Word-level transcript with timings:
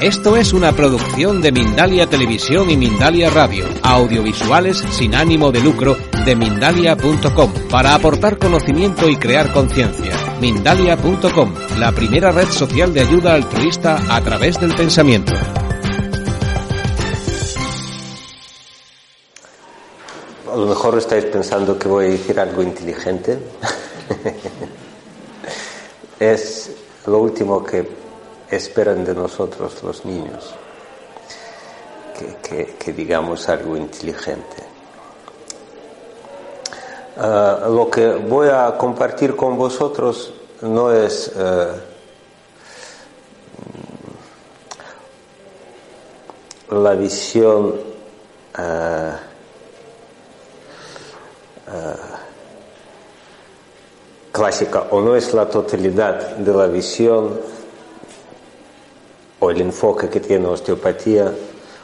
Esto 0.00 0.36
es 0.36 0.52
una 0.52 0.72
producción 0.72 1.40
de 1.40 1.52
Mindalia 1.52 2.06
Televisión 2.06 2.68
y 2.68 2.76
Mindalia 2.76 3.30
Radio, 3.30 3.64
audiovisuales 3.82 4.84
sin 4.90 5.14
ánimo 5.14 5.50
de 5.50 5.60
lucro 5.60 5.96
de 6.26 6.36
mindalia.com, 6.36 7.50
para 7.70 7.94
aportar 7.94 8.36
conocimiento 8.36 9.08
y 9.08 9.16
crear 9.16 9.54
conciencia. 9.54 10.12
Mindalia.com, 10.38 11.54
la 11.78 11.92
primera 11.92 12.30
red 12.30 12.48
social 12.48 12.92
de 12.92 13.00
ayuda 13.00 13.32
altruista 13.32 13.98
a 14.14 14.20
través 14.20 14.60
del 14.60 14.74
pensamiento. 14.74 15.32
A 20.52 20.56
lo 20.56 20.66
mejor 20.66 20.98
estáis 20.98 21.24
pensando 21.24 21.78
que 21.78 21.88
voy 21.88 22.04
a 22.04 22.08
decir 22.10 22.38
algo 22.38 22.62
inteligente. 22.62 23.38
es 26.20 26.70
lo 27.06 27.18
último 27.18 27.64
que 27.64 28.05
esperan 28.50 29.04
de 29.04 29.14
nosotros 29.14 29.82
los 29.82 30.04
niños, 30.04 30.54
que, 32.42 32.92
digamos 32.92 33.48
algo 33.48 33.76
inteligente. 33.76 34.56
Ah, 37.18 37.66
lo 37.68 37.90
que 37.90 38.06
voy 38.08 38.48
a 38.48 38.76
compartir 38.76 39.34
con 39.34 39.56
vosotros 39.56 40.32
no 40.62 40.92
es 40.92 41.32
eh, 41.34 41.68
la 46.70 46.92
visión 46.92 47.74
eh, 48.58 49.12
clásica 54.36 54.88
o 54.90 55.00
no 55.00 55.16
es 55.16 55.32
la 55.32 55.48
totalidad 55.48 56.36
de 56.36 56.52
la 56.52 56.66
visión 56.66 57.55
el 59.50 59.60
enfoque 59.60 60.08
que 60.08 60.20
tiene 60.20 60.46
osteopatía, 60.46 61.32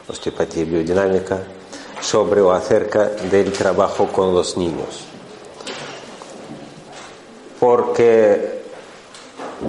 osteopatía 0.07 0.65
biodinámica, 0.65 1.39
sobre 2.01 2.41
o 2.41 2.51
acerca 2.51 3.07
del 3.07 3.51
trabajo 3.53 4.07
con 4.07 4.33
los 4.33 4.57
niños. 4.57 5.05
Porque 7.59 8.61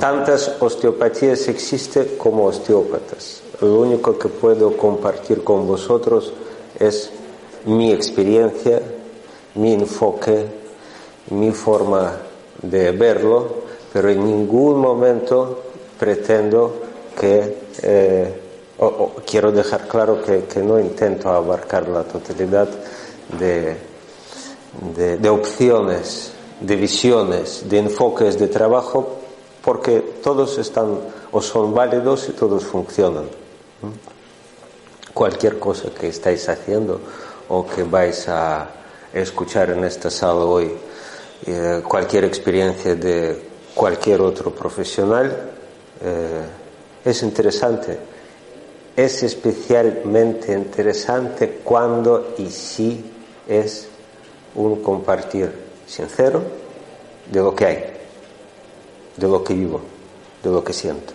tantas 0.00 0.56
osteopatías 0.58 1.46
existen 1.48 2.16
como 2.18 2.46
osteópatas. 2.46 3.42
Lo 3.60 3.80
único 3.80 4.18
que 4.18 4.28
puedo 4.28 4.76
compartir 4.76 5.44
con 5.44 5.66
vosotros 5.66 6.32
es 6.78 7.10
mi 7.66 7.92
experiencia, 7.92 8.82
mi 9.54 9.74
enfoque, 9.74 10.46
mi 11.30 11.52
forma 11.52 12.18
de 12.60 12.90
verlo, 12.90 13.46
pero 13.92 14.10
en 14.10 14.24
ningún 14.24 14.80
momento 14.80 15.62
pretendo 15.98 16.74
que 17.18 17.63
eh, 17.82 18.34
quiero 19.26 19.52
dejar 19.52 19.86
claro 19.86 20.22
que, 20.22 20.62
no 20.62 20.78
intento 20.78 21.28
abarcar 21.30 21.88
la 21.88 22.04
totalidad 22.04 22.68
de, 23.38 23.76
de, 25.18 25.28
opciones, 25.28 26.32
de 26.60 26.76
visiones, 26.76 27.68
de 27.68 27.78
enfoques 27.78 28.38
de 28.38 28.48
trabajo, 28.48 29.18
porque 29.62 30.00
todos 30.22 30.58
están 30.58 30.98
o 31.32 31.40
son 31.40 31.74
válidos 31.74 32.28
y 32.28 32.32
todos 32.32 32.64
funcionan. 32.64 33.24
Cualquier 35.12 35.58
cosa 35.58 35.90
que 35.90 36.08
estáis 36.08 36.48
haciendo 36.48 37.00
o 37.48 37.66
que 37.66 37.84
vais 37.84 38.28
a 38.28 38.68
escuchar 39.12 39.70
en 39.70 39.84
esta 39.84 40.10
sala 40.10 40.44
hoy, 40.44 40.72
eh, 41.46 41.82
cualquier 41.86 42.24
experiencia 42.24 42.94
de 42.96 43.40
cualquier 43.74 44.20
otro 44.20 44.50
profesional, 44.50 45.52
eh, 46.02 46.63
es 47.04 47.22
interesante. 47.22 47.98
Es 48.96 49.22
especialmente 49.22 50.52
interesante 50.52 51.60
cuando 51.62 52.34
y 52.38 52.48
si 52.50 53.04
es 53.48 53.88
un 54.54 54.82
compartir 54.82 55.52
sincero 55.86 56.42
de 57.30 57.40
lo 57.40 57.54
que 57.54 57.66
hay, 57.66 57.84
de 59.16 59.28
lo 59.28 59.42
que 59.42 59.54
vivo, 59.54 59.80
de 60.42 60.50
lo 60.50 60.62
que 60.62 60.72
siento. 60.72 61.12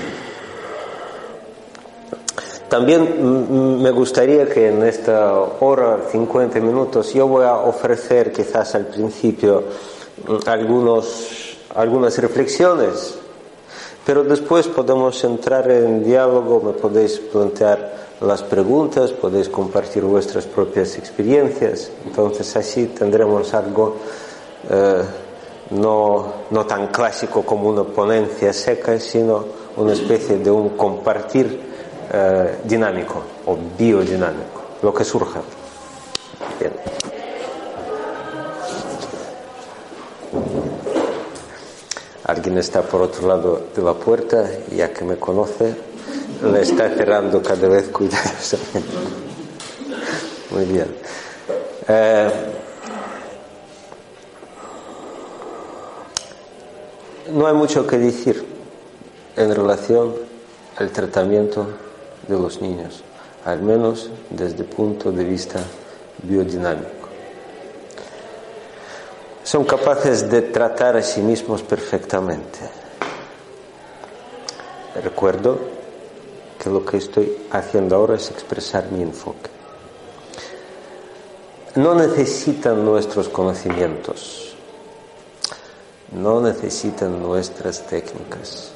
También 2.68 3.80
me 3.80 3.92
gustaría 3.92 4.48
que 4.48 4.68
en 4.68 4.82
esta 4.82 5.32
hora, 5.60 6.00
50 6.10 6.58
minutos, 6.58 7.14
yo 7.14 7.28
voy 7.28 7.44
a 7.44 7.54
ofrecer 7.54 8.32
quizás 8.32 8.74
al 8.74 8.86
principio 8.86 9.62
algunos 10.46 11.45
algunas 11.76 12.16
reflexiones, 12.18 13.14
pero 14.04 14.24
después 14.24 14.66
podemos 14.68 15.22
entrar 15.24 15.70
en 15.70 16.02
diálogo, 16.02 16.60
me 16.60 16.72
podéis 16.72 17.18
plantear 17.18 18.06
las 18.20 18.42
preguntas, 18.42 19.12
podéis 19.12 19.48
compartir 19.48 20.02
vuestras 20.02 20.46
propias 20.46 20.96
experiencias, 20.96 21.90
entonces 22.04 22.56
así 22.56 22.86
tendremos 22.86 23.52
algo 23.52 23.96
eh, 24.70 25.02
no, 25.70 26.32
no 26.50 26.66
tan 26.66 26.88
clásico 26.88 27.42
como 27.42 27.68
una 27.68 27.84
ponencia 27.84 28.52
seca, 28.52 28.98
sino 28.98 29.44
una 29.76 29.92
especie 29.92 30.38
de 30.38 30.50
un 30.50 30.70
compartir 30.70 31.60
eh, 32.12 32.58
dinámico 32.64 33.22
o 33.46 33.58
biodinámico, 33.76 34.62
lo 34.82 34.94
que 34.94 35.04
surja. 35.04 35.40
Alguien 42.26 42.58
está 42.58 42.82
por 42.82 43.02
otro 43.02 43.28
lado 43.28 43.68
de 43.72 43.80
la 43.80 43.94
puerta 43.94 44.50
ya 44.74 44.92
que 44.92 45.04
me 45.04 45.16
conoce, 45.16 45.76
le 46.42 46.60
está 46.60 46.88
cerrando 46.88 47.40
cada 47.40 47.68
vez 47.68 47.88
cuidadosamente. 47.88 48.80
Muy 50.50 50.64
bien. 50.64 50.88
Eh, 51.86 52.30
no 57.30 57.46
hay 57.46 57.54
mucho 57.54 57.86
que 57.86 57.96
decir 57.96 58.44
en 59.36 59.54
relación 59.54 60.12
al 60.78 60.90
tratamiento 60.90 61.68
de 62.26 62.36
los 62.36 62.60
niños, 62.60 63.04
al 63.44 63.62
menos 63.62 64.10
desde 64.30 64.58
el 64.58 64.64
punto 64.64 65.12
de 65.12 65.22
vista 65.22 65.60
biodinámico 66.24 66.95
son 69.46 69.64
capaces 69.64 70.28
de 70.28 70.42
tratar 70.42 70.96
a 70.96 71.02
sí 71.02 71.20
mismos 71.20 71.62
perfectamente. 71.62 72.58
Recuerdo 75.00 75.56
que 76.58 76.68
lo 76.68 76.84
que 76.84 76.96
estoy 76.96 77.32
haciendo 77.52 77.94
ahora 77.94 78.16
es 78.16 78.28
expresar 78.28 78.90
mi 78.90 79.02
enfoque. 79.02 79.48
No 81.76 81.94
necesitan 81.94 82.84
nuestros 82.84 83.28
conocimientos, 83.28 84.56
no 86.10 86.40
necesitan 86.40 87.22
nuestras 87.22 87.86
técnicas, 87.86 88.72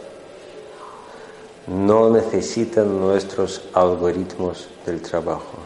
no 1.67 2.11
necesitan 2.11 3.01
nuestros 3.01 3.63
algoritmos 3.75 4.69
del 4.87 5.03
trabajo, 5.03 5.59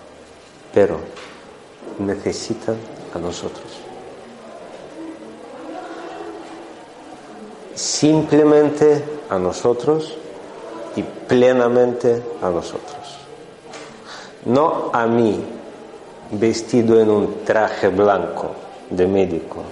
pero 0.72 0.98
necesitan 1.98 2.76
a 3.14 3.18
nosotros. 3.18 3.73
Simplemente 7.74 9.02
a 9.28 9.38
nosotros 9.38 10.14
y 10.96 11.02
plenamente 11.02 12.22
a 12.40 12.50
nosotros. 12.50 13.18
No 14.44 14.90
a 14.92 15.06
mí 15.06 15.42
vestido 16.32 17.00
en 17.00 17.10
un 17.10 17.44
traje 17.44 17.88
blanco 17.88 18.50
de 18.90 19.06
médico, 19.06 19.62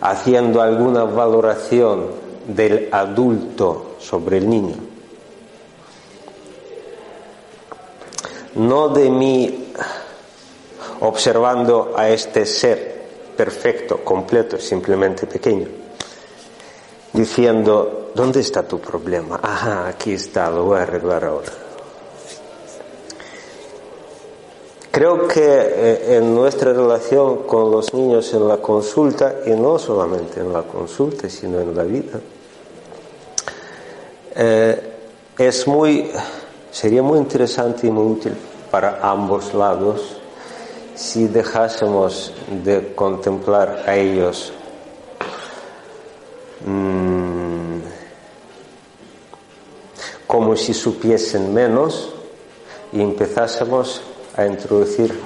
haciendo 0.00 0.62
alguna 0.62 1.04
valoración 1.04 2.06
del 2.46 2.88
adulto 2.92 3.96
sobre 3.98 4.38
el 4.38 4.48
niño. 4.48 4.76
No 8.54 8.88
de 8.88 9.10
mí 9.10 9.72
observando 11.00 11.94
a 11.96 12.08
este 12.10 12.46
ser 12.46 12.91
perfecto, 13.42 14.04
completo, 14.04 14.56
simplemente 14.56 15.26
pequeño, 15.26 15.66
diciendo, 17.12 18.12
¿dónde 18.14 18.38
está 18.38 18.62
tu 18.62 18.78
problema? 18.78 19.40
Ajá, 19.42 19.88
aquí 19.88 20.12
está, 20.12 20.48
lo 20.48 20.62
voy 20.62 20.78
a 20.78 20.82
arreglar 20.82 21.24
ahora. 21.24 21.50
Creo 24.92 25.26
que 25.26 25.42
eh, 25.42 26.16
en 26.18 26.32
nuestra 26.32 26.72
relación 26.72 27.38
con 27.38 27.72
los 27.72 27.92
niños 27.92 28.32
en 28.32 28.46
la 28.46 28.58
consulta, 28.58 29.34
y 29.44 29.50
no 29.50 29.76
solamente 29.76 30.38
en 30.38 30.52
la 30.52 30.62
consulta, 30.62 31.28
sino 31.28 31.58
en 31.58 31.74
la 31.74 31.82
vida, 31.82 32.20
eh, 34.36 34.92
es 35.36 35.66
muy, 35.66 36.12
sería 36.70 37.02
muy 37.02 37.18
interesante 37.18 37.88
y 37.88 37.90
muy 37.90 38.12
útil 38.12 38.34
para 38.70 39.00
ambos 39.02 39.52
lados 39.52 40.21
si 40.94 41.26
dejásemos 41.26 42.32
de 42.64 42.94
contemplar 42.94 43.84
a 43.86 43.96
ellos 43.96 44.52
mm, 46.66 47.78
como 50.26 50.56
si 50.56 50.74
supiesen 50.74 51.52
menos 51.52 52.12
y 52.92 53.00
empezásemos 53.00 54.02
a 54.36 54.46
introducir 54.46 55.18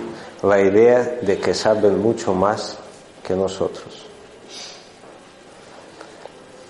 la 0.42 0.60
idea 0.60 1.18
de 1.22 1.38
que 1.38 1.54
saben 1.54 2.00
mucho 2.00 2.34
más 2.34 2.78
que 3.22 3.34
nosotros. 3.34 4.06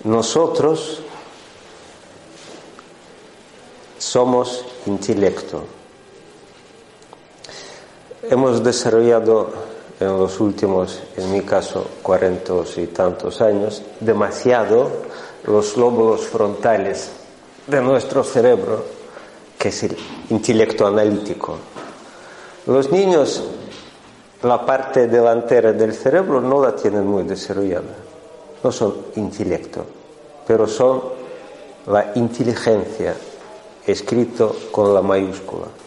Nosotros 0.05 1.01
somos 3.99 4.65
intelecto. 4.87 5.65
Hemos 8.29 8.65
desarrollado 8.65 9.51
en 10.01 10.09
los 10.19 10.41
últimos, 10.41 11.01
en 11.17 11.31
mi 11.31 11.43
caso, 11.43 11.87
cuarentos 12.03 12.77
y 12.77 12.89
tantos 12.89 13.41
años, 13.41 13.83
demasiado 14.01 14.91
los 15.45 15.77
lóbulos 15.77 16.23
frontales 16.23 17.11
de 17.69 17.81
nuestro 17.81 18.25
cerebro, 18.25 18.83
que 19.57 19.69
es 19.69 19.83
el 19.85 19.97
intelecto 20.31 20.89
analítico. 20.89 21.57
Los 22.67 22.91
niños, 22.91 23.45
la 24.43 24.67
parte 24.67 25.07
delantera 25.07 25.73
del 25.73 25.95
cerebro 25.95 26.41
no 26.41 26.61
la 26.61 26.75
tienen 26.75 27.07
muy 27.07 27.23
desarrollada, 27.23 27.95
no 28.65 28.73
son 28.73 28.97
intelecto, 29.15 29.85
pero 30.45 30.67
son 30.67 31.01
la 31.87 32.11
inteligencia, 32.17 33.15
escrito 33.87 34.57
con 34.73 34.93
la 34.93 35.01
mayúscula. 35.01 35.86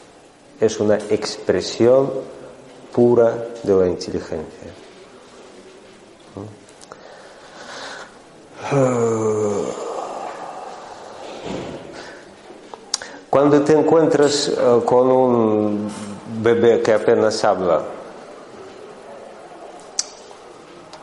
Es 0.60 0.80
una 0.80 0.96
expresión 0.96 2.12
pura 2.94 3.48
de 3.64 3.76
la 3.76 3.88
inteligencia. 3.88 4.72
Cuando 13.30 13.62
te 13.62 13.74
encuentras 13.74 14.50
eh, 14.50 14.82
con 14.86 15.12
un 15.12 15.92
bebé 16.42 16.82
que 16.82 16.94
apenas 16.94 17.44
habla, 17.44 17.84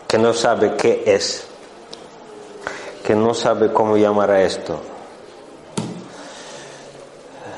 que 0.06 0.19
no 0.19 0.32
sabe 0.32 0.76
qué 0.76 1.03
es, 1.06 1.44
que 3.05 3.14
no 3.14 3.32
sabe 3.35 3.73
cómo 3.73 3.97
llamar 3.97 4.31
a 4.31 4.43
esto, 4.43 4.81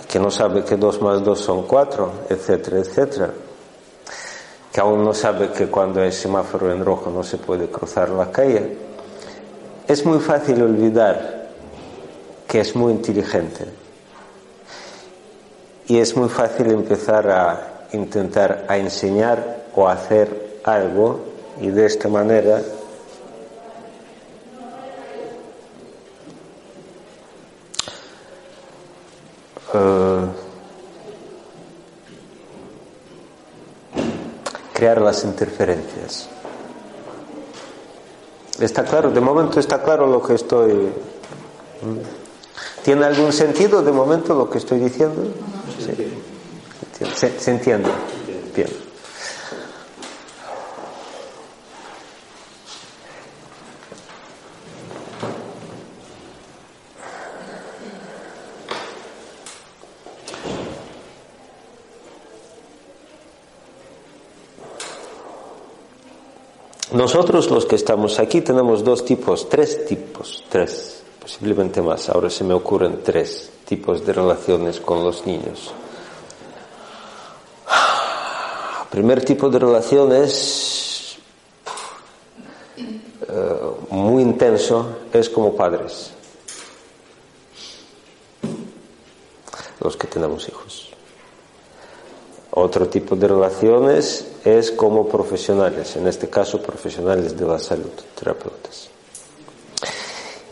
que 0.09 0.19
no 0.19 0.31
sabe 0.31 0.65
que 0.65 0.77
dos 0.77 1.03
más 1.03 1.23
dos 1.23 1.41
son 1.41 1.65
cuatro, 1.65 2.11
etcétera, 2.31 2.79
etcétera, 2.79 3.31
que 4.73 4.81
aún 4.81 5.05
no 5.05 5.13
sabe 5.13 5.51
que 5.51 5.67
cuando 5.67 6.01
hay 6.01 6.13
semáforo 6.13 6.73
en 6.73 6.85
rojo 6.85 7.11
no 7.11 7.23
se 7.23 7.37
puede 7.37 7.69
cruzar 7.69 8.09
la 8.09 8.31
calle, 8.33 8.79
es 9.87 10.05
muy 10.07 10.19
fácil 10.19 10.63
olvidar 10.63 11.49
que 12.47 12.61
es 12.61 12.75
muy 12.75 12.93
inteligente. 12.93 13.67
Y 15.87 15.99
es 15.99 16.17
muy 16.17 16.29
fácil 16.29 16.71
empezar 16.71 17.31
a 17.31 17.87
intentar 17.93 18.67
a 18.69 18.77
enseñar 18.77 19.65
o 19.75 19.89
hacer 19.89 20.61
algo 20.65 21.21
y 21.61 21.69
de 21.69 21.87
esta 21.87 22.09
manera 22.09 22.63
uh, 29.75 30.27
crear 34.73 35.01
las 35.01 35.25
interferencias. 35.25 36.29
¿Está 38.61 38.85
claro? 38.85 39.11
De 39.11 39.21
momento 39.21 39.61
está 39.61 39.83
claro 39.83 40.07
lo 40.07 40.23
que 40.23 40.35
estoy... 40.35 40.93
¿Tiene 42.83 43.05
algún 43.05 43.33
sentido 43.33 43.83
de 43.83 43.93
momento 43.93 44.35
lo 44.35 44.49
que 44.49 44.59
estoy 44.59 44.81
diciendo? 44.81 45.23
Sí. 45.79 46.13
¿Se, 47.15 47.39
¿Se 47.39 47.51
entiende? 47.51 47.91
Bien. 48.55 48.88
Nosotros 66.99 67.49
los 67.49 67.65
que 67.65 67.77
estamos 67.77 68.19
aquí 68.19 68.41
tenemos 68.41 68.83
dos 68.83 69.05
tipos, 69.05 69.49
tres 69.49 69.87
tipos, 69.87 70.43
tres, 70.49 71.05
posiblemente 71.21 71.81
más. 71.81 72.09
Ahora 72.09 72.29
se 72.29 72.43
me 72.43 72.55
ocurren 72.55 73.05
tres 73.05 73.53
tipos 73.65 74.05
de 74.05 74.13
relaciones 74.13 74.81
con 74.81 75.05
los 75.05 75.25
niños. 75.25 75.73
primer 78.91 79.25
tipo 79.25 79.49
de 79.49 79.61
relaciones 79.61 81.19
eh, 82.77 83.61
muy 83.91 84.21
intenso 84.21 84.99
es 85.13 85.29
como 85.31 85.55
padres, 85.55 86.11
los 89.81 89.97
que 89.97 90.09
tenemos 90.09 90.49
hijos. 90.49 90.78
Otro 92.61 92.89
tipo 92.89 93.15
de 93.15 93.29
relaciones 93.29 94.27
es 94.45 94.73
como 94.73 95.07
profesionales, 95.07 95.95
en 95.95 96.09
este 96.09 96.29
caso 96.29 96.61
profesionales 96.61 97.39
de 97.39 97.47
la 97.47 97.61
salud, 97.61 97.93
terapeutas. 98.19 98.91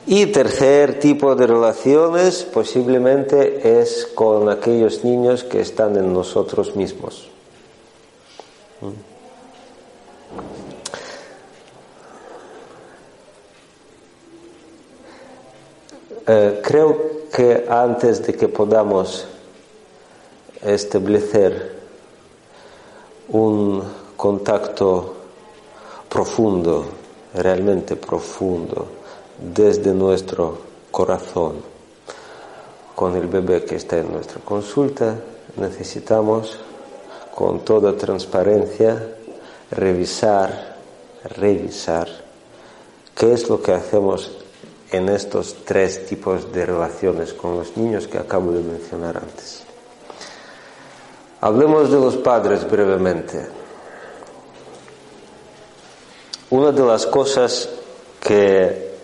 Y 0.06 0.26
tercer 0.26 1.00
tipo 1.00 1.34
de 1.34 1.48
relaciones 1.48 2.44
posiblemente 2.44 3.80
es 3.80 4.06
con 4.14 4.48
aquellos 4.48 5.02
niños 5.02 5.42
que 5.42 5.60
están 5.60 5.96
en 5.96 6.12
nosotros 6.12 6.76
mismos. 6.76 7.28
Eh, 16.28 16.60
creo 16.62 17.26
que 17.34 17.66
antes 17.68 18.24
de 18.24 18.32
que 18.34 18.46
podamos 18.46 19.26
establecer 20.62 21.75
un 23.36 23.82
contacto 24.16 25.14
profundo, 26.08 26.86
realmente 27.34 27.96
profundo, 27.96 28.86
desde 29.38 29.92
nuestro 29.92 30.58
corazón 30.90 31.56
con 32.94 33.14
el 33.14 33.26
bebé 33.26 33.64
que 33.64 33.76
está 33.76 33.98
en 33.98 34.10
nuestra 34.10 34.40
consulta, 34.42 35.16
necesitamos 35.58 36.58
con 37.34 37.60
toda 37.60 37.94
transparencia 37.94 39.16
revisar, 39.70 40.76
revisar 41.36 42.08
qué 43.14 43.34
es 43.34 43.50
lo 43.50 43.60
que 43.60 43.72
hacemos 43.72 44.32
en 44.92 45.10
estos 45.10 45.56
tres 45.66 46.06
tipos 46.06 46.50
de 46.52 46.64
relaciones 46.64 47.34
con 47.34 47.58
los 47.58 47.76
niños 47.76 48.08
que 48.08 48.16
acabo 48.16 48.52
de 48.52 48.62
mencionar 48.62 49.18
antes. 49.18 49.65
Hablemos 51.46 51.92
de 51.92 52.00
los 52.00 52.16
padres 52.16 52.68
brevemente. 52.68 53.46
Una 56.50 56.72
de 56.72 56.84
las 56.84 57.06
cosas 57.06 57.68
que 58.20 58.96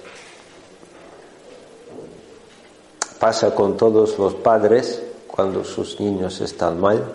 pasa 3.20 3.54
con 3.54 3.76
todos 3.76 4.18
los 4.18 4.34
padres 4.34 5.00
cuando 5.28 5.62
sus 5.62 6.00
niños 6.00 6.40
están 6.40 6.80
mal, 6.80 7.12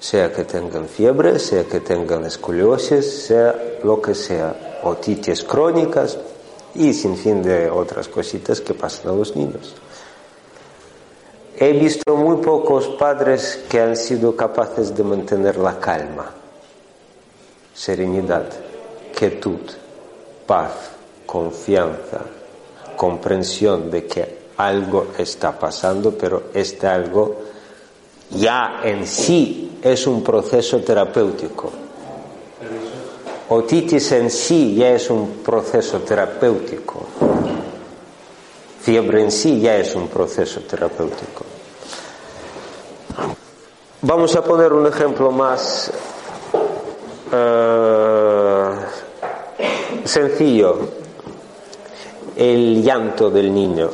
sea 0.00 0.32
que 0.32 0.44
tengan 0.44 0.88
fiebre, 0.88 1.38
sea 1.38 1.64
que 1.64 1.80
tengan 1.80 2.24
escoliosis, 2.24 3.26
sea 3.26 3.54
lo 3.84 4.00
que 4.00 4.14
sea, 4.14 4.80
otitis 4.82 5.44
crónicas 5.44 6.16
y 6.74 6.94
sin 6.94 7.18
fin 7.18 7.42
de 7.42 7.68
otras 7.68 8.08
cositas 8.08 8.62
que 8.62 8.72
pasan 8.72 9.12
a 9.12 9.14
los 9.14 9.36
niños. 9.36 9.74
He 11.58 11.72
visto 11.72 12.16
muy 12.16 12.38
pocos 12.38 12.88
padres 12.98 13.64
que 13.68 13.80
han 13.80 13.96
sido 13.96 14.34
capaces 14.34 14.96
de 14.96 15.04
mantener 15.04 15.56
la 15.56 15.78
calma, 15.78 16.30
serenidad, 17.74 18.46
quietud, 19.16 19.60
paz, 20.46 20.72
confianza, 21.26 22.20
comprensión 22.96 23.90
de 23.90 24.06
que 24.06 24.38
algo 24.56 25.08
está 25.18 25.58
pasando, 25.58 26.12
pero 26.12 26.44
este 26.54 26.86
algo 26.86 27.36
ya 28.30 28.80
en 28.82 29.06
sí 29.06 29.78
es 29.82 30.06
un 30.06 30.22
proceso 30.22 30.80
terapéutico. 30.80 31.70
Otitis 33.50 34.12
en 34.12 34.30
sí 34.30 34.76
ya 34.76 34.90
es 34.90 35.10
un 35.10 35.42
proceso 35.44 36.00
terapéutico. 36.00 37.31
Fiebre 38.82 39.22
en 39.22 39.30
sí 39.30 39.60
ya 39.60 39.76
es 39.76 39.94
un 39.94 40.08
proceso 40.08 40.60
terapéutico. 40.60 41.44
Vamos 44.02 44.34
a 44.34 44.42
poner 44.42 44.72
un 44.72 44.86
ejemplo 44.86 45.30
más 45.30 45.92
uh, 47.32 48.74
sencillo. 50.04 51.02
el 52.36 52.82
llanto 52.82 53.30
del 53.30 53.54
niño. 53.54 53.90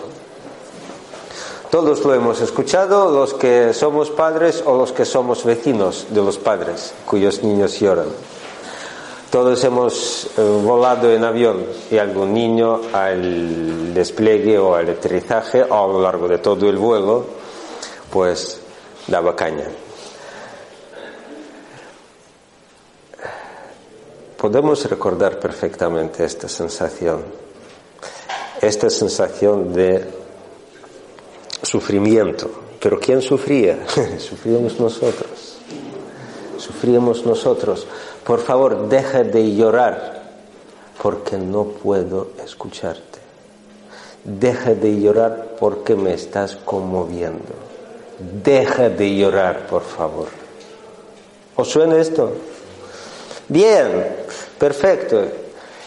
Todos 1.71 2.05
lo 2.05 2.15
hemos 2.15 2.41
escuchado, 2.41 3.11
los 3.13 3.35
que 3.35 3.75
somos 3.75 4.11
padres 4.11 4.63
o 4.65 4.77
los 4.77 4.93
que 4.93 5.05
somos 5.05 5.45
vecinos 5.45 6.07
de 6.11 6.23
los 6.23 6.39
padres 6.39 6.95
cuyos 7.05 7.43
niños 7.43 7.79
lloran. 7.79 8.07
Todos 9.31 9.63
hemos 9.65 10.31
eh, 10.39 10.41
volado 10.41 11.13
en 11.13 11.23
avión 11.23 11.67
y 11.91 11.99
algún 11.99 12.33
niño 12.33 12.81
al 12.95 13.93
despliegue 13.93 14.59
o 14.59 14.75
al 14.75 14.89
aterrizaje 14.89 15.63
o 15.63 15.75
a 15.75 15.87
lo 15.87 16.01
largo 16.01 16.27
de 16.29 16.39
todo 16.39 16.67
el 16.71 16.79
vuelo, 16.79 17.27
pues 18.11 18.59
daba 19.07 19.37
caña. 19.37 19.67
Podemos 24.39 24.89
recordar 24.89 25.39
perfectamente 25.39 26.25
esta 26.25 26.49
sensación, 26.49 27.25
esta 28.63 28.89
sensación 28.89 29.75
de 29.75 30.07
sufrimiento. 31.63 32.49
Pero 32.81 32.99
¿quién 32.99 33.21
sufría? 33.21 33.87
Sufríamos 34.19 34.79
nosotros. 34.81 35.59
Sufríamos 36.57 37.27
nosotros. 37.27 37.87
Por 38.29 38.41
favor, 38.41 38.91
deja 38.91 39.25
de 39.25 39.55
llorar 39.55 40.21
porque 41.03 41.39
no 41.39 41.65
puedo 41.65 42.33
escucharte. 42.45 43.21
Deja 44.23 44.75
de 44.75 45.01
llorar 45.01 45.57
porque 45.59 45.95
me 45.95 46.13
estás 46.13 46.55
conmoviendo. 46.57 47.55
Deja 48.45 48.91
de 48.91 49.17
llorar, 49.17 49.67
por 49.67 49.81
favor. 49.81 50.29
¿Os 51.57 51.71
suena 51.71 51.97
esto? 51.97 52.31
Bien, 53.49 54.09
perfecto. 54.59 55.23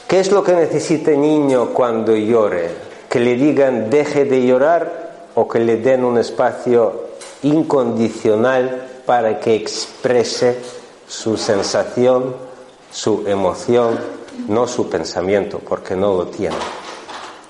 ¿Qué 0.08 0.20
es 0.20 0.32
lo 0.32 0.44
que 0.44 0.54
necesita 0.54 1.12
el 1.12 1.22
niño 1.22 1.68
cuando 1.76 2.16
llore? 2.16 2.70
Que 3.08 3.20
le 3.20 3.36
digan 3.36 3.92
deje 3.92 4.26
de 4.26 4.44
llorar 4.48 5.28
o 5.36 5.48
que 5.48 5.60
le 5.60 5.78
den 5.78 6.04
un 6.04 6.18
espacio 6.18 7.04
incondicional 7.44 8.88
para 9.06 9.40
que 9.40 9.54
exprese 9.54 10.81
su 11.12 11.36
sensación, 11.36 12.34
su 12.90 13.28
emoción, 13.28 14.00
no 14.48 14.66
su 14.66 14.90
pensamiento, 14.90 15.60
porque 15.60 15.94
no 15.94 16.16
lo 16.16 16.28
tiene 16.28 16.56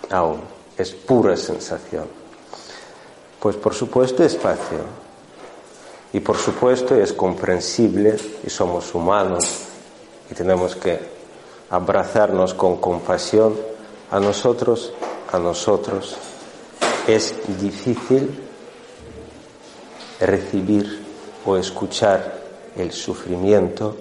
aún. 0.09 0.41
Es 0.75 0.89
pura 0.89 1.37
sensación. 1.37 2.05
Pues 3.39 3.55
por 3.57 3.75
supuesto 3.75 4.23
espacio. 4.23 4.79
Y 6.11 6.21
por 6.21 6.37
supuesto 6.37 6.95
es 6.95 7.13
comprensible 7.13 8.17
y 8.43 8.49
somos 8.49 8.95
humanos 8.95 9.45
y 10.29 10.33
tenemos 10.33 10.75
que 10.75 10.99
abrazarnos 11.69 12.55
con 12.55 12.77
compasión 12.77 13.55
a 14.09 14.19
nosotros, 14.19 14.91
a 15.31 15.37
nosotros. 15.37 16.17
Es 17.07 17.35
difícil 17.61 18.27
recibir 20.19 21.05
o 21.45 21.57
escuchar 21.57 22.40
el 22.75 22.91
sufrimiento 22.91 23.95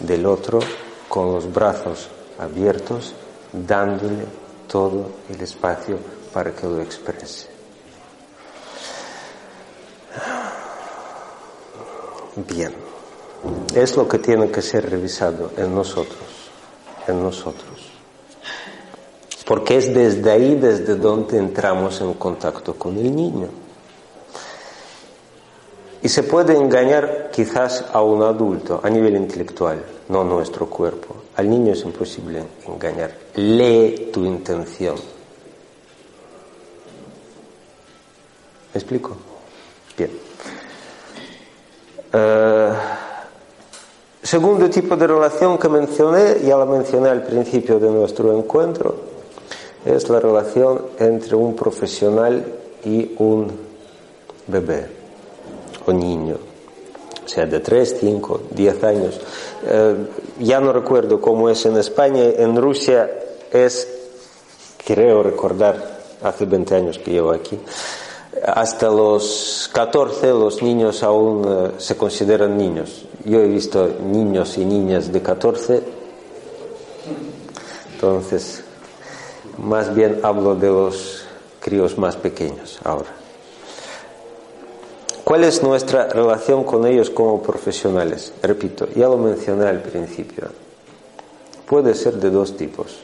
del 0.00 0.26
otro 0.26 0.60
con 1.08 1.32
los 1.32 1.52
brazos 1.52 2.08
abiertos, 2.38 3.14
dándole 3.52 4.24
todo 4.68 5.10
el 5.30 5.40
espacio 5.40 5.98
para 6.32 6.52
que 6.54 6.66
lo 6.66 6.80
exprese. 6.80 7.48
Bien, 12.48 12.74
es 13.74 13.96
lo 13.96 14.06
que 14.06 14.18
tiene 14.18 14.50
que 14.50 14.60
ser 14.60 14.90
revisado 14.90 15.52
en 15.56 15.74
nosotros, 15.74 16.18
en 17.06 17.22
nosotros. 17.22 17.92
Porque 19.46 19.76
es 19.78 19.94
desde 19.94 20.30
ahí 20.30 20.54
desde 20.56 20.96
donde 20.96 21.38
entramos 21.38 22.00
en 22.00 22.14
contacto 22.14 22.74
con 22.74 22.98
el 22.98 23.14
niño. 23.14 23.48
Y 26.06 26.08
se 26.08 26.22
puede 26.22 26.56
engañar 26.56 27.32
quizás 27.32 27.84
a 27.92 28.00
un 28.00 28.22
adulto 28.22 28.80
a 28.80 28.88
nivel 28.88 29.16
intelectual, 29.16 29.82
no 30.08 30.22
nuestro 30.22 30.70
cuerpo. 30.70 31.16
Al 31.34 31.50
niño 31.50 31.72
es 31.72 31.82
imposible 31.82 32.44
engañar. 32.64 33.10
Lee 33.34 34.10
tu 34.12 34.24
intención. 34.24 34.94
¿Me 38.72 38.78
explico? 38.78 39.16
Bien. 39.98 40.10
Eh, 42.12 42.72
segundo 44.22 44.70
tipo 44.70 44.94
de 44.94 45.08
relación 45.08 45.58
que 45.58 45.68
mencioné, 45.68 46.40
ya 46.40 46.56
la 46.56 46.66
mencioné 46.66 47.08
al 47.08 47.24
principio 47.24 47.80
de 47.80 47.90
nuestro 47.90 48.32
encuentro, 48.38 48.94
es 49.84 50.08
la 50.08 50.20
relación 50.20 50.82
entre 51.00 51.34
un 51.34 51.56
profesional 51.56 52.44
y 52.84 53.12
un 53.18 53.50
bebé 54.46 54.95
o 55.86 55.92
niño, 55.92 56.36
o 57.24 57.28
sea, 57.28 57.46
de 57.46 57.60
3, 57.60 57.96
5, 58.00 58.40
10 58.50 58.84
años. 58.84 59.20
Eh, 59.64 59.96
ya 60.40 60.60
no 60.60 60.72
recuerdo 60.72 61.20
cómo 61.20 61.48
es 61.48 61.64
en 61.66 61.76
España, 61.76 62.22
en 62.36 62.56
Rusia 62.56 63.10
es, 63.52 63.88
creo 64.84 65.22
recordar, 65.22 65.96
hace 66.22 66.44
20 66.44 66.74
años 66.74 66.98
que 66.98 67.12
llevo 67.12 67.32
aquí, 67.32 67.58
hasta 68.44 68.88
los 68.88 69.70
14 69.72 70.28
los 70.28 70.62
niños 70.62 71.02
aún 71.02 71.44
eh, 71.46 71.70
se 71.78 71.96
consideran 71.96 72.56
niños. 72.56 73.06
Yo 73.24 73.40
he 73.40 73.48
visto 73.48 73.88
niños 74.04 74.58
y 74.58 74.64
niñas 74.64 75.12
de 75.12 75.22
14, 75.22 75.82
entonces 77.94 78.62
más 79.58 79.94
bien 79.94 80.20
hablo 80.22 80.54
de 80.54 80.68
los 80.68 81.24
críos 81.60 81.98
más 81.98 82.16
pequeños 82.16 82.78
ahora. 82.84 83.25
¿Cuál 85.26 85.42
es 85.42 85.60
nuestra 85.60 86.06
relación 86.06 86.62
con 86.62 86.86
ellos 86.86 87.10
como 87.10 87.42
profesionales? 87.42 88.32
Repito, 88.44 88.86
ya 88.94 89.08
lo 89.08 89.16
mencioné 89.16 89.66
al 89.66 89.82
principio. 89.82 90.44
Puede 91.66 91.96
ser 91.96 92.14
de 92.18 92.30
dos 92.30 92.56
tipos. 92.56 92.98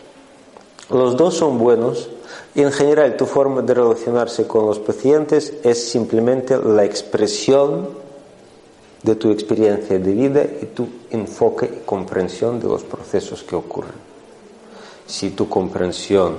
Los 0.88 1.16
dos 1.16 1.34
son 1.34 1.58
buenos 1.58 2.10
y 2.54 2.62
en 2.62 2.70
general 2.70 3.16
tu 3.16 3.26
forma 3.26 3.62
de 3.62 3.74
relacionarse 3.74 4.46
con 4.46 4.66
los 4.66 4.78
pacientes 4.78 5.52
es 5.64 5.90
simplemente 5.90 6.56
la 6.58 6.84
expresión 6.84 7.88
de 9.02 9.16
tu 9.16 9.32
experiencia 9.32 9.98
de 9.98 10.12
vida 10.12 10.44
y 10.44 10.66
tu 10.66 10.86
enfoque 11.10 11.66
y 11.66 11.84
comprensión 11.84 12.60
de 12.60 12.68
los 12.68 12.84
procesos 12.84 13.42
que 13.42 13.56
ocurren. 13.56 13.98
Si 15.08 15.30
tu 15.30 15.48
comprensión, 15.48 16.36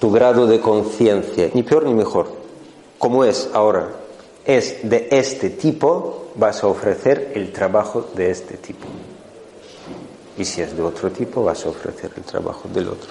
tu 0.00 0.10
grado 0.10 0.48
de 0.48 0.58
conciencia, 0.58 1.50
ni 1.54 1.62
peor 1.62 1.84
ni 1.84 1.94
mejor, 1.94 2.41
como 3.02 3.24
es 3.24 3.50
ahora, 3.52 3.88
es 4.44 4.88
de 4.88 5.08
este 5.10 5.50
tipo, 5.50 6.28
vas 6.36 6.62
a 6.62 6.68
ofrecer 6.68 7.32
el 7.34 7.52
trabajo 7.52 8.06
de 8.14 8.30
este 8.30 8.58
tipo. 8.58 8.86
Y 10.38 10.44
si 10.44 10.62
es 10.62 10.76
de 10.76 10.84
otro 10.84 11.10
tipo, 11.10 11.42
vas 11.42 11.66
a 11.66 11.70
ofrecer 11.70 12.12
el 12.16 12.22
trabajo 12.22 12.68
del 12.72 12.86
otro. 12.86 13.10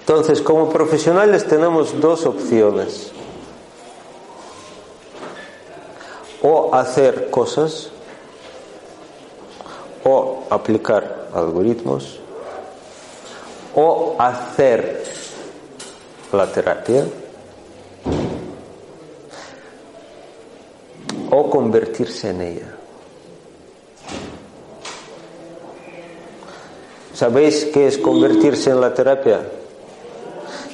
Entonces, 0.00 0.42
como 0.42 0.68
profesionales 0.68 1.46
tenemos 1.46 1.98
dos 2.02 2.26
opciones. 2.26 3.12
O 6.42 6.74
hacer 6.74 7.30
cosas 7.30 7.90
o 10.04 10.44
aplicar 10.50 11.28
algoritmos 11.34 12.18
o 13.74 14.16
hacer 14.18 15.04
la 16.32 16.46
terapia 16.50 17.04
o 21.30 21.50
convertirse 21.50 22.30
en 22.30 22.40
ella. 22.40 22.74
¿Sabéis 27.14 27.66
qué 27.66 27.86
es 27.86 27.98
convertirse 27.98 28.70
en 28.70 28.80
la 28.80 28.94
terapia? 28.94 29.40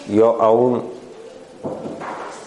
Yo 0.09 0.41
aún 0.41 0.85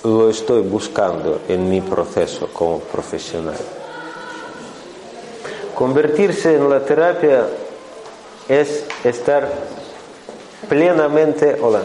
lo 0.09 0.29
estoy 0.29 0.61
buscando 0.61 1.41
en 1.47 1.69
mi 1.69 1.81
proceso 1.81 2.49
como 2.51 2.79
profesional. 2.79 3.57
Convertirse 5.75 6.55
en 6.55 6.69
la 6.69 6.79
terapia 6.83 7.47
es 8.47 8.85
estar 9.03 9.47
plenamente 10.67 11.57
hola, 11.61 11.81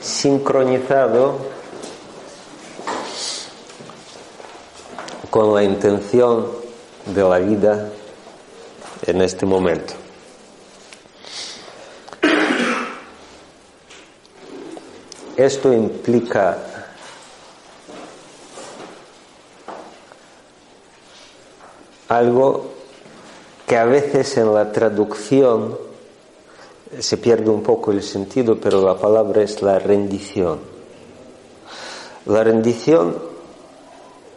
sincronizado 0.00 1.38
con 5.30 5.54
la 5.54 5.62
intención 5.62 6.48
de 7.06 7.22
la 7.22 7.38
vida 7.38 7.88
en 9.06 9.22
este 9.22 9.46
momento. 9.46 9.94
Esto 15.36 15.72
implica 15.72 16.71
algo 22.16 22.64
que 23.66 23.76
a 23.76 23.84
veces 23.84 24.36
en 24.36 24.52
la 24.52 24.70
traducción 24.72 25.76
se 26.98 27.16
pierde 27.16 27.48
un 27.50 27.62
poco 27.62 27.92
el 27.92 28.02
sentido, 28.02 28.58
pero 28.60 28.82
la 28.82 28.96
palabra 28.96 29.42
es 29.42 29.62
la 29.62 29.78
rendición. 29.78 30.58
La 32.26 32.44
rendición, 32.44 33.16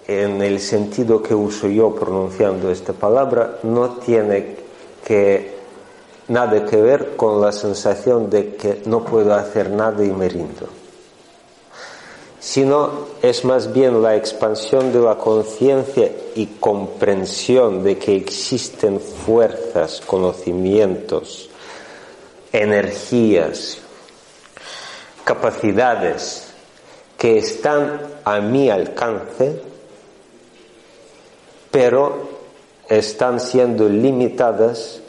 en 0.07 0.41
el 0.41 0.59
sentido 0.59 1.21
que 1.21 1.35
uso 1.35 1.67
yo 1.67 1.93
pronunciando 1.93 2.71
esta 2.71 2.93
palabra, 2.93 3.59
no 3.63 3.97
tiene 3.97 4.55
que 5.05 5.55
nada 6.29 6.65
que 6.65 6.77
ver 6.77 7.15
con 7.15 7.41
la 7.41 7.51
sensación 7.51 8.29
de 8.29 8.55
que 8.55 8.81
no 8.85 9.03
puedo 9.03 9.33
hacer 9.33 9.69
nada 9.69 10.03
y 10.03 10.11
me 10.11 10.29
rindo, 10.29 10.67
sino 12.45 13.07
es 13.23 13.43
más 13.43 13.73
bien 13.73 14.03
la 14.03 14.15
expansión 14.15 14.93
de 14.93 14.99
la 14.99 15.17
conciencia 15.17 16.11
y 16.35 16.45
comprensión 16.59 17.83
de 17.83 17.97
que 17.97 18.15
existen 18.15 18.99
fuerzas, 18.99 19.99
conocimientos, 20.05 21.49
energías, 22.53 23.79
capacidades 25.23 26.53
que 27.17 27.39
están 27.39 27.99
a 28.23 28.39
mi 28.41 28.69
alcance, 28.69 29.59
pero 31.71 32.29
están 32.87 33.39
siendo 33.39 33.89
limitadas 33.89 35.01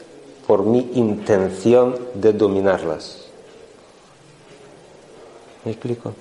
por 0.47 0.65
mi 0.65 0.89
intención 0.95 1.99
de 2.15 2.33
dominarlas. 2.33 3.27
¿Me 5.63 5.73
explico? 5.73 6.15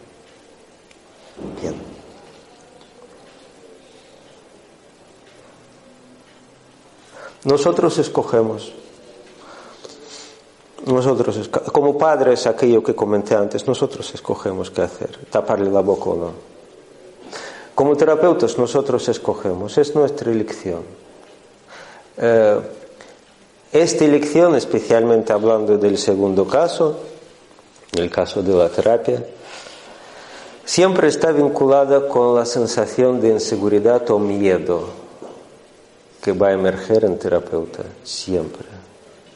Nosotros 7.45 7.97
escogemos. 7.99 8.73
Nosotros, 10.85 11.49
como 11.73 11.97
padres, 11.97 12.47
aquello 12.47 12.83
que 12.83 12.95
comenté 12.95 13.35
antes, 13.35 13.67
nosotros 13.67 14.13
escogemos 14.15 14.71
qué 14.71 14.83
hacer, 14.83 15.17
taparle 15.31 15.71
la 15.71 15.81
boca 15.81 16.11
o 16.11 16.17
no. 16.17 16.31
Como 17.75 17.97
terapeutas, 17.97 18.59
nosotros 18.59 19.09
escogemos, 19.09 19.79
es 19.79 19.95
nuestra 19.95 20.31
elección. 20.31 20.83
Eh, 22.17 22.61
esta 23.73 24.05
elección, 24.05 24.55
especialmente 24.57 25.33
hablando 25.33 25.77
del 25.77 25.99
segundo 25.99 26.47
caso, 26.47 26.99
el 27.93 28.11
caso 28.11 28.43
de 28.43 28.55
la 28.55 28.69
terapia, 28.69 29.25
siempre 30.67 31.07
está 31.09 31.31
vinculada 31.31 32.09
con 32.09 32.35
la 32.35 32.45
sensación 32.45 33.21
de 33.21 33.29
inseguridad 33.29 34.11
o 34.11 34.19
miedo 34.19 34.91
que 36.21 36.33
va 36.33 36.49
a 36.49 36.53
emerger 36.53 37.05
en 37.05 37.19
terapeuta, 37.19 37.85
siempre. 38.03 38.67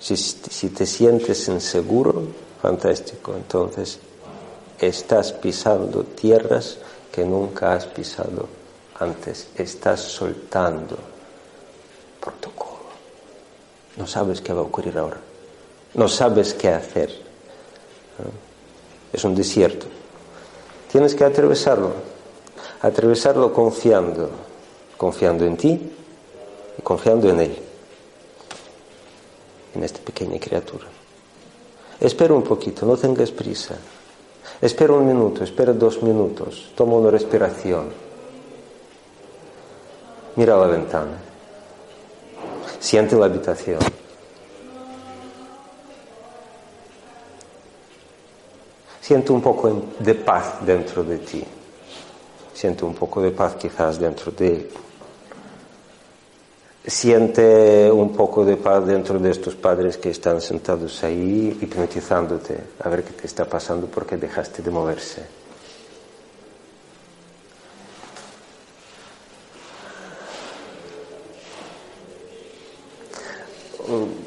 Si, 0.00 0.68
te 0.70 0.84
sientes 0.87 1.46
inseguro, 1.46 2.25
fantástico, 2.60 3.34
entonces 3.37 4.00
estás 4.78 5.32
pisando 5.32 6.02
tierras 6.02 6.78
que 7.12 7.25
nunca 7.25 7.75
has 7.75 7.87
pisado 7.87 8.49
antes, 8.99 9.50
estás 9.54 10.00
soltando 10.00 10.96
protocolo. 12.20 12.90
No 13.96 14.06
sabes 14.06 14.40
qué 14.40 14.52
va 14.52 14.60
a 14.60 14.64
ocurrir 14.64 14.99
ahora. 14.99 15.20
No 15.94 16.08
sabes 16.08 16.54
qué 16.54 16.70
hacer. 16.70 17.10
Es 19.12 19.22
un 19.25 19.34
desierto. 19.34 20.00
Tienes 20.90 21.14
que 21.14 21.25
atravesarlo. 21.25 21.92
Atravesarlo 22.82 23.52
confiando. 23.52 24.30
Confiando 24.97 25.45
en 25.45 25.56
ti 25.56 25.93
y 26.78 26.82
confiando 26.82 27.28
en 27.30 27.41
Él. 27.41 27.58
En 29.75 29.84
esta 29.84 30.00
pequeña 30.00 30.38
criatura. 30.38 30.86
Espera 32.00 32.34
un 32.34 32.43
poquito, 32.43 32.86
no 32.86 32.97
tengas 32.97 33.30
prisa. 33.30 33.76
Espera 34.60 34.95
un 34.95 35.06
minuto, 35.06 35.45
espera 35.45 35.73
dos 35.73 36.02
minutos. 36.02 36.73
Toma 36.75 36.95
una 36.95 37.10
respiración. 37.10 37.91
Mira 40.36 40.56
la 40.56 40.67
ventana. 40.67 41.19
Siente 42.78 43.17
la 43.17 43.26
habitación. 43.26 43.78
Siente 49.10 49.32
un 49.32 49.42
poco 49.42 49.90
de 49.99 50.14
paz 50.14 50.64
dentro 50.64 51.02
de 51.02 51.18
ti. 51.18 51.42
Siente 52.54 52.84
un 52.84 52.94
poco 52.94 53.20
de 53.20 53.32
paz 53.32 53.56
quizás 53.56 53.99
dentro 53.99 54.30
de 54.30 54.46
él. 54.46 54.70
Siente 56.86 57.90
un 57.90 58.12
poco 58.12 58.44
de 58.44 58.56
paz 58.56 58.86
dentro 58.86 59.18
de 59.18 59.32
estos 59.32 59.56
padres 59.56 59.96
que 59.96 60.10
están 60.10 60.40
sentados 60.40 61.02
ahí 61.02 61.58
hipnotizándote 61.60 62.56
a 62.78 62.88
ver 62.88 63.02
qué 63.02 63.10
te 63.10 63.26
está 63.26 63.46
pasando 63.46 63.88
porque 63.88 64.16
dejaste 64.16 64.62
de 64.62 64.70
moverse. 64.70 65.23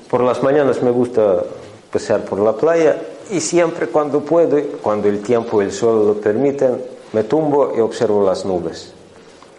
por 0.10 0.22
las 0.24 0.44
mañanas 0.44 0.84
me 0.84 0.92
gusta 0.92 1.42
pasear 1.90 2.26
por 2.26 2.38
la 2.38 2.52
playa 2.52 3.13
y 3.32 3.40
siempre 3.40 3.88
cuando 3.88 4.22
puedo, 4.22 4.62
cuando 4.82 5.08
el 5.08 5.22
tiempo 5.22 5.62
y 5.62 5.66
el 5.66 5.72
sol 5.72 6.08
lo 6.08 6.14
permiten, 6.16 6.82
me 7.14 7.24
tumbo 7.24 7.74
y 7.76 7.80
observo 7.80 8.26
las 8.26 8.46
nubes. 8.46 8.92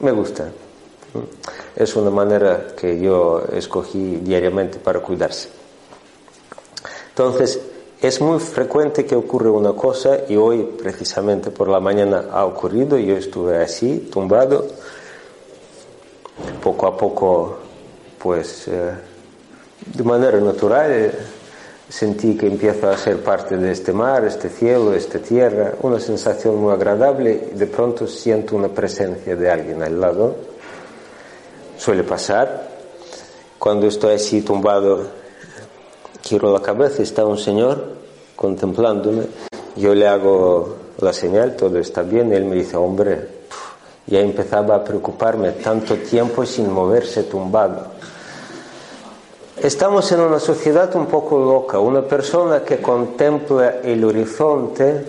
Me 0.00 0.12
gusta. 0.12 0.50
Es 1.76 1.94
una 1.96 2.10
manera 2.10 2.68
que 2.76 3.00
yo 3.00 3.42
escogí 3.52 4.16
diariamente 4.16 4.78
para 4.78 5.00
cuidarse. 5.00 5.48
Entonces, 7.10 7.60
es 8.02 8.20
muy 8.20 8.40
frecuente 8.40 9.06
que 9.06 9.14
ocurra 9.14 9.50
una 9.50 9.72
cosa 9.72 10.18
y 10.28 10.36
hoy 10.36 10.62
precisamente 10.76 11.50
por 11.50 11.68
la 11.68 11.80
mañana 11.80 12.26
ha 12.32 12.44
ocurrido, 12.44 12.98
yo 12.98 13.16
estuve 13.16 13.62
así, 13.62 14.08
tumbado, 14.12 14.66
poco 16.62 16.86
a 16.86 16.96
poco 16.96 17.58
pues 18.18 18.68
eh, 18.68 18.92
de 19.86 20.02
manera 20.02 20.40
natural 20.40 21.12
sentí 21.94 22.36
que 22.36 22.48
empiezo 22.48 22.90
a 22.90 22.96
ser 22.96 23.22
parte 23.22 23.56
de 23.56 23.70
este 23.70 23.92
mar, 23.92 24.24
este 24.24 24.48
cielo, 24.48 24.94
esta 24.94 25.20
tierra, 25.20 25.74
una 25.82 26.00
sensación 26.00 26.56
muy 26.56 26.72
agradable 26.72 27.50
y 27.54 27.56
de 27.56 27.68
pronto 27.68 28.08
siento 28.08 28.56
una 28.56 28.66
presencia 28.66 29.36
de 29.36 29.48
alguien 29.48 29.80
al 29.80 30.00
lado. 30.00 30.34
Suele 31.78 32.02
pasar. 32.02 32.68
Cuando 33.60 33.86
estoy 33.86 34.14
así 34.14 34.42
tumbado, 34.42 35.06
giro 36.20 36.52
la 36.52 36.60
cabeza, 36.60 37.00
está 37.00 37.24
un 37.24 37.38
señor 37.38 37.94
contemplándome. 38.34 39.26
Yo 39.76 39.94
le 39.94 40.08
hago 40.08 40.74
la 40.98 41.12
señal, 41.12 41.54
todo 41.54 41.78
está 41.78 42.02
bien, 42.02 42.32
y 42.32 42.34
él 42.34 42.44
me 42.44 42.56
dice, 42.56 42.76
hombre, 42.76 43.28
ya 44.08 44.18
empezaba 44.18 44.74
a 44.74 44.82
preocuparme 44.82 45.52
tanto 45.52 45.94
tiempo 45.94 46.44
sin 46.44 46.72
moverse 46.72 47.22
tumbado. 47.22 47.93
Estamos 49.64 50.12
en 50.12 50.20
una 50.20 50.38
sociedad 50.40 50.94
un 50.94 51.06
poco 51.06 51.38
loca, 51.38 51.78
una 51.78 52.02
persona 52.02 52.62
que 52.62 52.82
contempla 52.82 53.76
el 53.82 54.04
horizonte, 54.04 55.06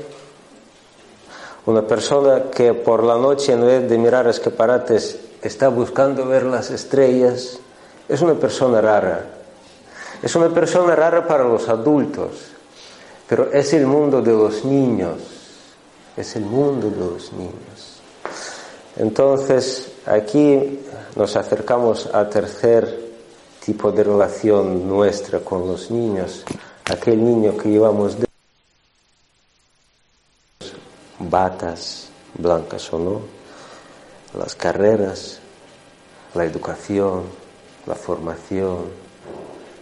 una 1.65 1.81
persona 1.81 2.43
que 2.49 2.73
por 2.73 3.03
la 3.03 3.17
noche 3.17 3.51
en 3.51 3.65
vez 3.65 3.89
de 3.89 3.97
mirar 3.97 4.29
escaparates 4.29 5.19
está 5.41 5.67
buscando 5.67 6.25
ver 6.25 6.43
las 6.43 6.71
estrellas, 6.71 7.59
es 8.07 8.21
una 8.21 8.35
persona 8.35 8.79
rara. 8.79 9.25
Es 10.23 10.33
una 10.37 10.47
persona 10.47 10.95
rara 10.95 11.27
para 11.27 11.43
los 11.43 11.67
adultos, 11.67 12.29
pero 13.27 13.51
es 13.51 13.73
el 13.73 13.85
mundo 13.85 14.21
de 14.21 14.31
los 14.31 14.63
niños, 14.63 15.17
es 16.15 16.33
el 16.37 16.45
mundo 16.45 16.89
de 16.89 16.95
los 16.95 17.33
niños. 17.33 17.99
Entonces, 18.95 19.91
aquí 20.05 20.79
nos 21.17 21.35
acercamos 21.35 22.09
a 22.13 22.29
tercer 22.29 23.04
tipo 23.65 23.91
de 23.91 24.03
relación 24.03 24.87
nuestra 24.87 25.39
con 25.39 25.67
los 25.67 25.89
niños, 25.89 26.43
aquel 26.85 27.25
niño 27.25 27.57
que 27.57 27.69
llevamos 27.69 28.19
de 28.19 28.27
batas, 31.17 32.09
blancas 32.37 32.93
o 32.93 32.99
no, 32.99 33.21
las 34.37 34.53
carreras, 34.53 35.39
la 36.35 36.45
educación, 36.45 37.23
la 37.87 37.95
formación, 37.95 38.85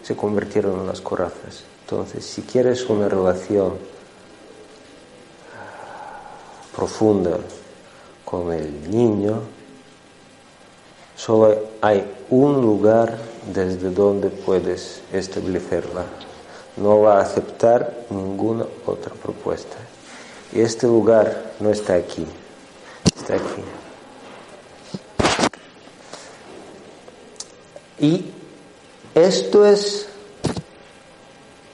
se 0.01 0.15
convirtieron 0.15 0.79
en 0.79 0.87
las 0.87 1.01
corazas. 1.01 1.65
Entonces, 1.81 2.25
si 2.25 2.43
quieres 2.43 2.89
una 2.89 3.09
relación 3.09 3.73
profunda 6.73 7.37
con 8.23 8.53
el 8.53 8.89
niño, 8.89 9.41
solo 11.17 11.53
hay 11.81 12.09
un 12.29 12.61
lugar 12.61 13.32
desde 13.51 13.89
donde 13.89 14.29
puedes 14.29 15.01
establecerla. 15.11 16.05
No 16.77 17.01
va 17.01 17.19
a 17.19 17.21
aceptar 17.21 18.05
ninguna 18.09 18.65
otra 18.85 19.13
propuesta. 19.13 19.77
Y 20.51 20.61
este 20.61 20.87
lugar 20.87 21.53
no 21.59 21.69
está 21.69 21.95
aquí, 21.95 22.25
está 23.15 23.35
aquí. 23.35 23.63
Y 27.99 28.31
esto 29.15 29.65
es 29.65 30.07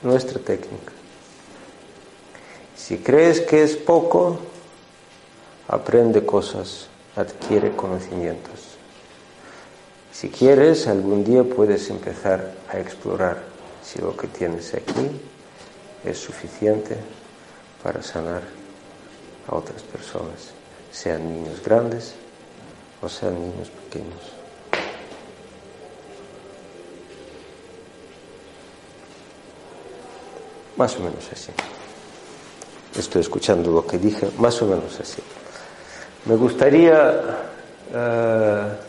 nuestra 0.02 0.40
técnica. 0.40 0.94
Si 2.76 2.98
crees 2.98 3.42
que 3.42 3.64
es 3.64 3.76
poco, 3.76 4.40
aprende 5.68 6.26
cosas, 6.26 6.88
adquiere 7.16 7.76
conocimientos. 7.76 8.69
Si 10.20 10.28
quieres, 10.28 10.86
algún 10.88 11.24
día 11.24 11.46
puedes 11.46 11.90
empezar 11.90 12.52
a 12.70 12.78
explorar 12.78 13.42
si 13.82 14.00
lo 14.00 14.18
que 14.18 14.28
tienes 14.28 14.74
aquí 14.74 15.10
es 16.04 16.18
suficiente 16.18 16.98
para 17.82 18.04
sanar 18.04 18.42
a 19.48 19.56
otras 19.56 19.82
personas, 19.82 20.52
sean 20.92 21.24
niños 21.24 21.64
grandes 21.64 22.16
o 23.02 23.08
sean 23.08 23.36
niños 23.36 23.70
pequeños. 23.70 24.20
Más 30.76 30.98
o 30.98 31.00
menos 31.00 31.30
así. 31.32 31.54
Estoy 32.98 33.22
escuchando 33.22 33.72
lo 33.72 33.88
que 33.88 33.98
dije, 33.98 34.28
más 34.38 34.62
o 34.62 34.66
menos 34.66 35.00
así. 35.00 35.22
Me 36.26 36.36
gustaría 36.36 37.22
eh, 37.94 38.88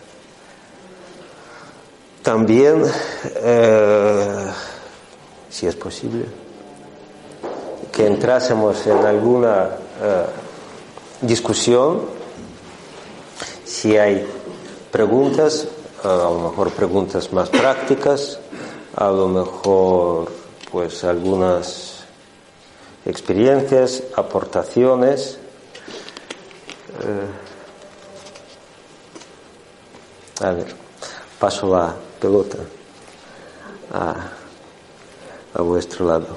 también, 2.23 2.85
eh, 3.37 4.47
si 5.49 5.67
es 5.67 5.77
posible, 5.77 6.27
que 7.91 8.07
entrásemos 8.07 8.87
en 8.87 8.99
alguna 8.99 9.71
eh, 10.03 10.27
discusión, 11.23 12.03
si 13.65 13.97
hay 13.97 14.27
preguntas, 14.91 15.67
a 16.05 16.09
lo 16.09 16.51
mejor 16.51 16.71
preguntas 16.73 17.33
más 17.33 17.49
prácticas, 17.49 18.39
a 18.97 19.09
lo 19.11 19.29
mejor 19.29 20.31
pues 20.71 21.05
algunas 21.05 22.05
experiencias, 23.05 24.03
aportaciones. 24.17 25.39
Eh, 27.03 27.27
a 30.45 30.51
ver, 30.53 30.75
paso 31.39 31.67
la 31.69 31.95
pelota 32.21 32.59
a, 33.93 34.15
a 35.55 35.63
vuestro 35.63 36.07
lado, 36.07 36.37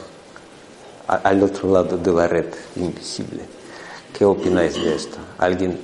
al 1.08 1.44
otro 1.44 1.72
lado 1.72 1.98
de 1.98 2.12
la 2.12 2.28
red 2.28 2.54
invisible. 2.76 3.44
¿Qué 4.18 4.26
opináis 4.26 4.76
de 4.76 4.96
esto? 4.96 5.18
¿Alguien 5.38 5.80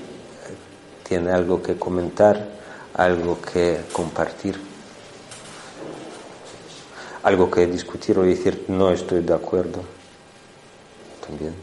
tiene 1.07 1.31
algo 1.31 1.61
que 1.61 1.77
comentar, 1.77 2.47
algo 2.93 3.39
que 3.41 3.81
compartir? 3.91 4.69
algo 7.23 7.51
que 7.51 7.67
discutir 7.67 8.17
o 8.17 8.23
decir 8.23 8.65
no 8.67 8.91
estoy 8.91 9.21
de 9.21 9.33
acuerdo 9.33 9.81
también. 11.25 11.53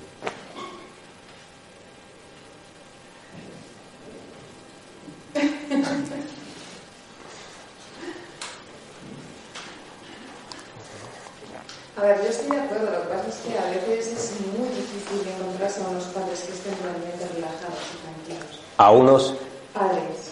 A 11.96 12.02
ver, 12.02 12.22
yo 12.22 12.28
estoy 12.28 12.50
de 12.50 12.62
acuerdo, 12.62 12.90
lo 12.90 13.02
que 13.02 13.08
pasa 13.08 13.28
es 13.28 13.36
que 13.36 13.58
a 13.58 13.70
veces 13.70 14.12
es 14.12 14.40
muy 14.56 14.68
difícil 14.68 15.26
encontrarse 15.26 15.82
a 15.82 15.88
unos 15.88 16.04
padres 16.04 16.40
que 16.40 16.52
estén 16.52 16.74
realmente 16.82 17.26
relajados 17.34 17.80
y 17.94 17.96
tranquilos. 18.04 18.60
¿A 18.86 18.92
unos? 18.92 19.34
Padres. 19.74 20.30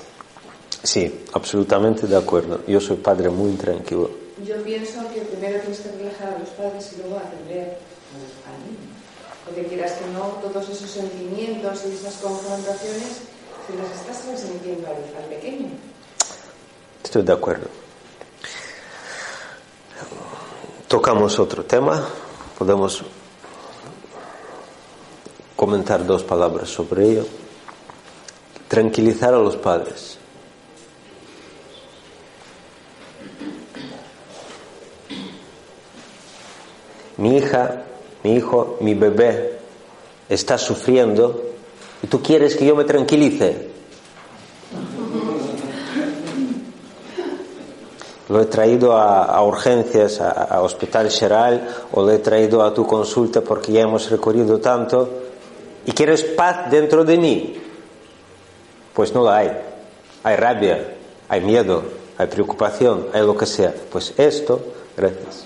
Sí, 0.85 1.25
absolutamente 1.33 2.07
de 2.07 2.17
acuerdo. 2.17 2.61
Yo 2.69 2.81
soy 2.81 2.99
padre 2.99 3.29
muy 3.29 3.55
tranquilo. 3.55 4.09
Yo 4.47 4.63
pienso 4.63 5.01
que 5.13 5.23
primero 5.23 5.59
tienes 5.59 5.81
que 5.81 5.91
relajar 5.91 6.35
a 6.35 6.39
los 6.39 6.51
padres 6.51 6.89
y 6.93 7.03
luego 7.03 7.19
atender 7.19 7.79
al 8.47 8.57
niño. 8.63 8.95
Porque 9.45 9.65
quieras 9.67 9.95
que 9.95 10.07
no, 10.13 10.39
todos 10.41 10.69
esos 10.69 10.89
sentimientos 10.89 11.81
y 11.85 11.97
esas 11.97 12.15
confrontaciones 12.23 13.23
se 13.67 13.77
las 13.77 13.91
estás 13.91 14.23
transmitiendo 14.23 14.87
al, 14.87 15.03
al 15.21 15.29
pequeño. 15.31 15.71
Estoy 17.03 17.23
de 17.23 17.33
acuerdo. 17.33 17.67
Tocamos 20.87 21.41
otro 21.41 21.65
tema. 21.65 22.07
Podemos 22.57 23.03
comentar 25.57 26.07
dos 26.07 26.23
palabras 26.23 26.69
sobre 26.69 27.11
ello. 27.11 27.27
Tranquilizar 28.69 29.35
a 29.35 29.39
los 29.39 29.57
padres. 29.57 30.19
Mi 37.17 37.37
hija, 37.37 37.85
mi 38.23 38.35
hijo, 38.35 38.77
mi 38.81 38.95
bebé 38.95 39.59
está 40.29 40.59
sufriendo 40.59 41.43
y 42.03 42.07
tú 42.07 42.21
quieres 42.21 42.57
que 42.57 42.67
yo 42.67 42.75
me 42.75 42.85
tranquilice. 42.85 43.71
Lo 48.29 48.41
he 48.41 48.47
traído 48.47 48.97
a, 48.97 49.43
urgencias, 49.45 50.21
a, 50.21 50.61
Hospital 50.63 51.09
Sheral, 51.09 51.69
o 51.93 52.03
lo 52.03 52.11
he 52.11 52.19
traído 52.19 52.63
a 52.63 52.73
tu 52.73 52.87
consulta 52.87 53.43
porque 53.43 53.73
ya 53.73 53.83
hemos 53.83 54.11
recorrido 54.11 54.59
tanto 54.59 55.09
y 55.87 55.93
quieres 55.93 56.25
paz 56.25 56.71
dentro 56.71 57.05
de 57.05 57.17
mí. 57.19 57.64
Pues 58.95 59.13
no 59.13 59.25
la 59.25 59.39
hay. 59.39 59.53
Hay 60.23 60.37
rabia, 60.37 60.95
hay 61.29 61.41
miedo, 61.41 61.83
hay 62.17 62.27
preocupación, 62.29 63.09
hay 63.13 63.23
lo 63.23 63.37
que 63.37 63.47
sea. 63.47 63.75
Pues 63.91 64.15
esto, 64.17 64.61
gracias. 64.97 65.45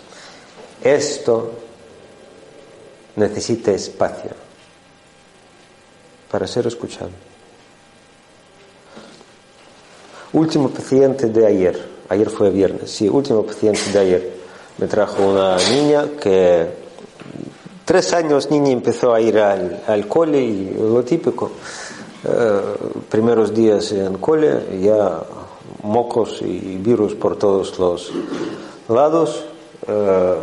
Esto 0.82 1.52
necesita 3.16 3.72
espacio 3.72 4.30
para 6.30 6.46
ser 6.46 6.66
escuchado. 6.66 7.10
Último 10.32 10.68
paciente 10.68 11.26
de 11.26 11.46
ayer, 11.46 11.88
ayer 12.08 12.28
fue 12.28 12.50
viernes, 12.50 12.90
sí, 12.90 13.08
último 13.08 13.44
paciente 13.44 13.80
de 13.92 13.98
ayer, 13.98 14.32
me 14.76 14.86
trajo 14.86 15.26
una 15.26 15.56
niña 15.56 16.06
que 16.20 16.66
tres 17.84 18.12
años 18.12 18.50
niña 18.50 18.70
empezó 18.70 19.14
a 19.14 19.20
ir 19.22 19.38
al, 19.38 19.82
al 19.86 20.06
cole 20.06 20.40
y 20.40 20.74
lo 20.78 21.02
típico, 21.02 21.52
primeros 23.08 23.54
días 23.54 23.92
en 23.92 24.18
cole, 24.18 24.80
ya 24.80 25.22
mocos 25.82 26.42
y 26.42 26.76
virus 26.78 27.14
por 27.14 27.36
todos 27.36 27.78
los 27.78 28.12
lados. 28.88 29.44
Eh, 29.86 30.36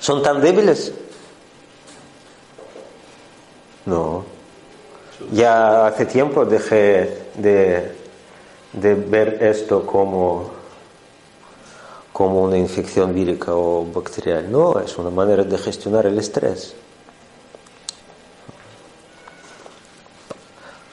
¿Son 0.00 0.22
tan 0.22 0.40
débiles? 0.40 0.92
No. 3.86 4.24
Ya 5.32 5.86
hace 5.86 6.06
tiempo 6.06 6.44
dejé 6.44 7.26
de, 7.34 7.92
de 8.72 8.94
ver 8.94 9.42
esto 9.42 9.84
como, 9.84 10.50
como 12.12 12.42
una 12.42 12.56
infección 12.56 13.12
vírica 13.14 13.54
o 13.54 13.84
bacterial. 13.84 14.50
No, 14.50 14.78
es 14.80 14.96
una 14.96 15.10
manera 15.10 15.44
de 15.44 15.58
gestionar 15.58 16.06
el 16.06 16.18
estrés. 16.18 16.74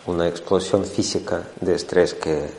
Una 0.08 0.28
explosión 0.28 0.86
física 0.86 1.44
de 1.62 1.76
estrés 1.76 2.14
que, 2.14 2.50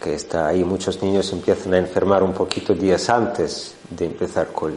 que 0.00 0.14
está 0.14 0.46
ahí. 0.46 0.62
Muchos 0.62 1.02
niños 1.02 1.32
empiezan 1.32 1.74
a 1.74 1.78
enfermar 1.78 2.22
un 2.22 2.32
poquito 2.32 2.74
días 2.74 3.08
antes 3.08 3.74
de 3.90 4.06
empezar 4.06 4.48
cole. 4.48 4.76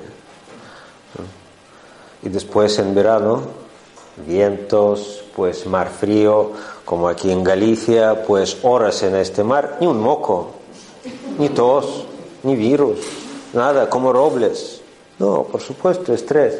Y 2.23 2.29
después 2.29 2.79
en 2.79 2.95
verano, 2.95 3.41
vientos, 4.25 5.23
pues 5.35 5.65
mar 5.67 5.89
frío, 5.89 6.51
como 6.85 7.07
aquí 7.07 7.31
en 7.31 7.43
Galicia, 7.43 8.23
pues 8.25 8.57
horas 8.63 9.03
en 9.03 9.15
este 9.15 9.43
mar, 9.43 9.77
ni 9.81 9.87
un 9.87 9.99
moco, 9.99 10.51
ni 11.37 11.49
tos, 11.49 12.05
ni 12.43 12.55
virus, 12.55 12.99
nada, 13.53 13.89
como 13.89 14.13
robles. 14.13 14.81
No, 15.19 15.43
por 15.43 15.61
supuesto, 15.61 16.13
estrés. 16.13 16.55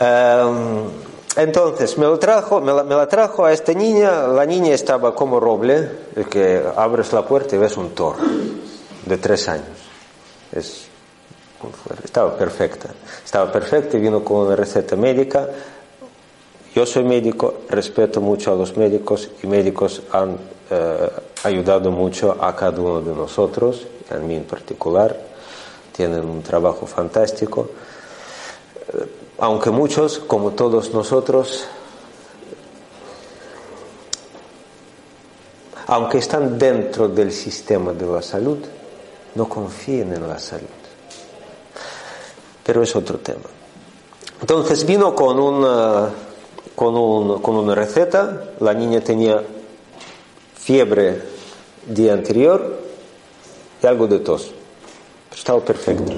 Um, 0.00 1.09
entonces, 1.36 1.96
me, 1.96 2.06
lo 2.06 2.18
trajo, 2.18 2.60
me 2.60 2.72
la, 2.72 3.06
trajo 3.06 3.44
a 3.44 3.52
esta 3.52 3.72
niña, 3.72 4.26
la 4.26 4.44
niña 4.44 4.74
estaba 4.74 5.14
como 5.14 5.38
roble, 5.38 5.88
que 6.28 6.62
abres 6.76 7.12
la 7.12 7.24
puerta 7.24 7.54
y 7.54 7.58
ves 7.58 7.76
un 7.76 7.90
toro 7.90 8.18
de 9.06 9.16
tres 9.16 9.48
años. 9.48 9.78
Es, 10.52 10.88
estaba 12.02 12.36
perfecta. 12.36 12.90
Estaba 13.24 13.50
perfecta 13.52 13.96
y 13.96 14.00
vino 14.00 14.24
con 14.24 14.46
una 14.46 14.56
receta 14.56 14.96
médica. 14.96 15.48
Yo 16.74 16.84
soy 16.84 17.04
médico, 17.04 17.62
respeto 17.68 18.20
mucho 18.20 18.52
a 18.52 18.56
los 18.56 18.76
médicos 18.76 19.30
y 19.42 19.46
médicos 19.46 20.02
han 20.12 20.36
eh, 20.70 21.10
ayudado 21.44 21.90
mucho 21.90 22.36
a 22.40 22.54
cada 22.56 22.80
uno 22.80 23.00
de 23.00 23.14
nosotros, 23.14 23.86
a 24.10 24.16
mí 24.16 24.34
en 24.34 24.44
particular. 24.44 25.16
Tienen 25.92 26.24
un 26.24 26.42
trabajo 26.42 26.86
fantástico. 26.86 27.70
Aunque 29.40 29.70
muchos, 29.70 30.18
como 30.18 30.50
todos 30.50 30.92
nosotros, 30.92 31.66
aunque 35.86 36.18
están 36.18 36.58
dentro 36.58 37.08
del 37.08 37.32
sistema 37.32 37.92
de 37.92 38.06
la 38.06 38.22
salud, 38.22 38.58
no 39.34 39.48
confíen 39.48 40.12
en 40.12 40.28
la 40.28 40.38
salud. 40.38 40.68
Pero 42.64 42.82
es 42.82 42.94
otro 42.94 43.18
tema. 43.18 43.48
Entonces 44.40 44.84
vino 44.84 45.14
con 45.14 45.40
una, 45.40 46.10
con, 46.76 46.96
un, 46.96 47.40
con 47.40 47.56
una 47.56 47.74
receta, 47.74 48.52
la 48.60 48.74
niña 48.74 49.00
tenía 49.00 49.42
fiebre 50.54 51.22
día 51.86 52.12
anterior 52.12 52.78
y 53.82 53.86
algo 53.86 54.06
de 54.06 54.18
tos. 54.20 54.52
Estaba 55.34 55.60
perfecto. 55.60 56.12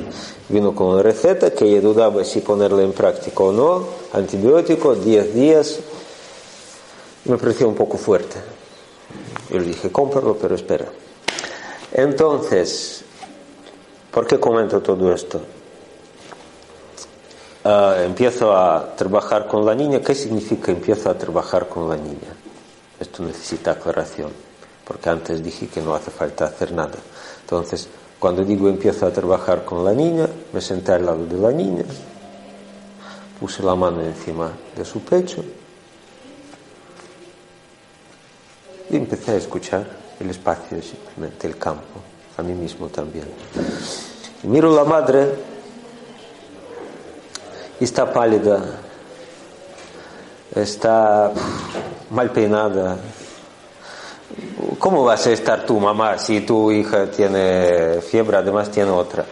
Vino 0.53 0.75
con 0.75 1.03
receta 1.03 1.51
que 1.51 1.65
ella 1.65 1.81
dudaba 1.81 2.23
si 2.25 2.43
ponerla 2.43 2.83
en 2.83 2.93
práctica 2.93 3.43
o 3.43 3.53
no, 3.53 3.87
antibiótico, 4.13 4.95
10 4.95 5.35
días, 5.35 5.81
me 7.25 7.39
pareció 7.39 7.67
un 7.67 7.75
poco 7.75 7.97
fuerte. 7.97 8.37
Yo 9.49 9.59
le 9.59 9.69
dije, 9.69 9.91
cómpralo, 9.91 10.37
pero 10.37 10.55
espera. 10.55 10.85
Entonces, 11.91 13.03
¿por 14.11 14.27
qué 14.27 14.39
comento 14.39 14.83
todo 14.83 15.11
esto? 15.15 15.41
Uh, 17.65 18.03
empiezo 18.05 18.55
a 18.55 18.95
trabajar 18.95 19.49
con 19.49 19.65
la 19.65 19.75
niña. 19.75 20.03
¿Qué 20.03 20.15
significa 20.15 20.71
empiezo 20.71 21.09
a 21.09 21.15
trabajar 21.17 21.67
con 21.67 21.89
la 21.89 21.97
niña? 21.97 22.37
Esto 23.01 23.23
necesita 23.23 23.71
aclaración, 23.71 24.31
porque 24.85 25.09
antes 25.09 25.43
dije 25.43 25.69
que 25.69 25.81
no 25.81 25.95
hace 25.95 26.11
falta 26.11 26.45
hacer 26.45 26.73
nada. 26.73 26.99
Entonces, 27.41 27.89
cuando 28.23 28.45
digo 28.45 28.69
empiezo 28.69 29.05
a 29.05 29.11
trabajar 29.11 29.65
con 29.65 29.85
la 29.85 29.91
niña, 29.91 30.29
me 30.53 30.61
senté 30.61 30.93
al 30.93 31.05
lado 31.05 31.27
de 31.27 31.37
la 31.37 31.51
niña, 31.51 31.83
puse 33.41 33.65
la 33.65 33.75
mano 33.75 34.01
encima 34.01 34.53
de 34.77 34.85
su 34.85 35.01
pecho 35.01 35.45
y 38.89 38.95
empecé 38.95 39.33
a 39.33 39.35
escuchar 39.35 39.85
el 40.21 40.31
espacio, 40.31 40.81
simplemente 40.81 41.49
el 41.49 41.59
campo, 41.59 41.99
a 42.37 42.43
mí 42.45 42.55
mismo 42.55 42.87
también. 42.87 43.27
Y 44.45 44.47
miro 44.47 44.73
la 44.73 44.85
madre 44.85 45.27
está 47.81 48.13
pálida, 48.13 48.63
está 50.55 51.33
mal 52.09 52.31
peinada. 52.31 52.99
¿Cómo 54.79 55.05
vas 55.05 55.27
a 55.27 55.31
estar 55.31 55.65
tú, 55.65 55.79
mamá, 55.79 56.19
si 56.19 56.41
tu 56.41 56.71
hija 56.73 57.11
tiene 57.11 58.01
fiebre, 58.01 58.37
además 58.37 58.71
tiene 58.71 58.91
otra? 58.91 59.25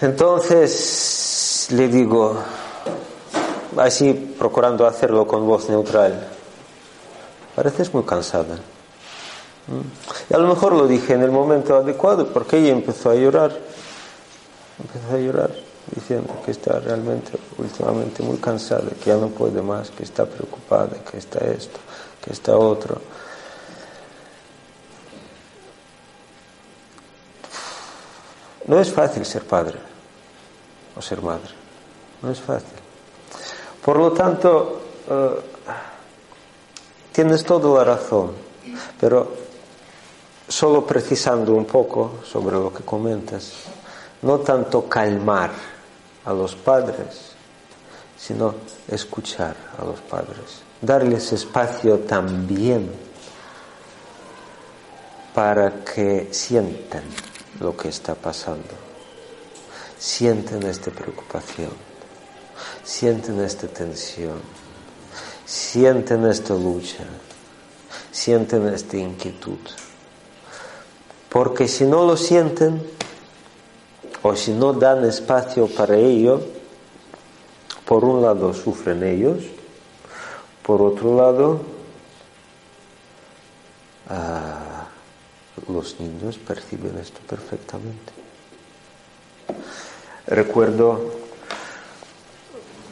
Entonces 0.00 1.68
le 1.70 1.88
digo, 1.88 2.36
así 3.76 4.12
procurando 4.38 4.86
hacerlo 4.86 5.26
con 5.26 5.46
voz 5.46 5.68
neutral, 5.68 6.28
pareces 7.54 7.92
muy 7.94 8.02
cansada. 8.02 8.58
Y 10.30 10.34
a 10.34 10.38
lo 10.38 10.48
mejor 10.48 10.72
lo 10.74 10.86
dije 10.86 11.14
en 11.14 11.22
el 11.22 11.30
momento 11.30 11.76
adecuado 11.76 12.28
porque 12.28 12.58
ella 12.58 12.72
empezó 12.72 13.10
a 13.10 13.14
llorar. 13.14 13.56
Empezó 14.78 15.16
a 15.16 15.18
llorar 15.18 15.50
diciendo 15.94 16.34
que 16.44 16.50
está 16.50 16.78
realmente 16.78 17.32
últimamente 17.58 18.22
muy 18.22 18.36
cansada, 18.36 18.90
que 19.02 19.10
ya 19.10 19.16
no 19.16 19.28
puede 19.28 19.62
más, 19.62 19.90
que 19.90 20.02
está 20.02 20.26
preocupada, 20.26 20.96
que 21.10 21.18
está 21.18 21.38
esto, 21.46 21.78
que 22.22 22.32
está 22.32 22.56
otro. 22.56 23.00
No 28.66 28.80
es 28.80 28.92
fácil 28.92 29.24
ser 29.24 29.44
padre 29.44 29.78
o 30.96 31.02
ser 31.02 31.22
madre. 31.22 31.50
No 32.22 32.30
es 32.30 32.40
fácil. 32.40 32.78
Por 33.84 33.98
lo 33.98 34.12
tanto, 34.12 34.80
uh, 35.08 35.62
tienes 37.12 37.44
toda 37.44 37.78
la 37.78 37.84
razón, 37.84 38.32
pero 38.98 39.32
solo 40.48 40.84
precisando 40.84 41.54
un 41.54 41.64
poco 41.64 42.18
sobre 42.24 42.56
lo 42.56 42.72
que 42.72 42.82
comentas, 42.82 43.52
no 44.22 44.40
tanto 44.40 44.88
calmar 44.88 45.50
a 46.24 46.32
los 46.32 46.56
padres, 46.56 47.32
sino 48.18 48.54
escuchar 48.88 49.54
a 49.78 49.84
los 49.84 50.00
padres, 50.00 50.62
darles 50.80 51.32
espacio 51.32 52.00
también 52.00 52.90
para 55.32 55.84
que 55.84 56.28
sientan 56.32 57.04
lo 57.60 57.76
que 57.76 57.88
está 57.88 58.14
pasando, 58.14 58.74
sienten 59.98 60.62
esta 60.64 60.90
preocupación, 60.90 61.70
sienten 62.84 63.40
esta 63.40 63.66
tensión, 63.68 64.40
sienten 65.44 66.26
esta 66.26 66.54
lucha, 66.54 67.04
sienten 68.10 68.68
esta 68.68 68.96
inquietud. 68.96 69.58
Porque 71.28 71.68
si 71.68 71.84
no 71.84 72.06
lo 72.06 72.16
sienten, 72.16 72.82
o 74.22 74.34
si 74.34 74.52
no 74.52 74.72
dan 74.72 75.04
espacio 75.04 75.68
para 75.68 75.96
ello, 75.96 76.40
por 77.84 78.04
un 78.04 78.22
lado 78.22 78.52
sufren 78.52 79.02
ellos, 79.04 79.44
por 80.62 80.82
otro 80.82 81.14
lado 81.14 81.60
ah, 84.08 84.75
los 85.68 85.98
niños 86.00 86.38
perciben 86.38 86.98
esto 86.98 87.20
perfectamente. 87.28 88.12
Recuerdo 90.26 91.00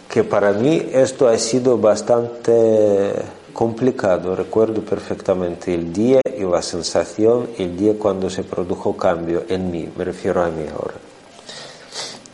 que 0.08 0.22
para 0.22 0.52
mí 0.52 0.80
esto 0.92 1.26
ha 1.26 1.36
sido 1.38 1.76
bastante 1.76 3.12
complicado. 3.52 4.36
Recuerdo 4.36 4.82
perfectamente 4.82 5.74
el 5.74 5.92
día 5.92 6.20
y 6.36 6.42
la 6.42 6.62
sensación, 6.62 7.48
el 7.58 7.76
día 7.76 7.94
cuando 7.98 8.28
se 8.28 8.44
produjo 8.44 8.96
cambio 8.96 9.44
en 9.48 9.70
mí, 9.70 9.88
me 9.96 10.04
refiero 10.04 10.42
a 10.42 10.50
mí 10.50 10.66
ahora. 10.68 10.94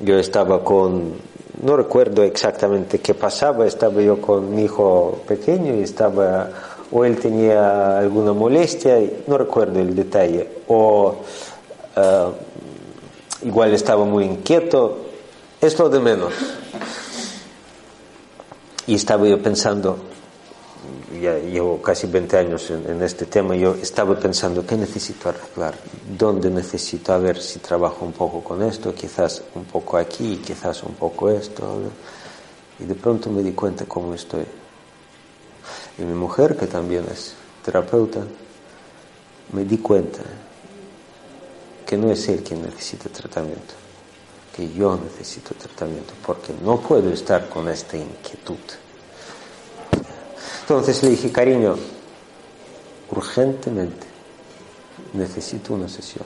Yo 0.00 0.18
estaba 0.18 0.64
con, 0.64 1.14
no 1.62 1.76
recuerdo 1.76 2.22
exactamente 2.22 2.98
qué 2.98 3.14
pasaba, 3.14 3.66
estaba 3.66 4.00
yo 4.02 4.20
con 4.20 4.54
mi 4.54 4.64
hijo 4.64 5.22
pequeño 5.28 5.74
y 5.76 5.82
estaba, 5.82 6.50
o 6.92 7.04
él 7.04 7.16
tenía 7.18 7.98
alguna 7.98 8.32
molestia, 8.32 8.98
no 9.26 9.38
recuerdo 9.38 9.78
el 9.80 9.94
detalle, 9.94 10.48
o 10.68 11.16
uh, 11.96 13.46
igual 13.46 13.72
estaba 13.74 14.04
muy 14.04 14.24
inquieto, 14.24 14.98
es 15.60 15.78
lo 15.78 15.88
de 15.88 16.00
menos. 16.00 16.32
Y 18.86 18.94
estaba 18.94 19.26
yo 19.28 19.40
pensando, 19.40 19.98
ya 21.22 21.38
llevo 21.38 21.80
casi 21.80 22.08
20 22.08 22.36
años 22.36 22.70
en, 22.70 23.00
este 23.02 23.26
tema, 23.26 23.54
yo 23.54 23.76
estaba 23.80 24.18
pensando 24.18 24.66
qué 24.66 24.76
necesito 24.76 25.28
arreglar, 25.28 25.74
dónde 26.18 26.50
necesito, 26.50 27.12
a 27.12 27.18
ver 27.18 27.40
si 27.40 27.60
trabajo 27.60 28.04
un 28.04 28.12
poco 28.12 28.42
con 28.42 28.62
esto, 28.64 28.92
quizás 28.92 29.42
un 29.54 29.64
poco 29.64 29.96
aquí, 29.96 30.40
quizás 30.44 30.82
un 30.82 30.94
poco 30.94 31.30
esto. 31.30 31.78
Y 32.80 32.84
de 32.84 32.94
pronto 32.94 33.30
me 33.30 33.42
di 33.42 33.52
cuenta 33.52 33.84
cómo 33.84 34.14
estoy. 34.14 34.44
Y 36.00 36.04
mi 36.04 36.14
mujer, 36.14 36.56
que 36.56 36.66
también 36.66 37.04
es 37.12 37.34
terapeuta, 37.64 38.20
me 39.52 39.64
di 39.64 39.78
cuenta 39.78 40.22
que 41.86 41.96
no 41.96 42.10
es 42.10 42.28
él 42.28 42.42
quien 42.42 42.62
necesita 42.62 43.08
tratamiento, 43.08 43.74
que 44.56 44.72
yo 44.72 44.96
necesito 44.96 45.54
tratamiento, 45.54 46.14
porque 46.26 46.52
no 46.64 46.80
puedo 46.80 47.12
estar 47.12 47.48
con 47.48 47.68
esta 47.68 47.96
inquietud 47.96 48.58
entonces 50.70 51.02
le 51.02 51.10
dije, 51.10 51.32
cariño, 51.32 51.74
urgentemente 53.10 54.06
necesito 55.14 55.74
una 55.74 55.88
sesión. 55.88 56.24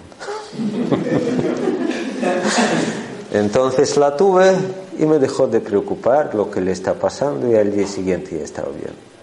Entonces 3.32 3.96
la 3.96 4.14
tuve 4.14 4.54
y 4.98 5.06
me 5.06 5.18
dejó 5.18 5.46
de 5.46 5.60
preocupar 5.60 6.34
lo 6.34 6.50
que 6.50 6.60
le 6.60 6.72
está 6.72 6.92
pasando 6.92 7.50
y 7.50 7.56
al 7.56 7.74
día 7.74 7.86
siguiente 7.86 8.36
ya 8.36 8.44
estaba 8.44 8.68
bien. 8.68 9.13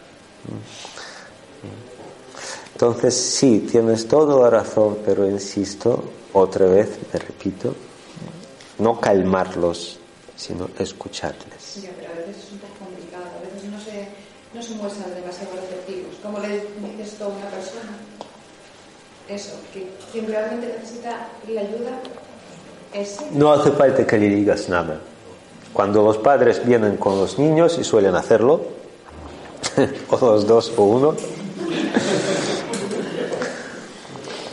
Entonces 2.73 3.15
sí, 3.15 3.67
tienes 3.71 4.08
toda 4.08 4.41
la 4.43 4.49
razón, 4.49 4.97
pero 5.06 5.30
insisto, 5.30 6.04
otra 6.34 6.65
vez, 6.65 6.97
me 7.13 7.19
repito, 7.19 7.75
no 8.80 8.99
calmarlos, 8.99 9.99
sino 10.36 10.69
escucharles 10.80 11.80
no 14.54 14.62
se 14.62 14.75
muestran 14.75 15.15
demasiado 15.15 15.54
receptivos. 15.56 16.15
¿Cómo 16.21 16.39
le 16.39 16.49
dices 16.49 17.17
tú 17.17 17.23
a 17.23 17.27
una 17.27 17.47
persona? 17.47 17.97
Eso, 19.30 19.54
que 19.73 19.89
quien 20.12 20.27
realmente 20.27 20.75
necesita 20.77 21.30
la 21.47 21.62
ayuda 21.62 21.99
es... 22.93 23.17
No 23.32 23.54
hace 23.54 23.71
falta 23.71 24.06
que 24.06 24.17
le 24.17 24.27
digas 24.30 24.67
nada. 24.67 24.99
Cuando 25.73 26.04
los 26.04 26.17
padres 26.17 26.65
vienen 26.65 26.97
con 26.97 27.17
los 27.17 27.39
niños, 27.39 27.77
y 27.80 27.84
suelen 27.86 28.15
hacerlo, 28.15 28.62
o 30.10 30.26
los 30.26 30.47
dos 30.47 30.71
o 30.78 30.84
uno, 30.84 31.15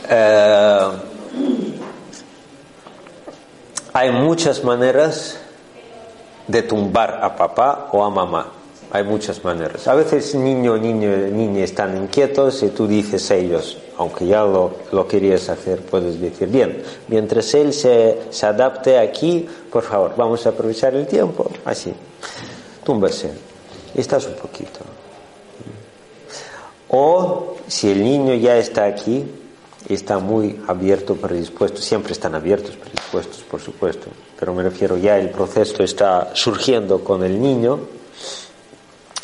eh, 0.09 0.87
hay 3.93 4.11
muchas 4.11 4.63
maneras 4.63 5.39
de 6.47 6.63
tumbar 6.63 7.19
a 7.21 7.35
papá 7.35 7.89
o 7.91 8.03
a 8.03 8.09
mamá. 8.09 8.53
hay 8.91 9.03
muchas 9.03 9.43
maneras. 9.43 9.87
A 9.87 9.93
veces 9.93 10.33
niño, 10.33 10.77
niño, 10.77 11.09
niña 11.31 11.63
están 11.63 11.95
inquietos 11.95 12.63
y 12.63 12.69
tú 12.69 12.87
dices 12.87 13.29
a 13.29 13.35
ellos, 13.35 13.77
aunque 13.97 14.25
ya 14.25 14.41
lo, 14.43 14.71
lo 14.91 15.07
querías 15.07 15.47
hacer, 15.49 15.81
puedes 15.81 16.19
decir, 16.19 16.47
bien, 16.47 16.81
mientras 17.07 17.53
él 17.53 17.71
se, 17.71 18.23
se 18.31 18.45
adapte 18.47 18.97
aquí, 18.97 19.47
por 19.71 19.83
favor, 19.83 20.13
vamos 20.17 20.45
a 20.45 20.49
aprovechar 20.49 20.95
el 20.95 21.05
tiempo, 21.05 21.51
así, 21.65 21.93
túmbase, 22.83 23.31
estás 23.93 24.25
un 24.25 24.33
poquito. 24.33 24.79
O 26.89 27.55
si 27.67 27.89
el 27.91 28.03
niño 28.03 28.33
ya 28.35 28.57
está 28.57 28.85
aquí, 28.85 29.25
está 29.87 30.19
muy 30.19 30.59
abierto, 30.67 31.15
predispuesto, 31.15 31.81
siempre 31.81 32.13
están 32.13 32.35
abiertos, 32.35 32.75
predispuestos, 32.75 33.43
por 33.43 33.61
supuesto, 33.61 34.07
pero 34.37 34.53
me 34.53 34.63
refiero 34.63 34.97
ya 34.97 35.17
el 35.17 35.29
proceso 35.29 35.83
está 35.83 36.35
surgiendo 36.35 37.03
con 37.03 37.23
el 37.23 37.39
niño, 37.39 37.79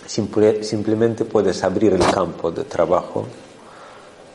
simplemente 0.08 1.26
puedes 1.26 1.64
abrir 1.64 1.94
el 1.94 2.06
campo 2.12 2.52
de 2.52 2.64
trabajo, 2.64 3.26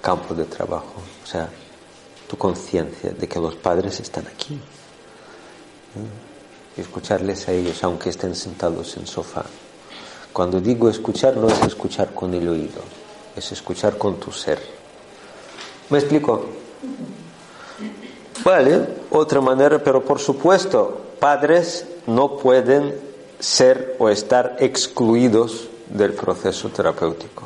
campo 0.01 0.35
de 0.35 0.45
trabajo, 0.45 0.95
o 1.23 1.27
sea, 1.27 1.49
tu 2.29 2.37
conciencia 2.37 3.11
de 3.13 3.29
que 3.29 3.39
los 3.39 3.55
padres 3.57 4.01
están 4.01 4.27
aquí. 4.27 4.61
Y 6.77 6.81
escucharles 6.81 7.49
a 7.49 7.53
ellos, 7.53 7.83
aunque 7.83 8.11
estén 8.11 8.35
sentados 8.35 8.97
en 8.97 9.07
sofá. 9.07 9.45
Cuando 10.33 10.61
digo 10.61 10.89
escuchar, 10.89 11.37
no 11.37 11.49
es 11.49 11.61
escuchar 11.63 12.15
con 12.15 12.33
el 12.35 12.49
oído, 12.49 12.83
es 13.37 13.53
escuchar 13.53 13.97
con 13.99 14.19
tu 14.19 14.33
ser. 14.33 14.61
¿Me 15.89 15.99
explico? 15.99 16.47
Vale, 18.45 18.87
otra 19.11 19.41
manera, 19.41 19.83
pero 19.83 20.03
por 20.05 20.19
supuesto, 20.19 21.01
padres 21.19 21.85
no 22.07 22.37
pueden 22.37 22.95
ser 23.39 23.97
o 23.99 24.09
estar 24.09 24.57
excluidos 24.61 25.69
del 25.89 26.13
proceso 26.13 26.69
terapéutico. 26.69 27.45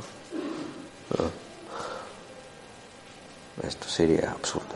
Esto 3.62 3.88
sería 3.88 4.30
absurdo. 4.32 4.74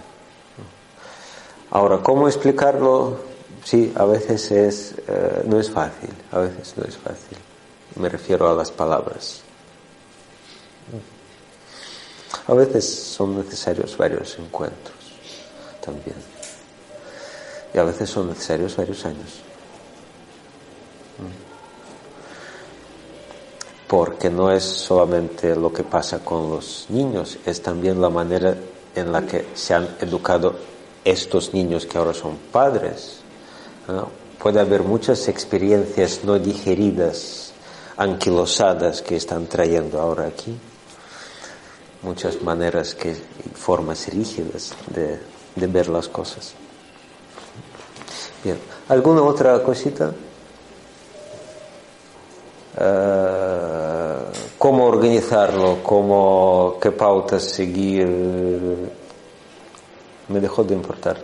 Ahora, 1.70 1.98
¿cómo 1.98 2.28
explicarlo? 2.28 3.20
Sí, 3.64 3.92
a 3.94 4.04
veces 4.04 4.50
es, 4.50 4.94
eh, 5.06 5.42
no 5.44 5.60
es 5.60 5.70
fácil, 5.70 6.10
a 6.32 6.38
veces 6.38 6.74
no 6.76 6.84
es 6.84 6.96
fácil. 6.96 7.36
Me 7.96 8.08
refiero 8.08 8.48
a 8.48 8.54
las 8.54 8.70
palabras. 8.70 9.42
A 12.46 12.55
veces 12.55 12.88
son 12.88 13.37
necesarios 13.37 13.96
varios 13.96 14.38
encuentros 14.38 14.96
también. 15.85 16.16
Y 17.74 17.79
a 17.79 17.85
veces 17.85 18.09
son 18.09 18.29
necesarios 18.29 18.77
varios 18.77 19.05
años. 19.05 19.42
porque 23.88 24.29
no 24.29 24.53
es 24.53 24.62
solamente 24.62 25.57
lo 25.57 25.72
que 25.72 25.83
pasa 25.83 26.20
con 26.20 26.51
los 26.51 26.87
niños, 26.90 27.38
es 27.46 27.62
también 27.62 28.01
la 28.01 28.11
manera 28.11 28.55
en 28.94 29.11
la 29.11 29.22
que 29.22 29.46
se 29.55 29.74
han 29.74 29.88
educado 30.01 30.55
estos 31.05 31.55
niños 31.55 31.87
que 31.87 31.96
ahora 31.96 32.12
son 32.12 32.37
padres. 32.53 33.20
Puede 34.38 34.61
haber 34.61 34.83
muchas 34.83 35.27
experiencias 35.29 36.20
no 36.22 36.38
digeridas, 36.38 37.53
anquilosadas 37.96 39.01
que 39.01 39.16
están 39.16 39.46
trayendo 39.46 40.01
ahora 40.01 40.27
aquí, 40.27 40.55
muchas 42.02 42.42
maneras 42.42 42.94
que, 42.94 43.14
formas 43.54 44.08
rígidas 44.08 44.74
de, 44.94 45.18
ver 45.66 45.88
las 45.88 46.08
cosas. 46.08 46.54
Bien, 48.44 48.58
¿alguna 48.88 49.22
otra 49.22 49.62
cosita? 49.62 50.12
Eh, 52.80 54.16
cómo 54.56 54.87
organizarlo, 54.87 55.82
cómo, 55.82 56.76
qué 56.80 56.92
pautas 56.92 57.42
seguir, 57.42 58.06
me 60.28 60.40
dejó 60.40 60.62
de 60.62 60.74
importar. 60.74 61.18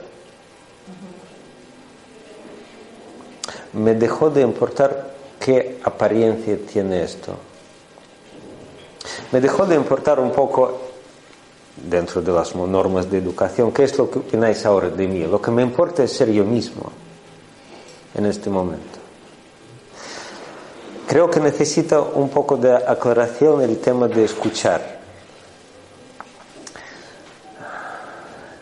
Me 3.75 3.95
dejó 3.95 4.31
de 4.31 4.43
importar 4.43 5.15
qué 5.39 5.81
apariencia 5.85 6.57
tiene 6.67 7.03
esto. 7.03 7.37
Me 9.33 9.41
dejó 9.41 9.67
de 9.67 9.75
importar 9.75 10.21
un 10.21 10.33
poco, 10.33 10.81
dentro 11.77 12.23
de 12.23 12.33
las 12.33 12.55
normas 12.55 13.11
de 13.11 13.19
educación, 13.19 13.73
qué 13.73 13.85
es 13.85 13.99
lo 13.99 14.11
que 14.11 14.21
opináis 14.21 14.65
ahora 14.65 14.89
de 14.89 15.07
mí. 15.07 15.25
Lo 15.25 15.41
que 15.41 15.51
me 15.51 15.63
importa 15.63 16.03
es 16.03 16.13
ser 16.13 16.31
yo 16.31 16.45
mismo 16.45 16.91
en 18.15 18.27
este 18.27 18.49
momento. 18.49 18.99
Creo 21.07 21.31
que 21.31 21.41
necesita 21.41 22.01
un 22.01 22.29
poco 22.29 22.57
de 22.57 22.75
aclaración 22.75 23.61
el 23.61 23.79
tema 23.79 24.09
de 24.09 24.25
escuchar. 24.25 25.01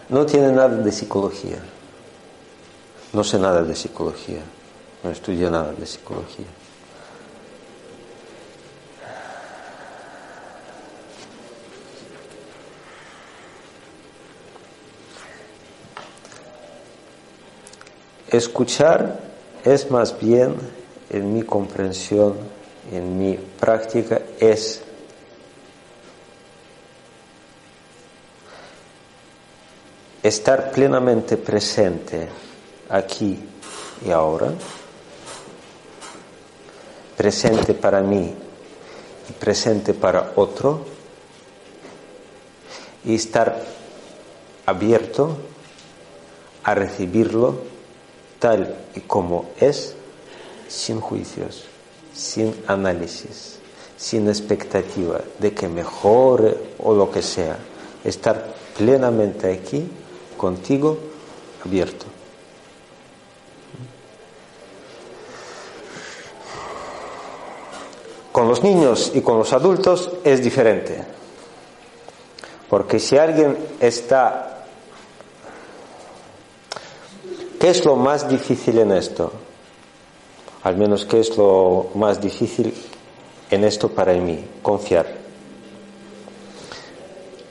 No 0.09 0.27
tiene 0.27 0.53
nada 0.53 0.77
de 0.77 0.93
psicología. 0.93 1.59
No 3.13 3.25
sé 3.25 3.39
nada 3.39 3.63
de 3.63 3.75
psicología. 3.75 4.41
No 5.03 5.11
estudio 5.11 5.51
nada 5.51 5.73
de 5.73 5.87
psicología. 5.87 6.47
Escuchar 18.33 19.21
es 19.63 19.91
más 19.91 20.19
bien 20.19 20.57
en 21.11 21.35
mi 21.35 21.43
comprensión, 21.43 22.35
en 22.91 23.19
mi 23.19 23.35
práctica, 23.37 24.23
es 24.41 24.81
estar 30.23 30.73
plenamente 30.73 31.37
presente 31.37 32.27
aquí 32.89 33.39
y 34.07 34.11
ahora, 34.11 34.51
presente 37.19 37.75
para 37.75 38.01
mí 38.01 38.35
y 39.29 39.33
presente 39.35 39.93
para 39.93 40.33
otro, 40.37 40.87
y 43.05 43.15
estar 43.15 43.63
abierto 44.65 45.37
a 46.65 46.75
recibirlo 46.75 47.72
tal 48.43 48.75
y 48.97 49.01
como 49.03 49.51
es 49.61 49.95
sin 50.67 51.01
juicios, 51.01 51.63
sin 52.13 52.53
análisis, 52.67 53.61
sin 53.97 54.27
expectativa 54.27 55.21
de 55.39 55.55
que 55.55 55.69
mejore 55.69 56.57
o 56.81 56.93
lo 56.93 57.09
que 57.09 57.23
sea. 57.23 57.57
Estar 58.03 58.53
plenamente 58.77 59.53
aquí, 59.53 59.89
contigo, 60.37 60.99
abierto. 61.65 62.07
Con 68.33 68.49
los 68.49 68.65
niños 68.65 69.13
y 69.15 69.21
con 69.21 69.39
los 69.39 69.53
adultos 69.53 70.11
es 70.25 70.43
diferente. 70.43 71.05
Porque 72.69 72.99
si 72.99 73.17
alguien 73.19 73.57
está... 73.79 74.52
¿Qué 77.63 77.71
es 77.71 77.85
lo 77.85 77.95
más 77.95 78.29
difícil 78.29 78.79
en 78.79 78.91
esto? 78.91 79.33
al 80.65 80.77
menos 80.77 81.05
que 81.05 81.21
es 81.21 81.37
lo 81.37 81.91
más 81.95 82.21
difícil 82.21 82.75
en 83.51 83.63
esto 83.63 83.89
para 83.89 84.15
mí, 84.15 84.45
confiar. 84.63 85.07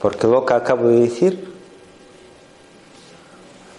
Porque 0.01 0.27
lo 0.27 0.45
que 0.45 0.53
acabo 0.53 0.89
de 0.89 0.99
decir 0.99 1.53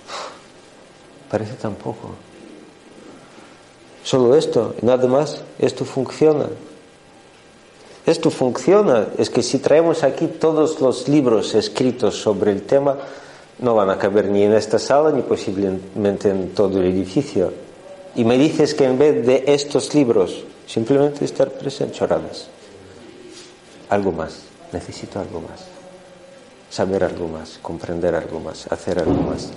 parece 1.31 1.55
tan 1.55 1.75
poco. 1.75 2.11
Solo 4.03 4.35
esto, 4.35 4.74
y 4.83 4.87
nada 4.87 5.07
más, 5.09 5.43
esto 5.59 5.85
funciona. 5.85 6.47
Esto 8.07 8.30
funciona. 8.30 9.09
Es 9.18 9.28
que 9.30 9.43
si 9.43 9.59
traemos 9.59 10.03
aquí 10.03 10.26
todos 10.26 10.80
los 10.80 11.09
libros 11.09 11.55
escritos 11.55 12.16
sobre 12.16 12.53
el 12.53 12.62
tema, 12.62 12.97
no 13.59 13.74
van 13.74 13.90
a 13.90 13.98
caber 13.98 14.26
ni 14.26 14.42
en 14.42 14.55
esta 14.55 14.78
sala 14.78 15.11
ni 15.12 15.22
posiblemente 15.22 16.30
en 16.30 16.50
todo 16.50 16.80
el 16.80 16.86
edificio 16.86 17.53
y 18.14 18.24
me 18.24 18.36
dices 18.36 18.74
que 18.74 18.84
en 18.84 18.98
vez 18.98 19.26
de 19.26 19.44
estos 19.46 19.94
libros, 19.94 20.44
simplemente 20.66 21.24
estar 21.24 21.50
presente, 21.50 21.94
choradas. 21.94 22.48
Algo 23.88 24.12
más, 24.12 24.42
necesito 24.72 25.18
algo 25.18 25.40
más. 25.40 25.64
Saber 26.70 27.05
algo 27.05 27.28
más, 27.28 27.59
comprender 27.62 28.14
algo 28.14 28.40
más, 28.40 28.66
hacer 28.70 28.98
algo 28.98 29.14
más. 29.14 29.50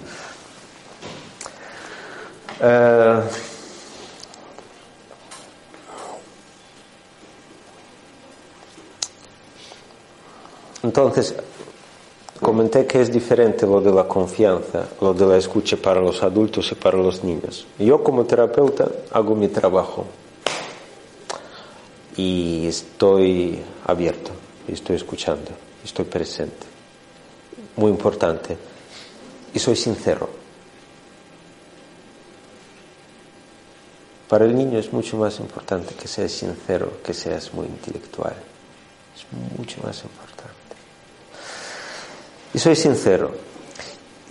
Eh, 2.61 3.21
entonces, 10.83 11.35
Comenté 12.41 12.85
que 12.85 13.01
es 13.01 13.11
diferente 13.11 13.65
lo 13.65 13.79
de 13.79 13.91
la 13.91 14.07
confianza, 14.07 14.89
lo 14.99 15.13
de 15.13 15.25
la 15.25 15.37
escucha 15.37 15.77
para 15.77 16.01
los 16.01 16.21
adultos 16.21 16.69
y 16.71 16.75
para 16.75 16.97
los 16.97 17.23
niños. 17.23 17.65
Yo 17.79 18.03
como 18.03 18.25
terapeuta 18.25 18.89
hago 19.11 19.35
mi 19.35 19.47
trabajo. 19.47 20.05
y 22.17 22.67
estoy 22.67 23.59
abierto, 23.85 24.31
estoy 24.67 24.95
escuchando, 24.95 25.51
estoy 25.83 26.05
presente. 26.05 26.65
Muy 27.75 27.91
importante. 27.91 28.57
Y 29.53 29.59
soy 29.59 29.75
sincero. 29.75 30.29
Para 34.29 34.45
el 34.45 34.55
niño 34.55 34.79
es 34.79 34.91
mucho 34.91 35.17
más 35.17 35.39
importante 35.39 35.93
que 35.93 36.07
seas 36.07 36.31
sincero, 36.31 36.99
que 37.03 37.13
seas 37.13 37.53
muy 37.53 37.65
intelectual. 37.67 38.35
Es 39.15 39.25
mucho 39.57 39.81
más 39.83 40.03
importante. 40.03 40.54
Y 42.55 42.57
soy 42.57 42.77
sincero. 42.77 43.31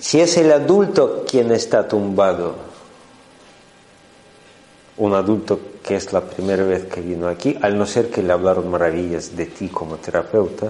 Si 0.00 0.18
es 0.18 0.38
el 0.38 0.50
adulto 0.50 1.26
quien 1.30 1.52
está 1.52 1.86
tumbado, 1.86 2.54
un 4.96 5.12
adulto 5.12 5.60
que 5.82 5.96
es 5.96 6.10
la 6.10 6.22
primera 6.22 6.64
vez 6.64 6.86
que 6.86 7.02
vino 7.02 7.28
aquí, 7.28 7.54
al 7.60 7.76
no 7.76 7.84
ser 7.84 8.08
que 8.08 8.22
le 8.22 8.32
hablaron 8.32 8.70
maravillas 8.70 9.36
de 9.36 9.44
ti 9.44 9.68
como 9.68 9.96
terapeuta, 9.96 10.68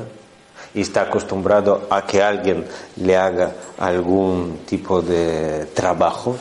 y 0.75 0.81
está 0.81 1.03
acostumbrado 1.03 1.83
a 1.91 2.05
que 2.05 2.25
alguien 2.25 2.65
le 2.97 3.17
haga 3.17 3.53
algún 3.79 4.63
tipo 4.67 5.01
de 5.01 5.67
trabajo, 5.75 6.35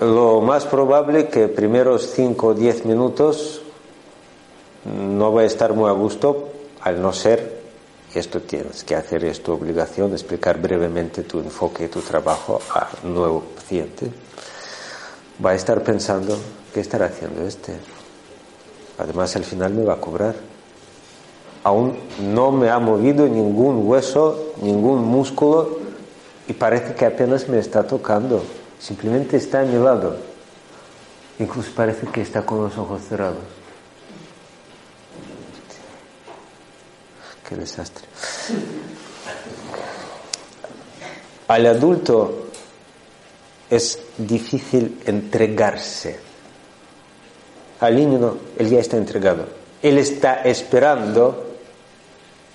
lo 0.00 0.40
más 0.42 0.64
probable 0.64 1.26
que 1.26 1.48
primeros 1.48 2.08
5 2.14 2.46
o 2.46 2.54
10 2.54 2.84
minutos 2.84 3.62
no 4.84 5.32
va 5.32 5.40
a 5.40 5.46
estar 5.46 5.72
muy 5.72 5.90
a 5.90 5.92
gusto, 5.92 6.50
al 6.82 7.02
no 7.02 7.12
ser 7.12 7.51
esto 8.18 8.40
tienes 8.40 8.84
que 8.84 8.94
hacer, 8.94 9.24
es 9.24 9.42
tu 9.42 9.52
obligación, 9.52 10.12
explicar 10.12 10.60
brevemente 10.60 11.22
tu 11.22 11.40
enfoque 11.40 11.88
tu 11.88 12.00
trabajo 12.00 12.60
al 12.74 13.12
nuevo 13.12 13.40
paciente. 13.40 14.10
Va 15.44 15.50
a 15.50 15.54
estar 15.54 15.82
pensando, 15.82 16.36
¿qué 16.74 16.80
estará 16.80 17.06
haciendo 17.06 17.42
este? 17.42 17.74
Además, 18.98 19.34
al 19.36 19.44
final 19.44 19.72
me 19.72 19.84
va 19.84 19.94
a 19.94 20.00
cobrar. 20.00 20.34
Aún 21.64 21.96
no 22.20 22.50
me 22.52 22.70
ha 22.70 22.78
movido 22.78 23.26
ningún 23.26 23.86
hueso, 23.86 24.52
ningún 24.60 25.04
músculo 25.04 25.78
y 26.48 26.52
parece 26.52 26.94
que 26.94 27.06
apenas 27.06 27.48
me 27.48 27.58
está 27.58 27.84
tocando. 27.84 28.42
Simplemente 28.78 29.36
está 29.36 29.60
a 29.60 29.64
mi 29.64 29.82
lado. 29.82 30.16
Incluso 31.38 31.70
parece 31.74 32.06
que 32.08 32.20
está 32.20 32.44
con 32.44 32.62
los 32.62 32.76
ojos 32.76 33.02
cerrados. 33.08 33.61
Desastre. 37.56 38.04
Al 41.48 41.66
adulto 41.66 42.48
es 43.68 43.98
difícil 44.18 45.00
entregarse. 45.04 46.18
Al 47.80 47.96
niño 47.96 48.18
no, 48.18 48.36
él 48.58 48.70
ya 48.70 48.80
está 48.80 48.96
entregado. 48.96 49.46
Él 49.82 49.98
está 49.98 50.42
esperando 50.42 51.56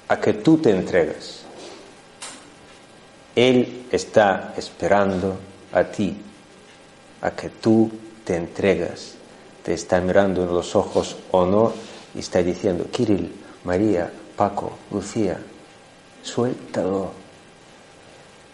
a 0.07 0.19
que 0.19 0.33
tú 0.33 0.57
te 0.57 0.71
entregues. 0.71 1.41
Él 3.35 3.85
está 3.91 4.53
esperando 4.57 5.37
a 5.73 5.83
ti, 5.83 6.17
a 7.21 7.31
que 7.31 7.49
tú 7.49 7.91
te 8.23 8.35
entregas, 8.35 9.13
te 9.63 9.73
está 9.73 10.01
mirando 10.01 10.43
en 10.43 10.49
los 10.49 10.75
ojos 10.75 11.17
o 11.31 11.45
no 11.45 11.73
y 12.15 12.19
está 12.19 12.41
diciendo, 12.41 12.87
Kirill, 12.91 13.31
María, 13.63 14.11
Paco, 14.37 14.71
Lucía, 14.91 15.41
suéltalo. 16.21 17.09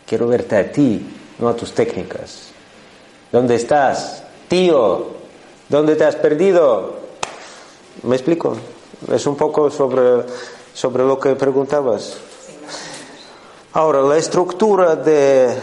Quiero 0.08 0.28
verte 0.28 0.56
a 0.56 0.72
ti, 0.72 1.06
no 1.40 1.50
a 1.50 1.56
tus 1.56 1.74
técnicas. 1.74 2.52
¿Dónde 3.30 3.56
estás? 3.56 4.24
Tío, 4.48 5.08
¿dónde 5.68 5.96
te 5.98 6.06
has 6.06 6.16
perdido? 6.16 6.96
¿Me 8.04 8.16
explico? 8.16 8.56
Es 9.12 9.28
un 9.28 9.36
poco 9.36 9.70
sobre, 9.70 10.24
sobre 10.74 11.04
lo 11.04 11.20
que 11.20 11.36
preguntabas. 11.36 12.16
Ahora, 13.74 14.02
la 14.02 14.18
estructura 14.18 14.96
de, 14.96 15.54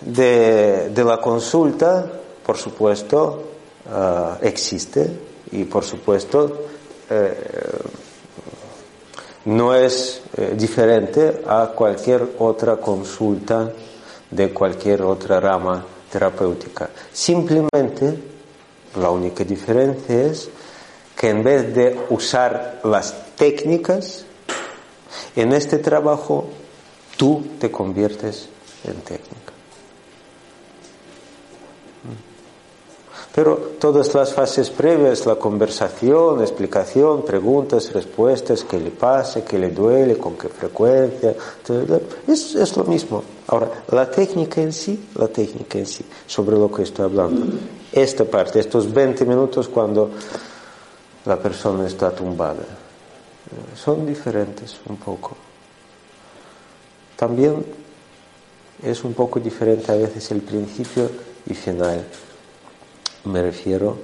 de, 0.00 1.04
la 1.04 1.20
consulta, 1.20 2.10
por 2.44 2.56
supuesto, 2.56 3.42
ah, 3.90 4.38
existe 4.40 5.10
y 5.52 5.64
por 5.64 5.84
supuesto 5.84 6.66
eh, 7.10 7.34
no 9.46 9.74
es 9.74 10.22
eh, 10.36 10.54
diferente 10.56 11.42
a 11.46 11.72
cualquier 11.74 12.34
otra 12.38 12.76
consulta 12.76 13.72
de 14.30 14.52
cualquier 14.52 15.02
otra 15.02 15.40
rama 15.40 15.84
terapéutica. 16.10 16.90
Simplemente 17.12 18.14
la 19.00 19.10
única 19.10 19.44
diferencia 19.44 20.26
es 20.26 20.48
que 21.16 21.30
en 21.30 21.42
vez 21.42 21.74
de 21.74 21.98
usar 22.10 22.80
las 22.84 23.34
técnicas, 23.36 24.24
en 25.34 25.52
este 25.52 25.78
trabajo 25.78 26.48
tú 27.16 27.44
te 27.58 27.70
conviertes 27.70 28.48
en 28.84 28.94
técnica. 28.96 29.45
Pero 33.36 33.76
todas 33.78 34.14
las 34.14 34.32
fases 34.32 34.70
previas, 34.70 35.26
la 35.26 35.34
conversación, 35.34 36.40
explicación, 36.40 37.22
preguntas, 37.22 37.92
respuestas, 37.92 38.64
qué 38.64 38.80
le 38.80 38.90
pasa, 38.90 39.44
qué 39.44 39.58
le 39.58 39.68
duele, 39.68 40.16
con 40.16 40.38
qué 40.38 40.48
frecuencia, 40.48 41.34
es, 42.26 42.54
es 42.54 42.76
lo 42.78 42.84
mismo. 42.84 43.22
Ahora, 43.48 43.84
la 43.92 44.10
técnica 44.10 44.62
en 44.62 44.72
sí, 44.72 45.10
la 45.16 45.28
técnica 45.28 45.78
en 45.78 45.84
sí, 45.84 46.02
sobre 46.26 46.56
lo 46.56 46.72
que 46.72 46.84
estoy 46.84 47.04
hablando, 47.04 47.58
esta 47.92 48.24
parte, 48.24 48.58
estos 48.58 48.90
20 48.90 49.26
minutos 49.26 49.68
cuando 49.68 50.12
la 51.26 51.38
persona 51.38 51.86
está 51.86 52.12
tumbada, 52.12 52.64
son 53.74 54.06
diferentes 54.06 54.80
un 54.88 54.96
poco. 54.96 55.36
También 57.16 57.62
es 58.82 59.04
un 59.04 59.12
poco 59.12 59.38
diferente 59.40 59.92
a 59.92 59.96
veces 59.96 60.30
el 60.30 60.40
principio 60.40 61.10
y 61.44 61.52
final. 61.52 62.02
Me 63.26 63.42
refiero 63.42 63.96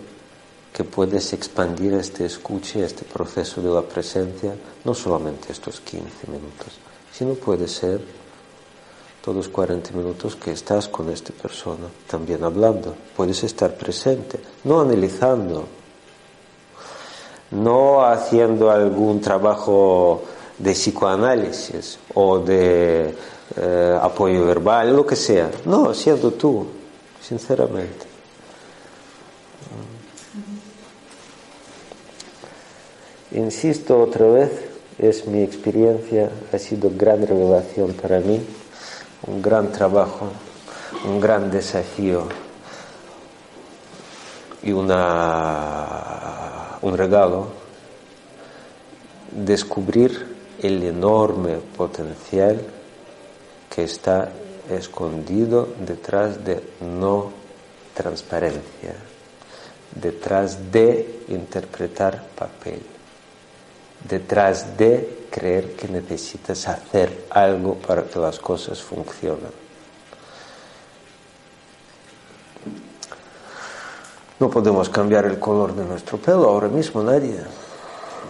que 0.72 0.82
puedes 0.82 1.32
expandir 1.32 1.94
este 1.94 2.24
escuche, 2.24 2.84
este 2.84 3.04
proceso 3.04 3.62
de 3.62 3.70
la 3.70 3.82
presencia, 3.82 4.52
no 4.84 4.94
solamente 4.94 5.52
estos 5.52 5.80
15 5.80 6.26
minutos, 6.26 6.72
sino 7.12 7.34
puede 7.34 7.68
ser 7.68 8.00
todos 9.24 9.48
40 9.48 9.92
minutos 9.92 10.34
que 10.34 10.50
estás 10.50 10.88
con 10.88 11.08
esta 11.08 11.32
persona, 11.32 11.86
también 12.08 12.42
hablando. 12.42 12.96
Puedes 13.16 13.44
estar 13.44 13.76
presente, 13.76 14.40
no 14.64 14.80
analizando, 14.80 15.66
no 17.52 18.04
haciendo 18.04 18.72
algún 18.72 19.20
trabajo 19.20 20.24
de 20.58 20.72
psicoanálisis 20.72 21.96
o 22.14 22.40
de 22.40 23.14
eh, 23.56 23.98
apoyo 24.02 24.46
verbal, 24.46 24.96
lo 24.96 25.06
que 25.06 25.14
sea. 25.14 25.48
No, 25.64 25.94
siendo 25.94 26.32
tú, 26.32 26.66
sinceramente. 27.20 28.11
Insisto 33.32 34.00
otra 34.00 34.26
vez, 34.26 34.50
es 34.98 35.26
mi 35.26 35.42
experiencia, 35.42 36.30
ha 36.52 36.58
sido 36.58 36.90
gran 36.94 37.26
revelación 37.26 37.94
para 37.94 38.20
mí, 38.20 38.40
un 39.26 39.40
gran 39.40 39.72
trabajo, 39.72 40.28
un 41.06 41.18
gran 41.20 41.50
desafío 41.50 42.28
y 44.62 44.72
una, 44.72 45.88
un 46.82 46.96
regalo, 46.96 47.48
descubrir 49.30 50.36
el 50.60 50.82
enorme 50.82 51.56
potencial 51.76 52.60
que 53.74 53.84
está 53.84 54.30
escondido 54.70 55.68
detrás 55.86 56.44
de 56.44 56.62
no 56.80 57.32
transparencia, 57.94 58.94
detrás 59.94 60.72
de 60.72 61.24
interpretar 61.28 62.22
papel 62.36 62.82
detrás 64.08 64.76
de 64.76 65.26
creer 65.30 65.72
que 65.72 65.88
necesitas 65.88 66.68
hacer 66.68 67.26
algo 67.30 67.74
para 67.74 68.04
que 68.04 68.18
las 68.18 68.38
cosas 68.38 68.82
funcionen. 68.82 69.62
No 74.38 74.50
podemos 74.50 74.88
cambiar 74.88 75.24
el 75.26 75.38
color 75.38 75.74
de 75.74 75.84
nuestro 75.84 76.18
pelo 76.18 76.48
ahora 76.48 76.68
mismo, 76.68 77.02
nadie. 77.02 77.38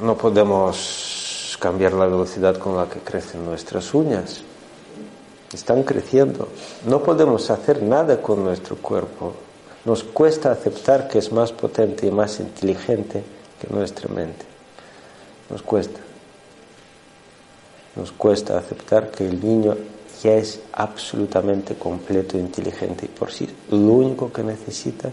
No 0.02 0.16
podemos 0.16 1.56
cambiar 1.58 1.94
la 1.94 2.06
velocidad 2.06 2.56
con 2.58 2.76
la 2.76 2.86
que 2.86 3.00
crecen 3.00 3.44
nuestras 3.44 3.94
uñas. 3.94 4.42
Están 5.52 5.82
creciendo. 5.84 6.48
No 6.86 7.02
podemos 7.02 7.50
hacer 7.50 7.82
nada 7.82 8.20
con 8.20 8.44
nuestro 8.44 8.76
cuerpo. 8.76 9.34
Nos 9.84 10.04
cuesta 10.04 10.52
aceptar 10.52 11.08
que 11.08 11.18
es 11.18 11.32
más 11.32 11.52
potente 11.52 12.06
y 12.06 12.10
más 12.10 12.38
inteligente 12.38 13.22
que 13.60 13.74
nuestra 13.74 14.08
mente. 14.08 14.44
Nos 15.50 15.62
cuesta. 15.62 15.98
Nos 17.96 18.12
cuesta 18.12 18.58
aceptar 18.58 19.10
que 19.10 19.26
el 19.26 19.44
niño 19.44 19.76
ya 20.22 20.34
es 20.34 20.60
absolutamente 20.72 21.74
completo 21.74 22.36
e 22.36 22.40
inteligente 22.40 23.06
y 23.06 23.08
por 23.08 23.32
sí 23.32 23.48
lo 23.70 23.76
único 23.76 24.32
que 24.32 24.42
necesita 24.42 25.10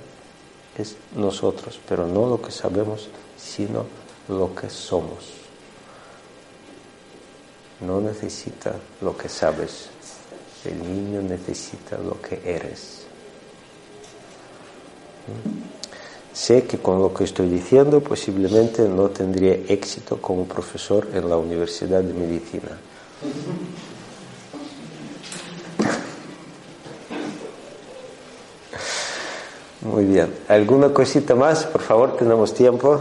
es 0.77 0.95
nosotros, 1.15 1.79
pero 1.87 2.07
no 2.07 2.27
lo 2.27 2.41
que 2.41 2.51
sabemos, 2.51 3.09
sino 3.37 3.85
lo 4.29 4.55
que 4.55 4.69
somos. 4.69 5.33
No 7.81 7.99
necesita 7.99 8.75
lo 9.01 9.17
que 9.17 9.29
sabes, 9.29 9.89
el 10.65 10.79
niño 10.79 11.21
necesita 11.21 11.97
lo 11.97 12.21
que 12.21 12.41
eres. 12.45 12.98
Sé 16.33 16.63
que 16.63 16.77
con 16.77 16.99
lo 16.99 17.13
que 17.13 17.25
estoy 17.25 17.49
diciendo 17.49 17.99
posiblemente 18.01 18.87
no 18.87 19.09
tendría 19.09 19.53
éxito 19.67 20.21
como 20.21 20.45
profesor 20.45 21.07
en 21.13 21.29
la 21.29 21.37
Universidad 21.37 22.01
de 22.01 22.13
Medicina. 22.13 22.77
Muy 29.81 30.05
bien. 30.05 30.33
¿Alguna 30.47 30.93
cosita 30.93 31.35
más? 31.35 31.65
Por 31.65 31.81
favor, 31.81 32.15
tenemos 32.17 32.53
tiempo. 32.53 32.99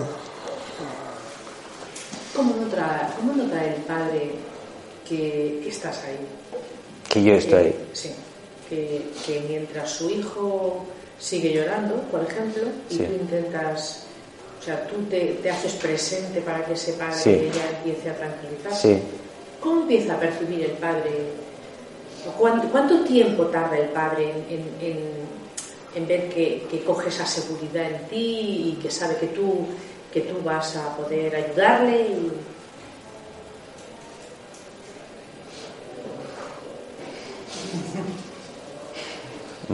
¿Cómo 2.35 2.55
nota, 2.57 3.15
cómo 3.17 3.35
nota 3.35 3.65
el 3.65 3.83
padre 3.83 4.33
que, 5.09 5.61
que, 5.63 5.69
estás 5.69 6.05
ahí? 6.05 6.19
Que 7.09 7.23
yo 7.23 7.35
estoy 7.35 7.59
ahí. 7.59 7.89
Sí. 7.93 8.11
Que, 8.69 9.11
que, 9.27 9.45
mientras 9.49 9.91
su 9.91 10.09
hijo 10.11 10.87
sigue 11.19 11.53
llorando, 11.53 11.97
por 12.11 12.23
ejemplo, 12.25 12.63
y 12.91 12.95
Sí. 12.95 13.05
tú 13.05 13.13
intentas, 13.15 14.05
o 14.61 14.65
sea, 14.65 14.87
tú 14.87 14.97
te, 15.11 15.39
te 15.43 15.51
haces 15.51 15.73
presente 15.75 16.41
para 16.41 16.65
que 16.65 16.73
ese 16.75 16.93
padre 16.95 17.15
Sí. 17.17 17.51
ya 17.55 17.77
empiece 17.79 18.11
a 18.11 18.17
tranquilizarse. 18.17 18.95
Sí. 18.97 19.03
¿Cómo 19.61 19.83
empieza 19.83 20.15
a 20.15 20.21
percibir 20.21 20.65
el 20.65 20.73
padre? 20.73 21.11
¿Cuánto, 22.39 22.69
cuánto 22.69 23.01
tiempo 23.05 23.47
tarda 23.47 23.77
el 23.79 23.89
padre 23.89 24.31
en, 24.31 24.59
en- 24.59 24.91
en- 24.91 25.19
en 25.95 26.07
ver 26.07 26.29
que, 26.29 26.67
que 26.71 26.83
coge 26.85 27.09
esa 27.09 27.25
seguridad 27.27 27.91
en 27.91 28.07
ti 28.09 28.77
y 28.77 28.79
que 28.83 28.91
sabe 28.91 29.17
que 29.17 29.29
tú, 29.29 29.67
que 30.13 30.21
tú 30.23 30.37
vas 30.45 30.77
a 30.77 30.97
poder 30.97 31.35
ayudarle? 31.35 32.01
Y... 32.03 32.33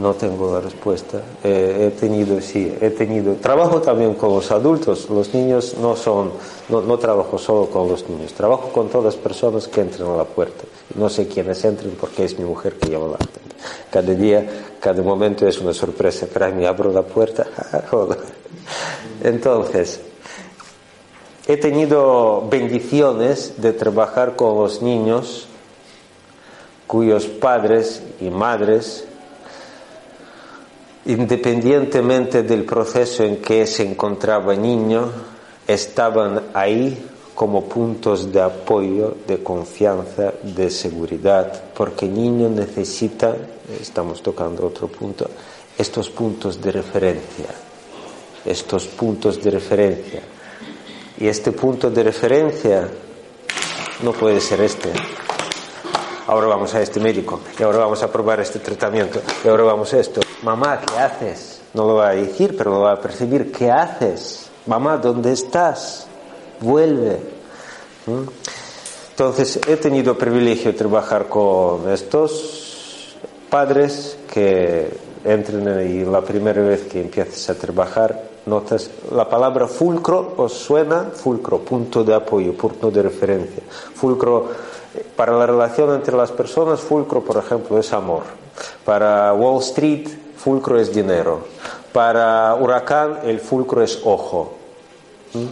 No 0.05 0.13
tengo 0.13 0.53
la 0.53 0.61
respuesta. 0.61 1.19
Eh, 1.43 1.87
he 1.87 1.99
tenido, 1.99 2.39
sí, 2.39 2.71
he 2.79 2.91
tenido. 2.91 3.33
Trabajo 3.37 3.81
también 3.81 4.13
con 4.13 4.35
los 4.35 4.51
adultos. 4.51 5.09
Los 5.09 5.33
niños 5.33 5.77
no 5.81 5.95
son, 5.95 6.31
no, 6.69 6.99
trabajo 6.99 7.39
solo 7.39 7.71
con 7.71 7.89
los 7.89 8.07
niños. 8.07 8.31
Trabajo 8.33 8.69
con 8.69 8.87
todas 8.89 9.15
las 9.15 9.15
personas 9.15 9.67
que 9.67 9.81
entran 9.81 10.09
a 10.09 10.17
la 10.17 10.25
puerta. 10.25 10.63
No 10.93 11.09
sé 11.09 11.27
quiénes 11.27 11.65
entren 11.65 11.97
porque 11.99 12.23
es 12.23 12.37
mi 12.37 12.45
mujer 12.45 12.75
que 12.75 12.91
llama 12.91 13.07
la 13.07 13.17
puerta. 13.17 13.55
Cada 13.89 14.13
día, 14.13 14.47
cada 14.79 15.01
momento 15.01 15.47
es 15.47 15.57
una 15.57 15.73
sorpresa 15.73 16.27
para 16.31 16.51
mí. 16.51 16.67
Abro 16.67 16.91
la 16.91 17.01
puerta. 17.01 17.47
hola. 17.91 18.17
Entonces, 19.23 20.01
he 21.47 21.57
tenido 21.57 22.47
bendiciones 22.47 23.55
de 23.57 23.73
trabajar 23.73 24.35
con 24.35 24.55
los 24.55 24.83
niños 24.83 25.47
cuyos 26.85 27.25
padres 27.25 28.03
y 28.21 28.29
madres 28.29 29.05
independientemente 31.05 32.43
del 32.43 32.63
proceso 32.63 33.23
en 33.23 33.37
que 33.37 33.67
se 33.67 33.83
encontraba 33.83 34.53
el 34.53 34.61
niño, 34.61 35.11
estaban 35.67 36.41
ahí 36.53 37.05
como 37.35 37.65
puntos 37.65 38.31
de 38.31 38.41
apoyo, 38.41 39.17
de 39.27 39.43
confianza, 39.43 40.33
de 40.41 40.69
seguridad, 40.69 41.65
porque 41.75 42.05
el 42.05 42.13
niño 42.13 42.49
necesita, 42.49 43.35
estamos 43.79 44.23
tocando 44.23 44.65
otro 44.65 44.87
punto, 44.87 45.29
estos 45.77 46.09
puntos 46.09 46.61
de 46.61 46.71
referencia, 46.71 47.47
estos 48.45 48.87
puntos 48.87 49.43
de 49.43 49.51
referencia. 49.51 50.21
Y 51.17 51.27
este 51.27 51.51
punto 51.51 51.89
de 51.89 52.03
referencia 52.03 52.89
no 54.01 54.11
puede 54.11 54.39
ser 54.39 54.61
este. 54.61 54.91
Ahora 56.27 56.47
vamos 56.47 56.73
a 56.73 56.81
este 56.81 56.99
médico, 56.99 57.39
y 57.59 57.61
ahora 57.61 57.79
vamos 57.79 58.01
a 58.01 58.11
probar 58.11 58.39
este 58.39 58.57
tratamiento, 58.57 59.21
y 59.43 59.47
ahora 59.47 59.63
vamos 59.63 59.93
a 59.93 59.99
esto. 59.99 60.21
Mamá, 60.41 60.81
¿qué 60.81 60.97
haces? 60.97 61.61
No 61.75 61.85
lo 61.85 61.95
va 61.95 62.09
a 62.09 62.15
decir, 62.15 62.55
pero 62.57 62.71
lo 62.71 62.79
va 62.81 62.93
a 62.93 62.99
percibir. 62.99 63.51
¿Qué 63.51 63.69
haces? 63.69 64.49
Mamá, 64.65 64.97
¿dónde 64.97 65.33
estás? 65.33 66.07
Vuelve. 66.61 67.19
Entonces, 69.11 69.59
he 69.67 69.77
tenido 69.77 70.13
el 70.13 70.17
privilegio 70.17 70.71
de 70.71 70.77
trabajar 70.77 71.27
con 71.27 71.89
estos 71.91 73.15
padres 73.49 74.17
que 74.31 74.97
entran 75.23 75.87
y 75.87 76.05
la 76.05 76.21
primera 76.21 76.61
vez 76.61 76.83
que 76.83 77.01
empiezas 77.01 77.49
a 77.49 77.55
trabajar, 77.55 78.29
notas 78.45 78.89
la 79.11 79.27
palabra 79.27 79.67
fulcro, 79.67 80.33
¿os 80.37 80.53
suena? 80.53 81.11
Fulcro, 81.13 81.59
punto 81.59 82.03
de 82.03 82.13
apoyo, 82.13 82.53
punto 82.53 82.91
de 82.91 83.01
referencia. 83.03 83.63
Fulcro, 83.95 84.49
para 85.15 85.33
la 85.33 85.45
relación 85.45 85.93
entre 85.93 86.15
las 86.15 86.31
personas, 86.31 86.79
fulcro, 86.79 87.21
por 87.21 87.37
ejemplo, 87.37 87.77
es 87.79 87.93
amor. 87.93 88.23
Para 88.83 89.33
Wall 89.33 89.61
Street, 89.61 90.07
fulcro 90.37 90.79
es 90.79 90.93
dinero. 90.93 91.45
Para 91.91 92.55
huracán, 92.55 93.19
el 93.23 93.39
fulcro 93.39 93.81
es 93.81 93.99
ojo. 94.03 94.53
¿Mm? 95.33 95.45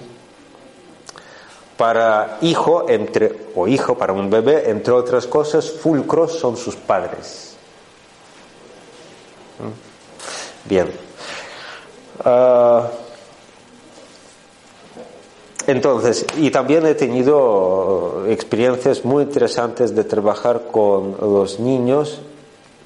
Para 1.77 2.37
hijo, 2.41 2.89
entre, 2.89 3.47
o 3.55 3.67
hijo, 3.67 3.97
para 3.97 4.13
un 4.13 4.29
bebé, 4.29 4.69
entre 4.69 4.93
otras 4.93 5.25
cosas, 5.27 5.71
fulcros 5.71 6.37
son 6.37 6.55
sus 6.57 6.75
padres. 6.75 7.55
¿Mm? 9.59 10.69
Bien. 10.69 10.91
Ah, 12.23 12.87
entonces, 15.67 16.25
y 16.37 16.51
también 16.51 16.85
he 16.85 16.93
tenido 16.95 18.25
experiencias 18.27 19.05
muy 19.05 19.23
interesantes 19.23 19.95
de 19.95 20.03
trabajar 20.03 20.63
con 20.71 21.15
los 21.21 21.59
niños 21.59 22.19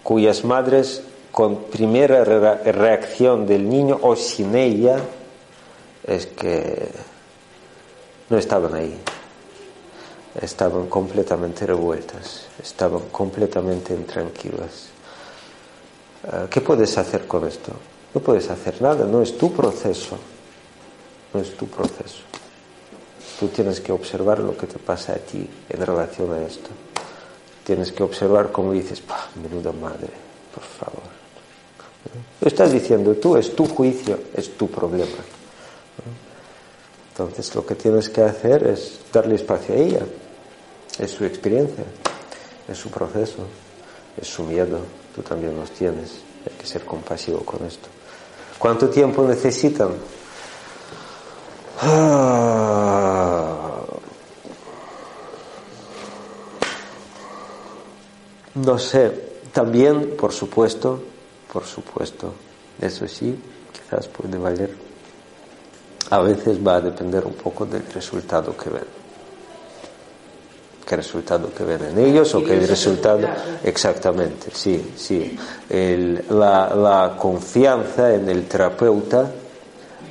cuyas 0.04 0.44
madres 0.44 1.02
con 1.32 1.64
primera 1.66 2.24
re- 2.24 2.72
reacción 2.72 3.46
del 3.46 3.68
niño 3.70 4.00
o 4.02 4.16
sin 4.16 4.56
ella 4.56 4.98
es 6.06 6.26
que 6.28 6.90
no 8.30 8.38
estaban 8.38 8.74
ahí. 8.76 8.98
Estaban 10.42 10.88
completamente 10.88 11.66
revueltas, 11.66 12.46
estaban 12.62 13.10
completamente 13.12 13.94
intranquilas. 13.94 14.88
Eh, 16.24 16.46
¿Qué 16.50 16.62
puedes 16.62 16.96
hacer 16.98 17.26
con 17.26 17.48
esto? 17.48 17.72
No 18.14 18.22
puedes 18.22 18.50
hacer 18.50 18.82
nada, 18.82 19.06
no 19.06 19.22
es 19.22 19.36
tu 19.38 19.52
proceso. 19.52 20.18
No 21.34 21.42
es 21.42 21.56
tu 21.58 21.68
proceso. 21.68 22.20
Tú 23.40 23.48
tienes 23.50 23.80
que 23.82 23.92
observar 23.92 24.40
lo 24.40 24.58
que 24.58 24.68
te 24.68 24.80
pasa 24.80 25.14
a 25.14 25.18
ti 25.18 25.48
en 25.70 25.86
relación 25.86 26.34
a 26.34 26.42
esto. 26.42 26.70
Tienes 27.64 27.92
que 27.92 28.02
observar 28.04 28.52
cómo 28.52 28.72
dices, 28.72 29.02
"Pah, 29.02 29.28
menuda 29.42 29.72
madre, 29.72 30.10
por 30.54 30.64
favor. 30.64 31.04
Lo 32.42 32.48
estás 32.48 32.72
diciendo 32.72 33.14
tú, 33.16 33.36
es 33.36 33.56
tu 33.56 33.68
juicio, 33.68 34.20
es 34.34 34.58
tu 34.58 34.70
problema. 34.70 35.18
Entonces 37.12 37.54
lo 37.56 37.66
que 37.66 37.76
tienes 37.76 38.10
que 38.10 38.22
hacer 38.22 38.66
es 38.68 39.00
darle 39.12 39.36
espacio 39.36 39.74
a 39.74 39.78
ella. 39.78 40.06
Es 41.00 41.12
su 41.12 41.26
experiencia, 41.26 41.84
es 42.68 42.78
su 42.78 42.90
proceso, 42.90 43.40
es 44.20 44.28
su 44.28 44.44
miedo. 44.44 44.80
Tú 45.16 45.22
también 45.24 45.56
los 45.60 45.72
tienes. 45.72 46.12
Hay 46.46 46.54
que 46.58 46.66
ser 46.68 46.86
compasivo 46.86 47.40
con 47.40 47.66
esto. 47.66 47.88
¿Cuánto 48.58 48.90
tiempo 48.90 49.24
necesitan? 49.24 49.90
Ah, 51.80 53.84
No 58.56 58.80
sé, 58.80 59.12
también, 59.54 60.16
por 60.18 60.34
supuesto, 60.34 61.00
por 61.54 61.64
supuesto, 61.66 62.34
eso 62.82 63.08
sí, 63.08 63.38
quizás 63.72 64.08
puede 64.08 64.38
valer. 64.38 64.72
A 66.10 66.20
veces 66.20 66.58
va 66.66 66.78
a 66.78 66.82
depender 66.82 67.24
un 67.26 67.34
poco 67.34 67.66
del 67.66 67.86
resultado 67.94 68.58
que 68.58 68.70
ven. 68.72 68.84
¿Qué 70.88 70.96
resultado 70.96 71.54
que 71.54 71.64
ven 71.66 71.84
en 71.84 72.00
ellos 72.00 72.34
o 72.34 72.44
qué 72.44 72.58
ese 72.58 72.68
resultado? 72.68 73.18
resultado. 73.20 73.58
Exactamente, 73.64 74.48
sí, 74.54 74.94
sí. 74.98 75.38
El- 75.70 76.24
la, 76.30 76.74
la 76.74 77.16
confianza 77.20 78.14
en 78.16 78.28
el 78.30 78.48
terapeuta, 78.48 79.30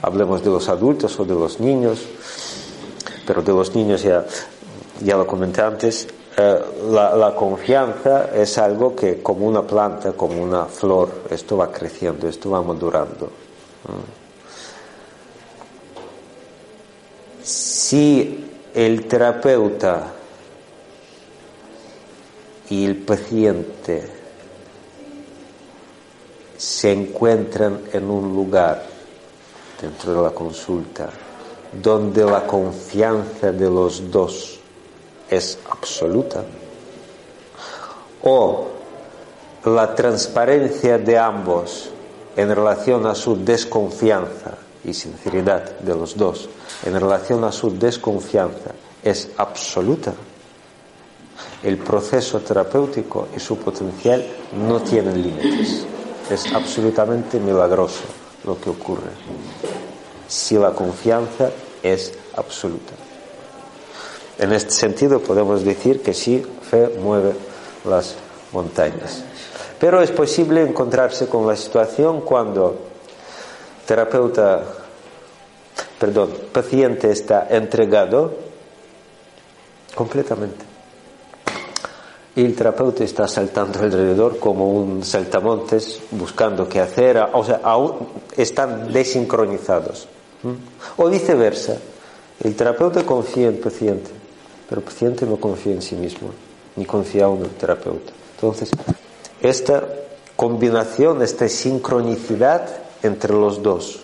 hablemos 0.06 0.42
de 0.44 0.50
los 0.50 0.68
adultos 0.68 1.18
o 1.18 1.24
de 1.24 1.34
los 1.34 1.58
niños, 1.58 1.98
pero 3.26 3.42
de 3.42 3.52
los 3.52 3.74
niños 3.74 4.02
ya, 4.02 4.24
ya 5.02 5.16
lo 5.16 5.26
comenté 5.26 5.62
antes, 5.62 6.06
eh, 6.36 6.60
la, 6.90 7.16
la 7.16 7.34
confianza 7.34 8.30
es 8.32 8.56
algo 8.56 8.94
que 8.94 9.20
como 9.20 9.46
una 9.46 9.62
planta, 9.66 10.12
como 10.12 10.40
una 10.40 10.66
flor, 10.66 11.22
esto 11.28 11.56
va 11.56 11.72
creciendo, 11.72 12.28
esto 12.28 12.50
va 12.50 12.62
madurando. 12.62 13.30
Si 17.42 18.48
el 18.74 19.08
terapeuta 19.08 20.12
y 22.70 22.84
el 22.84 22.96
paciente 22.98 24.08
se 26.56 26.92
encuentran 26.92 27.80
en 27.92 28.08
un 28.08 28.32
lugar 28.32 28.95
dentro 29.80 30.14
de 30.14 30.22
la 30.22 30.30
consulta, 30.30 31.08
donde 31.72 32.24
la 32.24 32.46
confianza 32.46 33.52
de 33.52 33.70
los 33.70 34.10
dos 34.10 34.58
es 35.28 35.58
absoluta, 35.70 36.44
o 38.22 38.68
la 39.64 39.94
transparencia 39.94 40.98
de 40.98 41.18
ambos 41.18 41.90
en 42.36 42.54
relación 42.54 43.06
a 43.06 43.14
su 43.14 43.44
desconfianza 43.44 44.58
y 44.84 44.94
sinceridad 44.94 45.78
de 45.80 45.94
los 45.94 46.16
dos, 46.16 46.48
en 46.84 46.98
relación 46.98 47.44
a 47.44 47.52
su 47.52 47.76
desconfianza, 47.76 48.70
es 49.02 49.30
absoluta, 49.36 50.12
el 51.62 51.78
proceso 51.78 52.40
terapéutico 52.40 53.28
y 53.36 53.40
su 53.40 53.58
potencial 53.58 54.24
no 54.66 54.80
tienen 54.80 55.22
límites. 55.22 55.86
Es 56.30 56.52
absolutamente 56.52 57.38
milagroso 57.38 58.02
lo 58.46 58.58
que 58.60 58.70
ocurre 58.70 59.10
si 60.28 60.56
la 60.56 60.72
confianza 60.72 61.50
es 61.82 62.12
absoluta. 62.36 62.92
En 64.38 64.52
este 64.52 64.72
sentido 64.72 65.20
podemos 65.20 65.64
decir 65.64 66.02
que 66.02 66.14
sí, 66.14 66.44
fe 66.62 66.88
mueve 67.00 67.32
las 67.84 68.16
montañas. 68.52 69.22
Pero 69.78 70.02
es 70.02 70.10
posible 70.10 70.62
encontrarse 70.62 71.26
con 71.26 71.46
la 71.46 71.56
situación 71.56 72.22
cuando 72.22 72.76
terapeuta, 73.86 74.62
perdón, 75.98 76.32
paciente 76.52 77.10
está 77.10 77.46
entregado 77.48 78.34
completamente. 79.94 80.75
Y 82.36 82.44
el 82.44 82.54
terapeuta 82.54 83.02
está 83.02 83.26
saltando 83.26 83.78
alrededor 83.78 84.38
como 84.38 84.70
un 84.70 85.02
saltamontes 85.02 86.02
buscando 86.10 86.68
qué 86.68 86.80
hacer, 86.80 87.18
o 87.32 87.42
sea, 87.42 87.60
aún 87.64 88.08
están 88.36 88.92
desincronizados. 88.92 90.06
O 90.98 91.08
viceversa, 91.08 91.78
el 92.44 92.54
terapeuta 92.54 93.06
confía 93.06 93.48
en 93.48 93.54
el 93.54 93.60
paciente, 93.60 94.10
pero 94.68 94.82
el 94.82 94.84
paciente 94.84 95.24
no 95.24 95.36
confía 95.36 95.72
en 95.72 95.80
sí 95.80 95.96
mismo, 95.96 96.28
ni 96.76 96.84
confía 96.84 97.24
en 97.24 97.40
el 97.40 97.50
terapeuta. 97.50 98.12
Entonces, 98.34 98.70
esta 99.40 99.82
combinación, 100.36 101.22
esta 101.22 101.48
sincronicidad 101.48 102.68
entre 103.02 103.32
los 103.32 103.62
dos 103.62 104.00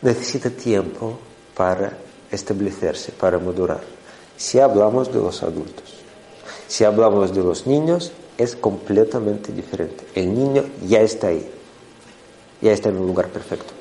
necesita 0.00 0.48
tiempo 0.48 1.18
para 1.54 1.98
establecerse, 2.30 3.12
para 3.12 3.38
madurar. 3.38 3.93
Si 4.36 4.58
hablamos 4.58 5.12
de 5.12 5.20
los 5.20 5.42
adultos, 5.42 5.94
si 6.66 6.84
hablamos 6.84 7.34
de 7.34 7.42
los 7.42 7.66
niños, 7.66 8.12
es 8.36 8.56
completamente 8.56 9.52
diferente. 9.52 10.04
El 10.14 10.34
niño 10.34 10.64
ya 10.86 11.00
está 11.00 11.28
ahí, 11.28 11.48
ya 12.60 12.72
está 12.72 12.88
en 12.88 12.98
un 12.98 13.06
lugar 13.06 13.28
perfecto. 13.28 13.72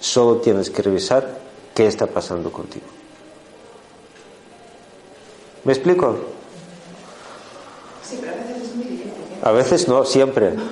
Solo 0.00 0.38
tienes 0.38 0.70
que 0.70 0.82
revisar 0.82 1.38
qué 1.74 1.86
está 1.86 2.06
pasando 2.06 2.50
contigo. 2.50 2.86
¿Me 5.64 5.72
explico? 5.72 6.16
Sí, 8.02 8.18
pero 8.20 8.32
a 8.32 8.34
veces 8.34 8.62
es 8.62 8.74
muy 8.74 8.84
difícil. 8.84 9.12
¿eh? 9.12 9.38
A 9.42 9.52
veces 9.52 9.88
no, 9.88 10.04
siempre. 10.04 10.52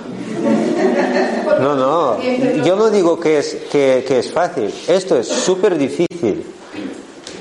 No, 1.60 1.74
no, 1.76 2.22
yo 2.64 2.74
no 2.76 2.88
digo 2.90 3.20
que 3.20 3.38
es, 3.38 3.54
que, 3.70 4.02
que 4.06 4.20
es 4.20 4.32
fácil, 4.32 4.72
esto 4.88 5.18
es 5.18 5.28
súper 5.28 5.76
difícil. 5.76 6.46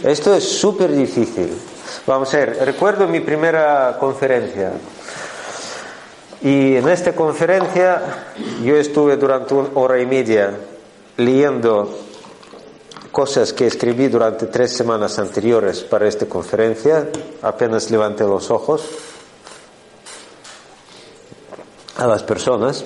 Esto 0.03 0.33
es 0.33 0.43
súper 0.43 0.91
difícil. 0.91 1.49
Vamos 2.07 2.33
a 2.33 2.37
ver, 2.37 2.57
recuerdo 2.65 3.07
mi 3.07 3.19
primera 3.19 3.97
conferencia. 3.99 4.71
Y 6.41 6.77
en 6.77 6.87
esta 6.87 7.13
conferencia 7.13 8.01
yo 8.63 8.77
estuve 8.77 9.17
durante 9.17 9.53
una 9.53 9.69
hora 9.73 10.01
y 10.01 10.05
media 10.05 10.57
leyendo 11.17 11.99
cosas 13.11 13.51
que 13.51 13.67
escribí 13.67 14.07
durante 14.07 14.45
tres 14.45 14.71
semanas 14.71 15.19
anteriores 15.19 15.81
para 15.81 16.07
esta 16.07 16.27
conferencia. 16.27 17.09
Apenas 17.41 17.91
levanté 17.91 18.23
los 18.23 18.49
ojos 18.51 18.83
a 21.97 22.07
las 22.07 22.23
personas. 22.23 22.85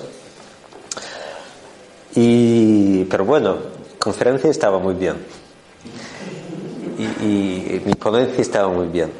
Y, 2.16 3.04
pero 3.04 3.24
bueno, 3.24 3.56
conferencia 4.00 4.50
estaba 4.50 4.80
muy 4.80 4.94
bien. 4.94 5.43
Y, 7.04 7.82
mi 7.84 7.94
ponencia 7.94 8.40
estaba 8.40 8.68
muy 8.68 8.86
bien. 8.86 9.12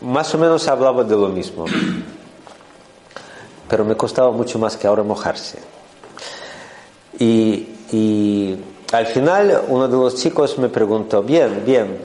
Más 0.00 0.34
o 0.34 0.38
menos 0.38 0.66
hablaba 0.68 1.04
de 1.04 1.16
lo 1.16 1.28
mismo. 1.28 1.64
Pero 3.68 3.84
me 3.84 3.96
costaba 3.96 4.30
mucho 4.30 4.58
más 4.58 4.76
que 4.76 4.86
ahora 4.86 5.02
mojarse. 5.02 5.58
Y, 7.18 7.68
y 7.92 8.58
al 8.92 9.06
final 9.06 9.62
uno 9.68 9.88
de 9.88 9.96
los 9.96 10.16
chicos 10.16 10.58
me 10.58 10.68
preguntó, 10.68 11.22
bien, 11.22 11.62
bien, 11.64 11.98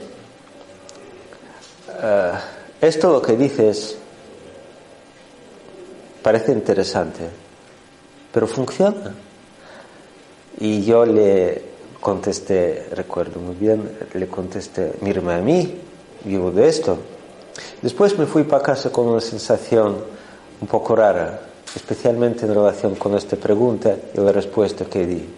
eh, 2.02 2.32
esto 2.80 3.12
lo 3.12 3.20
que 3.20 3.36
dices 3.36 3.96
parece 6.22 6.52
interesante, 6.52 7.28
pero 8.32 8.46
funciona. 8.46 9.14
Y 10.58 10.84
yo 10.84 11.06
le 11.06 11.69
contesté, 12.00 12.86
recuerdo 12.92 13.40
muy 13.40 13.54
bien, 13.54 13.90
le 14.14 14.26
contesté, 14.26 14.92
mírame 15.00 15.34
a 15.34 15.38
mí, 15.38 15.78
vivo 16.24 16.50
de 16.50 16.68
esto. 16.68 16.98
Después 17.82 18.18
me 18.18 18.26
fui 18.26 18.44
para 18.44 18.62
casa 18.62 18.90
con 18.90 19.06
una 19.06 19.20
sensación 19.20 19.96
un 20.60 20.68
poco 20.68 20.96
rara, 20.96 21.40
especialmente 21.74 22.46
en 22.46 22.54
relación 22.54 22.94
con 22.94 23.14
esta 23.16 23.36
pregunta 23.36 23.94
y 24.14 24.20
la 24.20 24.32
respuesta 24.32 24.84
que 24.84 25.06
di. 25.06 25.28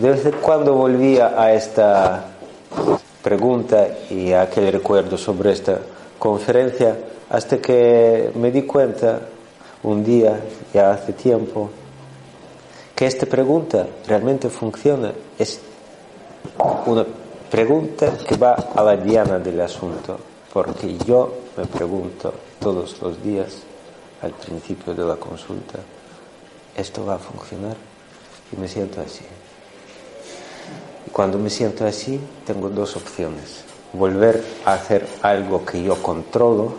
De 0.00 0.10
vez 0.10 0.26
en 0.26 0.32
cuando 0.32 0.74
volvía 0.74 1.40
a 1.40 1.52
esta 1.52 2.26
pregunta 3.22 3.88
y 4.10 4.32
a 4.32 4.42
aquel 4.42 4.70
recuerdo 4.70 5.16
sobre 5.16 5.52
esta 5.52 5.78
conferencia 6.18 6.96
hasta 7.30 7.58
que 7.58 8.30
me 8.34 8.50
di 8.50 8.62
cuenta 8.62 9.20
un 9.82 10.04
día, 10.04 10.40
ya 10.72 10.92
hace 10.92 11.12
tiempo, 11.12 11.70
que 12.98 13.06
esta 13.06 13.26
pregunta 13.26 13.86
realmente 14.08 14.50
funciona. 14.50 15.12
Es 15.38 15.60
una 16.84 17.06
pregunta 17.48 18.12
que 18.26 18.36
va 18.36 18.54
a 18.54 18.82
la 18.82 18.96
diana 18.96 19.38
del 19.38 19.60
asunto, 19.60 20.18
porque 20.52 20.98
yo 21.06 21.32
me 21.56 21.64
pregunto 21.66 22.34
todos 22.58 23.00
los 23.00 23.22
días 23.22 23.58
al 24.20 24.32
principio 24.32 24.94
de 24.94 25.04
la 25.04 25.14
consulta, 25.14 25.78
¿esto 26.76 27.06
va 27.06 27.14
a 27.14 27.18
funcionar? 27.18 27.76
Y 28.50 28.56
me 28.56 28.66
siento 28.66 29.00
así. 29.00 29.24
Y 31.06 31.10
cuando 31.10 31.38
me 31.38 31.50
siento 31.50 31.86
así, 31.86 32.18
tengo 32.44 32.68
dos 32.68 32.96
opciones. 32.96 33.62
Volver 33.92 34.42
a 34.64 34.72
hacer 34.72 35.06
algo 35.22 35.64
que 35.64 35.84
yo 35.84 36.02
controlo 36.02 36.72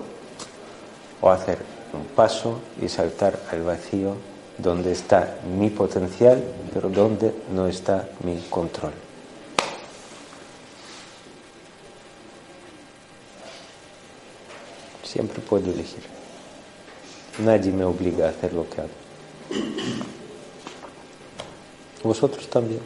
o 1.21 1.29
hacer 1.29 1.59
un 1.93 2.03
paso 2.13 2.59
y 2.81 2.89
saltar 2.89 3.39
al 3.53 3.63
vacío 3.63 4.15
donde 4.61 4.91
está 4.91 5.37
mi 5.57 5.69
potencial, 5.69 6.43
pero 6.73 6.89
donde 6.89 7.33
no 7.53 7.67
está 7.67 8.09
mi 8.23 8.37
control. 8.49 8.91
Siempre 15.03 15.39
puedo 15.41 15.71
elegir. 15.71 16.03
Nadie 17.39 17.71
me 17.71 17.83
obliga 17.85 18.27
a 18.27 18.29
hacer 18.29 18.53
lo 18.53 18.69
que 18.69 18.81
hago. 18.81 18.89
Vosotros 22.03 22.47
también. 22.49 22.81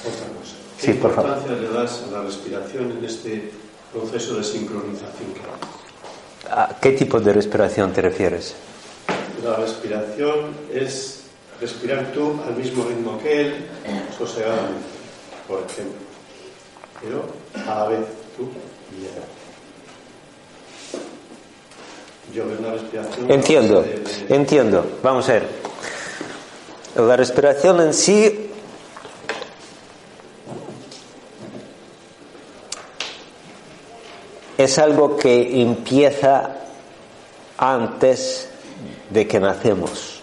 Otra 0.00 0.10
cosa. 0.10 0.54
Sí, 0.78 0.86
¿Qué 0.86 0.94
por 0.94 1.14
favor. 1.14 1.30
importancia 1.30 1.68
le 1.68 1.68
das 1.72 2.02
a 2.02 2.10
la 2.10 2.22
respiración 2.22 2.92
en 2.92 3.04
este 3.04 3.50
proceso 3.92 4.36
de 4.36 4.44
sincronización 4.44 5.32
que 5.32 5.40
haces? 5.40 5.85
¿A 6.50 6.76
qué 6.80 6.92
tipo 6.92 7.18
de 7.20 7.32
respiración 7.32 7.92
te 7.92 8.02
refieres? 8.02 8.54
La 9.44 9.56
respiración 9.56 10.54
es 10.72 11.20
respirar 11.60 12.12
tú 12.12 12.40
al 12.46 12.54
mismo 12.56 12.84
ritmo 12.84 13.18
que 13.22 13.40
él, 13.42 13.66
sosegadamente, 14.16 14.86
por 15.48 15.60
ejemplo. 15.68 15.98
Pero 17.02 17.26
a 17.70 17.74
la 17.80 17.88
vez 17.88 18.00
tú 18.36 18.48
y 18.98 19.04
él. 19.04 19.10
Yo 22.34 22.46
veo 22.46 22.58
una 22.58 22.72
respiración. 22.72 23.30
Entiendo, 23.30 23.82
de- 23.82 24.02
entiendo. 24.28 24.86
Vamos 25.02 25.28
a 25.28 25.32
ver. 25.34 25.48
La 26.96 27.16
respiración 27.16 27.80
en 27.80 27.94
sí 27.94 28.45
es 34.56 34.78
algo 34.78 35.16
que 35.16 35.62
empieza 35.62 36.56
antes 37.58 38.48
de 39.10 39.26
que 39.26 39.40
nacemos. 39.40 40.20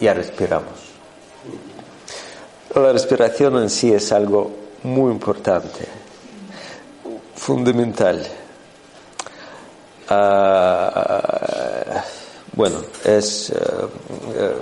Ya 0.00 0.14
respiramos. 0.14 0.86
La 2.74 2.92
respiración 2.92 3.56
en 3.56 3.70
sí 3.70 3.92
es 3.92 4.12
algo 4.12 4.50
muy 4.82 5.10
importante, 5.10 5.86
fundamental. 7.34 8.26
Ah, 10.08 12.04
bueno, 12.52 12.82
es 13.04 13.50
eh, 13.50 13.56
eh, 14.34 14.52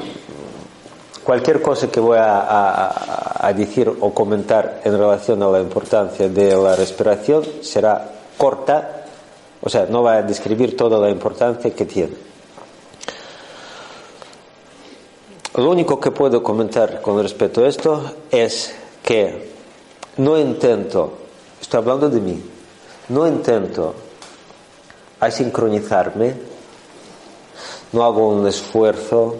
cualquier 1.24 1.62
cosa 1.62 1.90
que 1.90 2.00
voy 2.00 2.18
a, 2.20 3.52
decir 3.56 3.88
o 3.88 4.12
comentar 4.12 4.80
en 4.84 4.96
relación 4.96 5.42
a 5.42 5.48
la 5.48 5.60
importancia 5.60 6.28
de 6.28 6.56
la 6.56 6.76
respiración 6.76 7.44
será 7.62 8.10
corta, 8.36 9.06
o 9.60 9.68
sea, 9.68 9.86
no 9.86 10.02
va 10.02 10.16
a 10.16 10.22
describir 10.22 10.76
toda 10.76 10.98
la 10.98 11.10
importancia 11.10 11.74
que 11.74 11.84
tiene. 11.84 12.14
Lo 15.56 15.70
único 15.70 16.00
que 16.00 16.10
puedo 16.10 16.42
comentar 16.42 17.00
con 17.00 17.22
respecto 17.22 17.64
a 17.64 17.68
esto 17.68 18.12
es 18.30 18.74
que 19.02 19.52
no 20.16 20.38
intento, 20.38 21.12
estoy 21.60 21.78
hablando 21.78 22.10
de 22.10 22.20
mí, 22.20 22.42
no 23.08 23.26
intento 23.26 23.94
asincronizarme, 25.20 26.34
no 27.92 28.04
hago 28.04 28.28
un 28.28 28.46
esfuerzo 28.46 29.36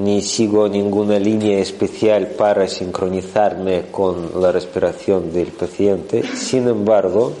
ni 0.00 0.22
sigo 0.22 0.66
ninguna 0.66 1.18
línea 1.18 1.58
especial 1.58 2.28
para 2.28 2.66
sincronizarme 2.66 3.90
con 3.90 4.40
la 4.40 4.50
respiración 4.50 5.30
del 5.30 5.48
paciente. 5.48 6.22
Sin 6.36 6.66
embargo, 6.68 7.34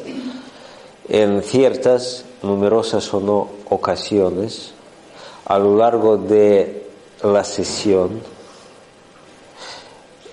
en 1.08 1.42
ciertas, 1.42 2.26
numerosas 2.42 3.12
o 3.14 3.20
no 3.20 3.48
ocasiones, 3.70 4.72
a 5.46 5.58
lo 5.58 5.74
largo 5.76 6.18
de 6.18 6.86
la 7.22 7.44
sesión, 7.44 8.20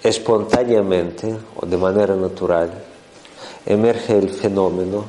espontáneamente 0.04 1.34
o 1.56 1.66
de 1.66 1.78
manera 1.78 2.16
natural, 2.16 2.72
emerge 3.66 4.18
el 4.18 4.30
fenómeno 4.30 5.06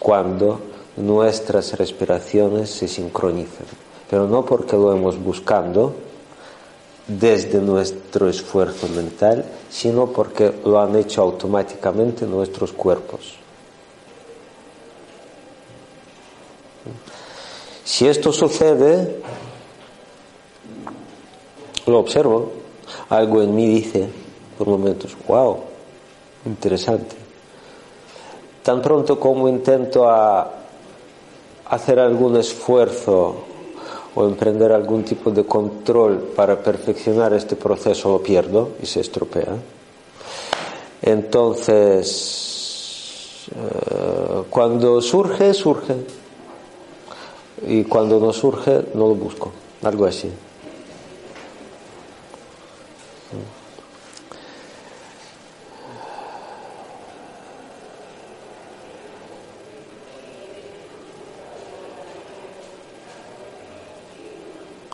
cuando 0.00 0.60
nuestras 0.96 1.78
respiraciones 1.78 2.70
se 2.70 2.88
sincronizan, 2.88 3.66
pero 4.10 4.26
no 4.26 4.44
porque 4.44 4.76
lo 4.76 4.92
hemos 4.92 5.22
buscando 5.22 5.94
desde 7.06 7.60
nuestro 7.60 8.28
esfuerzo 8.28 8.88
mental, 8.88 9.44
sino 9.68 10.06
porque 10.06 10.52
lo 10.64 10.80
han 10.80 10.96
hecho 10.96 11.22
automáticamente 11.22 12.26
nuestros 12.26 12.72
cuerpos. 12.72 13.34
Si 17.84 18.06
esto 18.06 18.32
sucede, 18.32 19.20
lo 21.86 21.98
observo, 21.98 22.52
algo 23.08 23.42
en 23.42 23.54
mí 23.54 23.66
dice 23.66 24.08
por 24.56 24.68
momentos, 24.68 25.16
wow, 25.26 25.58
interesante. 26.46 27.16
Tan 28.62 28.80
pronto 28.80 29.18
como 29.18 29.48
intento 29.48 30.08
hacer 31.66 31.98
algún 31.98 32.36
esfuerzo 32.36 33.51
o 34.14 34.24
emprender 34.26 34.72
algún 34.72 35.04
tipo 35.04 35.30
de 35.30 35.44
control 35.44 36.32
para 36.36 36.62
perfeccionar 36.62 37.32
este 37.32 37.56
proceso, 37.56 38.12
lo 38.12 38.22
pierdo 38.22 38.70
y 38.82 38.86
se 38.86 39.00
estropea. 39.00 39.56
Entonces, 41.02 42.42
eh, 43.50 44.42
cuando 44.50 45.00
surge, 45.00 45.54
surge. 45.54 45.96
Y 47.66 47.84
cuando 47.84 48.18
no 48.18 48.32
surge, 48.32 48.86
no 48.94 49.08
lo 49.08 49.14
busco. 49.14 49.52
Algo 49.82 50.04
así. 50.06 50.30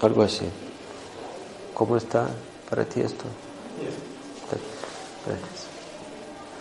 Algo 0.02 0.22
así. 0.22 0.44
¿Cómo 1.74 1.96
está 1.96 2.28
para 2.68 2.84
ti 2.84 3.00
esto? 3.00 3.24
Gracias. 5.26 5.66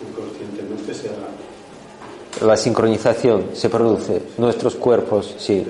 Inconscientemente 0.07 0.93
se 0.93 2.45
La 2.45 2.57
sincronización 2.57 3.49
se 3.53 3.69
produce. 3.69 4.21
Nuestros 4.37 4.75
cuerpos, 4.75 5.35
sí. 5.37 5.65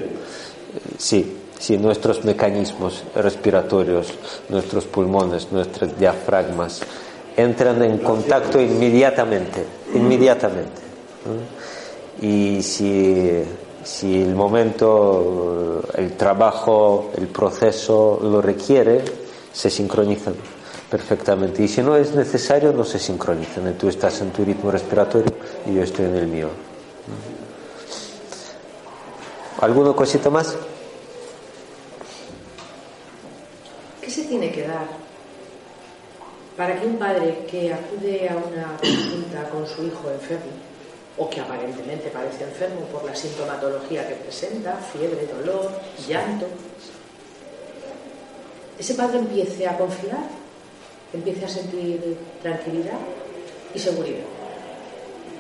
Sí, 0.98 1.38
sí, 1.60 1.78
nuestros 1.78 2.24
mecanismos 2.24 3.04
respiratorios, 3.16 4.14
nuestros 4.50 4.86
pulmones, 4.86 5.52
nuestros 5.52 5.98
diafragmas 5.98 6.82
entran 7.38 7.82
en 7.84 8.00
contacto 8.00 8.60
inmediatamente. 8.60 9.64
Inmediatamente. 9.94 10.82
Y 12.22 12.62
si 12.64 13.44
si 13.88 14.22
el 14.22 14.36
momento, 14.36 15.82
el 15.96 16.18
trabajo, 16.18 17.12
el 17.16 17.28
proceso 17.28 18.20
lo 18.22 18.42
requiere, 18.42 19.02
se 19.54 19.70
sincronizan 19.70 20.36
perfectamente. 20.92 21.64
Y 21.64 21.70
si 21.70 21.82
no 21.82 21.96
es 21.96 22.14
necesario, 22.14 22.74
no 22.74 22.84
se 22.84 23.00
sincronizan. 23.00 23.78
Tú 23.78 23.88
estás 23.88 24.20
en 24.20 24.32
tu 24.32 24.44
ritmo 24.44 24.72
respiratorio 24.72 25.32
y 25.66 25.76
yo 25.76 25.84
estoy 25.84 26.06
en 26.06 26.16
el 26.18 26.28
mío. 26.28 26.50
¿Alguna 29.62 29.94
cosita 29.94 30.30
más? 30.30 30.54
¿Qué 34.02 34.12
se 34.12 34.26
tiene 34.26 34.52
que 34.52 34.68
dar 34.68 34.88
para 36.58 36.78
que 36.78 36.86
un 36.86 36.98
padre 36.98 37.46
que 37.50 37.74
acude 37.74 38.28
a 38.28 38.36
una 38.36 38.78
consulta 38.78 39.50
con 39.50 39.66
su 39.66 39.84
hijo 39.86 40.12
enfermo 40.12 40.67
o 41.18 41.30
que 41.30 41.42
aparentemente 41.42 42.10
parece 42.10 42.44
enfermo 42.44 42.82
por 42.92 43.04
la 43.04 43.16
sintomatología 43.16 44.08
que 44.08 44.16
presenta, 44.16 44.78
fiebre, 44.78 45.26
dolor, 45.26 45.72
llanto, 46.08 46.46
ese 48.78 48.94
padre 48.94 49.18
empiece 49.20 49.68
a 49.68 49.76
confiar, 49.76 50.22
empiece 51.12 51.46
a 51.46 51.50
sentir 51.50 52.18
tranquilidad 52.42 53.00
y 53.74 53.80
seguridad. 53.80 54.26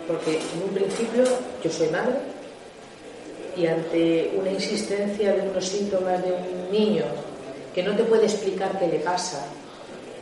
Porque 0.07 0.39
en 0.39 0.63
un 0.63 0.69
principio 0.69 1.23
yo 1.63 1.69
soy 1.69 1.89
madre 1.89 2.15
y 3.55 3.67
ante 3.67 4.33
una 4.35 4.51
insistencia 4.51 5.33
de 5.33 5.49
unos 5.49 5.65
síntomas 5.65 6.23
de 6.23 6.31
un 6.31 6.71
niño 6.71 7.05
que 7.75 7.83
no 7.83 7.95
te 7.95 8.03
puede 8.03 8.25
explicar 8.25 8.79
qué 8.79 8.87
le 8.87 8.99
pasa 8.99 9.45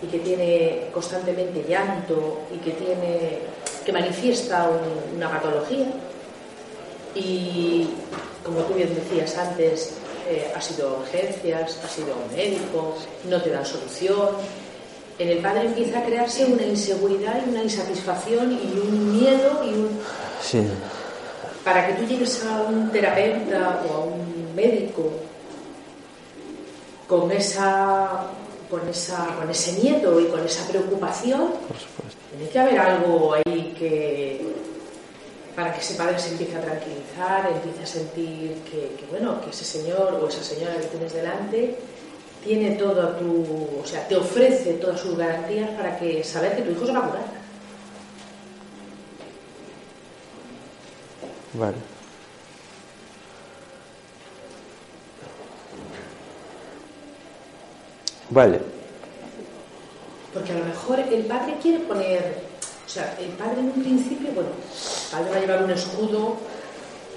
y 0.03 0.07
que 0.07 0.19
tiene 0.19 0.87
constantemente 0.91 1.63
llanto 1.67 2.41
y 2.53 2.57
que 2.57 2.71
tiene 2.71 3.39
que 3.85 3.93
manifiesta 3.93 4.69
una 5.15 5.29
patología 5.29 5.85
y, 7.13 7.87
como 8.43 8.61
tú 8.61 8.73
bien 8.73 8.93
decías 8.93 9.37
antes, 9.37 9.93
eh, 10.27 10.51
ha 10.55 10.59
sido 10.59 10.97
urgencias, 10.99 11.79
ha 11.83 11.87
sido 11.87 12.15
un 12.15 12.35
médico, 12.35 12.97
no 13.29 13.41
te 13.41 13.51
dan 13.51 13.65
solución. 13.65 14.29
En 15.19 15.29
el 15.29 15.37
padre 15.37 15.67
empieza 15.67 15.99
a 15.99 16.03
crearse 16.03 16.45
una 16.45 16.63
inseguridad 16.63 17.41
y 17.45 17.49
una 17.49 17.63
insatisfacción 17.63 18.51
y 18.51 18.79
un 18.79 19.19
miedo 19.19 19.63
y 19.63 19.69
un... 19.69 19.99
Sí. 20.41 20.67
Para 21.63 21.87
que 21.87 21.93
tú 21.93 22.05
llegues 22.05 22.43
a 22.43 22.63
un 22.63 22.91
terapeuta 22.91 23.81
o 23.87 23.93
a 23.93 23.99
un 23.99 24.53
médico 24.55 25.11
con 27.07 27.31
esa 27.31 28.27
con, 28.69 28.87
esa, 28.89 29.27
con 29.35 29.49
ese 29.49 29.79
miedo 29.81 30.19
y 30.19 30.25
con 30.25 30.43
esa 30.43 30.67
preocupación, 30.67 31.51
tiene 32.35 32.51
que 32.51 32.59
haber 32.59 32.79
algo 32.79 33.33
ahí 33.33 33.73
que 33.77 34.55
para 35.55 35.73
que 35.73 35.79
ese 35.79 35.95
padre 35.95 36.19
se 36.19 36.31
empiece 36.31 36.57
a 36.57 36.61
tranquilizar, 36.61 37.49
empiece 37.49 37.83
a 37.83 37.85
sentir 37.85 38.57
que, 38.69 39.05
bueno, 39.09 39.39
que 39.41 39.51
ese 39.51 39.63
señor 39.63 40.19
o 40.21 40.27
esa 40.27 40.43
señora 40.43 40.75
que 40.75 40.87
tienes 40.87 41.13
delante 41.13 41.77
tiene 42.43 42.71
todo 42.75 43.09
tu, 43.15 43.79
o 43.81 43.85
sea, 43.85 44.05
te 44.07 44.17
ofrece 44.17 44.73
todas 44.73 44.99
sus 44.99 45.17
garantías 45.17 45.69
para 45.71 45.97
que 45.97 46.23
saber 46.23 46.55
que 46.57 46.63
tu 46.63 46.71
hijo 46.71 46.85
se 46.85 46.91
va 46.91 46.99
a 46.99 47.09
curar. 47.09 47.25
Vale. 51.53 51.77
Vale. 58.29 58.74
Porque 60.35 60.51
a 60.51 60.55
lo 60.55 60.65
mejor 60.65 60.99
el 60.99 61.23
padre 61.23 61.55
quiere 61.61 61.79
poner, 61.85 62.35
o 62.85 62.89
sea, 62.89 63.17
el 63.21 63.29
padre 63.29 63.61
en 63.61 63.67
un 63.67 63.81
principio, 63.81 64.27
bueno, 64.35 64.49
el 64.49 65.09
padre 65.09 65.31
va 65.31 65.37
a 65.37 65.39
llevar 65.39 65.63
un 65.63 65.71
escudo 65.71 66.35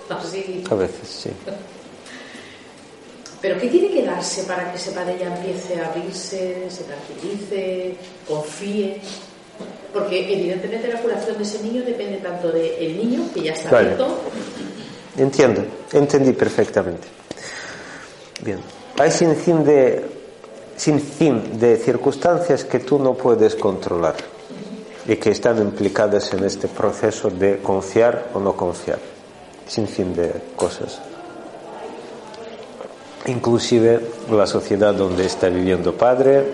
así. 0.08 0.62
A 0.70 0.74
veces, 0.76 1.08
sí. 1.08 1.30
Pero 3.42 3.60
¿qué 3.60 3.66
tiene 3.66 3.90
que 3.90 4.04
darse 4.04 4.44
para 4.44 4.70
que 4.70 4.78
ese 4.78 4.92
padre 4.92 5.16
ya 5.18 5.36
empiece 5.36 5.80
a 5.80 5.88
abrirse, 5.88 6.70
se 6.70 6.84
tranquilice, 6.84 7.96
confíe? 8.28 9.00
Porque 9.92 10.32
evidentemente 10.32 10.86
la 10.86 11.00
curación 11.00 11.36
de 11.38 11.42
ese 11.42 11.60
niño 11.64 11.82
depende 11.82 12.18
tanto 12.18 12.52
del 12.52 12.96
niño, 12.96 13.22
que 13.34 13.42
ya 13.42 13.52
está 13.52 13.78
abierto. 13.78 14.20
Entiendo, 15.16 15.64
entendí 15.92 16.32
perfectamente. 16.34 17.08
Bien. 18.44 18.60
Hay 18.96 19.10
sin 19.10 19.34
fin 19.34 19.64
de 19.64 20.17
sin 20.78 21.00
fin 21.00 21.58
de 21.58 21.76
circunstancias 21.76 22.64
que 22.64 22.78
tú 22.78 22.98
no 22.98 23.14
puedes 23.14 23.56
controlar 23.56 24.14
y 25.06 25.16
que 25.16 25.30
están 25.30 25.58
implicadas 25.58 26.32
en 26.32 26.44
este 26.44 26.68
proceso 26.68 27.30
de 27.30 27.58
confiar 27.58 28.28
o 28.32 28.40
no 28.40 28.54
confiar. 28.54 29.00
Sin 29.66 29.86
fin 29.86 30.14
de 30.14 30.32
cosas. 30.56 31.00
inclusive 33.26 34.00
la 34.30 34.46
sociedad 34.46 34.94
donde 34.94 35.26
está 35.26 35.50
viviendo 35.50 35.92
padre, 35.94 36.46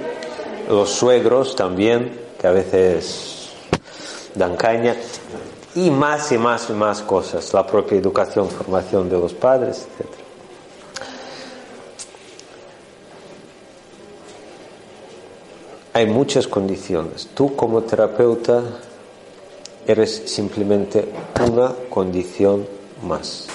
los 0.68 0.90
suegros 0.90 1.54
también, 1.54 2.18
que 2.40 2.46
a 2.48 2.50
veces 2.50 3.50
dan 4.34 4.56
caña, 4.56 4.96
y 5.76 5.90
más 5.90 6.32
y 6.32 6.38
más 6.38 6.70
y 6.70 6.72
más 6.72 7.02
cosas, 7.02 7.52
la 7.52 7.64
propia 7.64 7.98
educación, 7.98 8.48
formación 8.48 9.08
de 9.08 9.18
los 9.18 9.34
padres, 9.34 9.86
etc. 10.00 10.23
Hay 15.96 16.06
muchas 16.06 16.48
condiciones. 16.48 17.28
Tú 17.36 17.54
como 17.54 17.84
terapeuta 17.84 18.64
eres 19.86 20.24
simplemente 20.26 21.08
una 21.48 21.72
condición 21.88 22.66
más. 23.06 23.46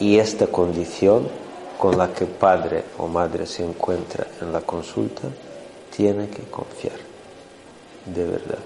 Y 0.00 0.16
esta 0.16 0.46
condición 0.46 1.28
con 1.76 1.98
la 1.98 2.14
que 2.14 2.24
padre 2.24 2.84
o 2.96 3.06
madre 3.06 3.44
se 3.44 3.62
encuentra 3.62 4.26
en 4.40 4.50
la 4.50 4.62
consulta 4.62 5.28
tiene 5.94 6.30
que 6.30 6.42
confiar, 6.44 6.96
de 8.06 8.24
verdad. 8.24 8.64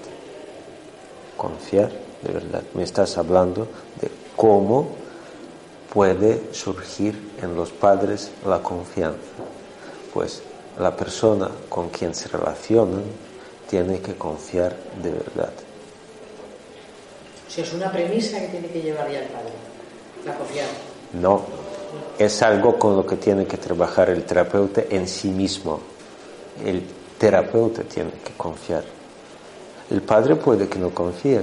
Confiar, 1.37 1.91
de 2.23 2.33
verdad. 2.33 2.63
Me 2.75 2.85
estás 2.85 3.19
hablando 3.19 3.67
de 4.01 4.13
cómo 4.37 4.91
puede 5.93 6.55
surgir 6.55 7.33
en 7.43 7.57
los 7.57 7.73
padres 7.73 8.31
la 8.47 8.63
confianza. 8.63 9.19
Pues 10.15 10.45
la 10.81 10.97
persona 10.97 11.49
con 11.69 11.91
quien 11.91 12.15
se 12.15 12.29
relacionan 12.29 13.03
tiene 13.69 14.01
que 14.01 14.15
confiar 14.15 14.75
de 15.03 15.11
verdad. 15.11 15.53
O 17.47 17.51
sea, 17.51 17.65
es 17.65 17.73
una 17.73 17.93
premisa 17.93 18.41
que 18.41 18.49
tiene 18.49 18.69
que 18.69 18.81
llevar 18.81 19.11
ya 19.11 19.21
el 19.21 19.29
padre, 19.29 19.53
la 20.25 20.35
confianza. 20.35 20.73
No, 21.13 21.43
es 22.19 22.43
algo 22.43 22.79
con 22.79 22.97
lo 22.97 23.05
que 23.05 23.17
tiene 23.17 23.47
que 23.47 23.57
trabajar 23.57 24.11
el 24.11 24.25
terapeuta 24.25 24.83
en 24.89 25.07
sí 25.07 25.29
mismo. 25.29 25.81
El 26.65 26.85
terapeuta 27.19 27.83
tiene 27.83 28.13
que 28.25 28.33
confiar. 28.37 28.85
El 29.91 30.03
padre 30.03 30.37
puede 30.37 30.69
que 30.69 30.79
no 30.79 30.91
confíe. 30.91 31.43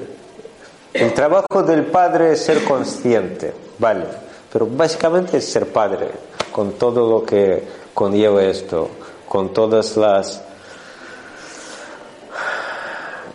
El 0.94 1.14
trabajo 1.14 1.62
del 1.64 1.86
padre 1.86 2.32
es 2.32 2.42
ser 2.42 2.64
consciente, 2.64 3.54
vale, 3.78 4.06
pero 4.52 4.66
básicamente 4.66 5.38
es 5.38 5.46
ser 5.46 5.68
padre, 5.68 6.10
con 6.52 6.74
todo 6.74 7.10
lo 7.10 7.26
que 7.26 7.62
conlleva 7.94 8.44
esto, 8.44 8.90
con 9.38 9.54
todas 9.54 9.96
las... 9.96 10.42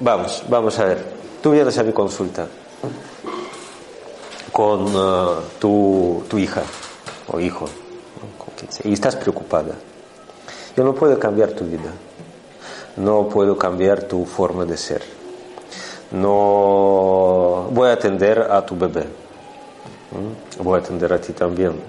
Vamos, 0.00 0.42
vamos 0.48 0.76
a 0.80 0.84
ver. 0.86 0.98
Tú 1.40 1.52
vienes 1.52 1.78
a 1.78 1.84
mi 1.84 1.92
consulta 1.92 2.44
con 4.50 4.96
uh, 4.96 5.42
tu, 5.60 6.24
tu, 6.28 6.38
hija 6.38 6.64
o 7.28 7.38
hijo 7.38 7.66
y 8.82 8.92
estás 8.94 9.14
preocupada. 9.14 9.74
Yo 10.76 10.82
no 10.82 10.92
puedo 10.92 11.16
cambiar 11.20 11.52
tu 11.52 11.66
vida, 11.66 11.92
no 12.96 13.28
puedo 13.28 13.56
cambiar 13.56 14.02
tu 14.02 14.24
forma 14.24 14.64
de 14.64 14.76
ser, 14.76 15.04
no 16.10 17.68
voy 17.70 17.90
a 17.90 17.92
atender 17.92 18.40
a 18.40 18.66
tu 18.66 18.76
bebé, 18.76 19.06
voy 20.58 20.80
a 20.80 20.82
atender 20.82 21.12
a 21.12 21.20
ti 21.20 21.32
también. 21.32 21.80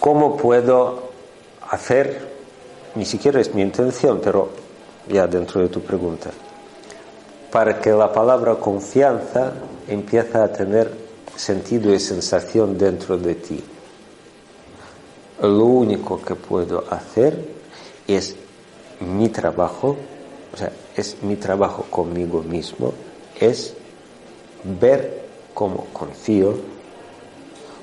¿Cómo 0.00 0.36
puedo 0.36 1.05
hacer? 1.70 2.36
Ni 2.94 3.04
siquiera 3.04 3.40
es 3.40 3.54
mi 3.54 3.62
intención, 3.62 4.20
pero 4.22 4.50
ya 5.08 5.26
dentro 5.26 5.60
de 5.60 5.68
tu 5.68 5.80
pregunta 5.80 6.30
para 7.56 7.80
que 7.80 7.90
la 7.90 8.12
palabra 8.12 8.56
confianza 8.56 9.52
empiece 9.88 10.36
a 10.36 10.52
tener 10.52 10.92
sentido 11.36 11.90
y 11.94 11.98
sensación 11.98 12.76
dentro 12.76 13.16
de 13.16 13.34
ti. 13.34 13.64
Lo 15.40 15.64
único 15.64 16.20
que 16.20 16.34
puedo 16.34 16.84
hacer 16.90 17.48
es 18.06 18.36
mi 19.00 19.30
trabajo, 19.30 19.96
o 20.52 20.56
sea, 20.56 20.70
es 20.96 21.22
mi 21.22 21.36
trabajo 21.36 21.86
conmigo 21.88 22.42
mismo, 22.42 22.92
es 23.40 23.74
ver 24.64 25.24
cómo 25.54 25.86
confío 25.94 26.56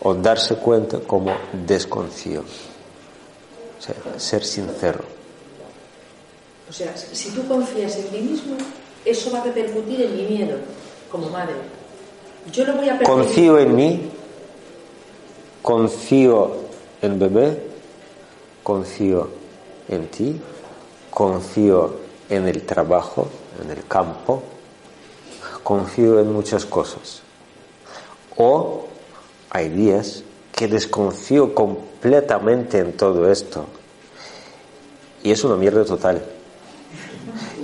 o 0.01 0.13
darse 0.13 0.55
cuenta 0.55 0.99
cómo 0.99 1.31
desconfío. 1.65 2.43
Sea, 3.83 4.17
ser 4.17 4.45
sincero. 4.45 5.03
O 6.69 6.71
sea, 6.71 6.95
si 6.95 7.31
tú 7.31 7.45
confías 7.45 7.97
en 7.97 8.07
ti 8.07 8.17
mismo, 8.19 8.55
eso 9.03 9.29
va 9.29 9.41
a 9.41 9.43
repercutir 9.43 10.03
en 10.03 10.15
mi 10.15 10.23
miedo 10.23 10.57
como 11.11 11.29
madre. 11.29 11.55
Yo 12.49 12.65
no 12.65 12.75
voy 12.75 12.87
a 12.87 12.97
Confío 13.03 13.59
en 13.59 13.75
mí, 13.75 14.09
confío 15.61 16.55
en 17.01 17.19
bebé, 17.19 17.61
confío 18.63 19.27
en 19.89 20.07
ti, 20.07 20.41
confío 21.11 21.97
en 22.29 22.47
el 22.47 22.65
trabajo, 22.65 23.27
en 23.61 23.69
el 23.69 23.85
campo, 23.85 24.43
confío 25.61 26.21
en 26.21 26.31
muchas 26.31 26.65
cosas. 26.65 27.21
O 28.37 28.85
hay 29.49 29.67
días 29.67 30.23
que 30.55 30.69
desconfío 30.69 31.53
completamente 31.53 31.92
en 32.03 32.93
todo 32.93 33.31
esto. 33.31 33.65
Y 35.23 35.31
es 35.31 35.43
una 35.43 35.55
mierda 35.55 35.85
total 35.85 36.21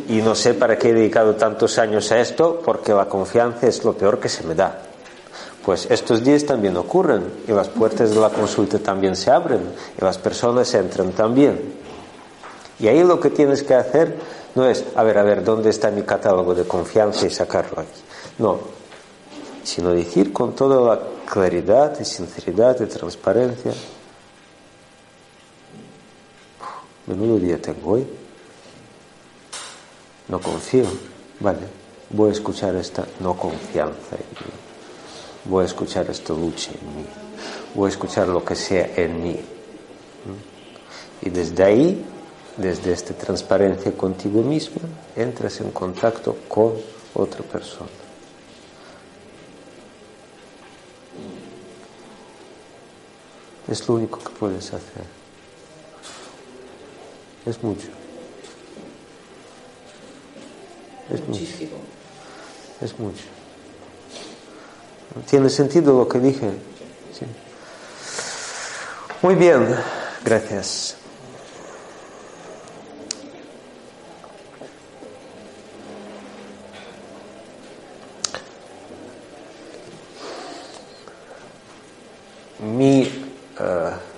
y 0.09 0.23
no 0.23 0.33
sé 0.33 0.55
para 0.55 0.77
qué 0.77 0.89
he 0.89 0.93
dedicado 0.93 1.35
tantos 1.35 1.77
años 1.77 2.11
a 2.11 2.19
esto, 2.19 2.61
porque 2.65 2.93
la 2.93 3.07
confianza 3.07 3.67
es 3.67 3.85
lo 3.85 3.93
peor 3.93 4.19
que 4.19 4.27
se 4.27 4.43
me 4.43 4.55
da. 4.55 4.79
Pues 5.63 5.85
estos 5.91 6.23
días 6.23 6.45
también 6.45 6.75
ocurren 6.77 7.23
y 7.47 7.51
las 7.51 7.69
puertas 7.69 8.09
de 8.09 8.19
la 8.19 8.29
consulta 8.29 8.79
también 8.79 9.15
se 9.15 9.29
abren 9.29 9.61
y 9.99 10.03
las 10.03 10.17
personas 10.17 10.73
entran 10.73 11.11
también. 11.11 11.75
Y 12.79 12.87
ahí 12.87 13.03
lo 13.03 13.19
que 13.19 13.29
tienes 13.29 13.61
que 13.61 13.75
hacer 13.75 14.15
no 14.55 14.67
es, 14.67 14.83
a 14.95 15.03
ver, 15.03 15.19
a 15.19 15.23
ver, 15.23 15.43
¿dónde 15.43 15.69
está 15.69 15.91
mi 15.91 16.01
catálogo 16.01 16.55
de 16.55 16.63
confianza 16.63 17.27
y 17.27 17.29
sacarlo 17.29 17.81
aquí? 17.81 18.01
No, 18.39 18.57
sino 19.63 19.91
decir 19.91 20.33
con 20.33 20.55
toda 20.55 20.95
la 20.95 21.01
claridad 21.31 21.99
y 21.99 22.05
sinceridad 22.05 22.79
y 22.81 22.85
transparencia, 22.85 23.73
menudo 27.09 27.39
día 27.39 27.61
tengo 27.61 27.91
hoy 27.91 28.07
no 30.29 30.39
confío, 30.39 30.85
vale, 31.39 31.67
voy 32.11 32.29
a 32.29 32.33
escuchar 32.33 32.75
esta 32.75 33.05
no 33.19 33.35
confianza 33.35 34.15
en 34.15 34.45
mí, 34.45 34.53
voy 35.45 35.63
a 35.63 35.65
escuchar 35.65 36.07
esta 36.09 36.33
lucha 36.33 36.71
en 36.71 36.97
mí, 36.97 37.05
voy 37.73 37.87
a 37.87 37.89
escuchar 37.89 38.27
lo 38.27 38.45
que 38.45 38.55
sea 38.55 38.91
en 38.95 39.23
mí. 39.23 39.39
Y 41.21 41.29
desde 41.31 41.63
ahí, 41.63 42.05
desde 42.55 42.93
esta 42.93 43.13
transparencia 43.15 43.91
contigo 43.97 44.41
misma, 44.43 44.81
entras 45.15 45.59
en 45.61 45.71
contacto 45.71 46.37
con 46.47 46.73
otra 47.15 47.41
persona. 47.41 47.89
Es 53.67 53.87
lo 53.87 53.95
único 53.95 54.19
que 54.19 54.29
puedes 54.29 54.67
hacer. 54.67 55.18
Es 57.45 57.63
mucho. 57.63 57.87
Es 61.11 61.27
Muchísimo. 61.27 61.77
Mucho. 61.77 62.85
Es 62.85 62.99
mucho. 62.99 63.23
¿Tiene 65.29 65.49
sentido 65.49 65.97
lo 65.97 66.07
que 66.07 66.19
dije? 66.19 66.51
Sí. 67.13 67.25
Muy 69.21 69.35
bien, 69.35 69.75
gracias. 70.23 70.95
Mi 82.59 83.07
uh, 83.59 84.08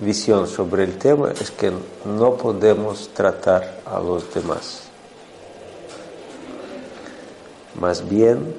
visión 0.00 0.46
sobre 0.46 0.84
el 0.84 0.98
tema 0.98 1.32
es 1.32 1.50
que 1.50 1.72
no 2.04 2.34
podemos 2.34 3.10
tratar 3.14 3.80
a 3.84 4.00
los 4.00 4.32
demás. 4.32 4.82
Más 7.78 8.08
bien, 8.08 8.54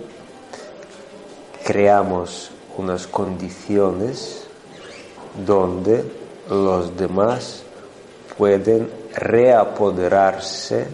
creamos 1.63 2.51
unas 2.77 3.07
condiciones 3.07 4.43
donde 5.45 6.03
los 6.49 6.95
demás 6.95 7.63
pueden 8.37 8.89
reapoderarse 9.13 10.87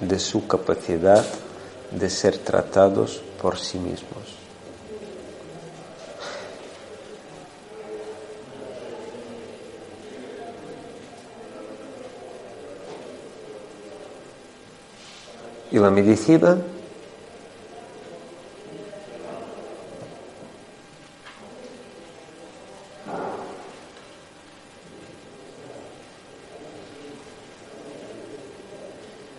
de 0.00 0.18
su 0.18 0.46
capacidad 0.46 1.24
de 1.90 2.10
ser 2.10 2.38
tratados 2.38 3.22
por 3.40 3.58
sí 3.58 3.78
mismos. 3.78 4.43
y 15.74 15.78
la 15.80 15.90
medicina 15.90 16.56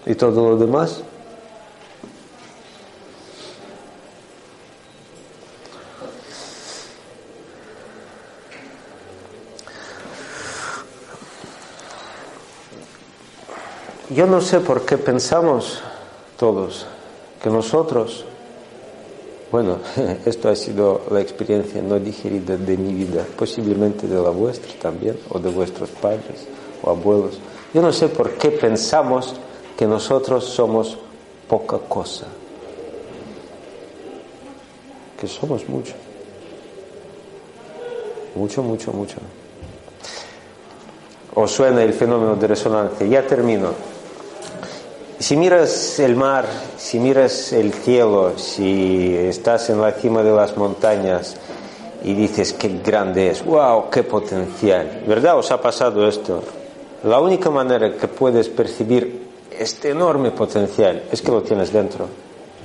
y 0.05 0.13
todo 0.15 0.49
lo 0.49 0.57
demás. 0.57 1.03
Yo 14.09 14.27
no 14.27 14.41
sé 14.41 14.59
por 14.59 14.85
qué 14.85 14.97
pensamos 14.97 15.81
todos 16.37 16.85
que 17.41 17.49
nosotros, 17.49 18.25
bueno, 19.51 19.79
esto 20.25 20.49
ha 20.49 20.55
sido 20.55 21.01
la 21.11 21.21
experiencia 21.21 21.81
no 21.81 21.99
digerida 21.99 22.57
de 22.57 22.77
mi 22.77 22.93
vida, 22.93 23.25
posiblemente 23.37 24.07
de 24.07 24.21
la 24.21 24.29
vuestra 24.29 24.71
también, 24.81 25.17
o 25.29 25.39
de 25.39 25.49
vuestros 25.49 25.89
padres 25.89 26.47
o 26.81 26.89
abuelos. 26.89 27.39
Yo 27.73 27.81
no 27.81 27.91
sé 27.91 28.07
por 28.07 28.31
qué 28.31 28.51
pensamos 28.51 29.35
que 29.77 29.85
nosotros 29.85 30.45
somos 30.45 30.97
poca 31.47 31.77
cosa, 31.77 32.25
que 35.19 35.27
somos 35.27 35.67
mucho, 35.69 35.93
mucho, 38.35 38.63
mucho, 38.63 38.91
mucho. 38.91 39.17
¿Os 41.35 41.51
suena 41.51 41.83
el 41.83 41.93
fenómeno 41.93 42.35
de 42.35 42.47
resonancia? 42.47 43.05
Ya 43.05 43.27
termino. 43.27 43.94
Si 45.25 45.35
miras 45.35 45.97
el 45.97 46.15
mar, 46.15 46.45
si 46.77 46.99
miras 46.99 47.51
el 47.51 47.73
cielo, 47.73 48.37
si 48.37 49.15
estás 49.15 49.71
en 49.71 49.81
la 49.81 49.91
cima 49.91 50.21
de 50.21 50.29
las 50.31 50.55
montañas 50.55 51.35
y 52.03 52.13
dices 52.13 52.53
qué 52.53 52.79
grande 52.85 53.31
es, 53.31 53.43
wow, 53.43 53.89
qué 53.89 54.03
potencial, 54.03 55.01
¿verdad? 55.07 55.39
¿Os 55.39 55.49
ha 55.49 55.59
pasado 55.59 56.07
esto? 56.07 56.43
La 57.05 57.19
única 57.19 57.49
manera 57.49 57.93
que 57.93 58.07
puedes 58.07 58.49
percibir 58.49 59.27
este 59.49 59.89
enorme 59.89 60.29
potencial 60.29 61.05
es 61.11 61.23
que 61.23 61.31
lo 61.31 61.41
tienes 61.41 61.73
dentro 61.73 62.07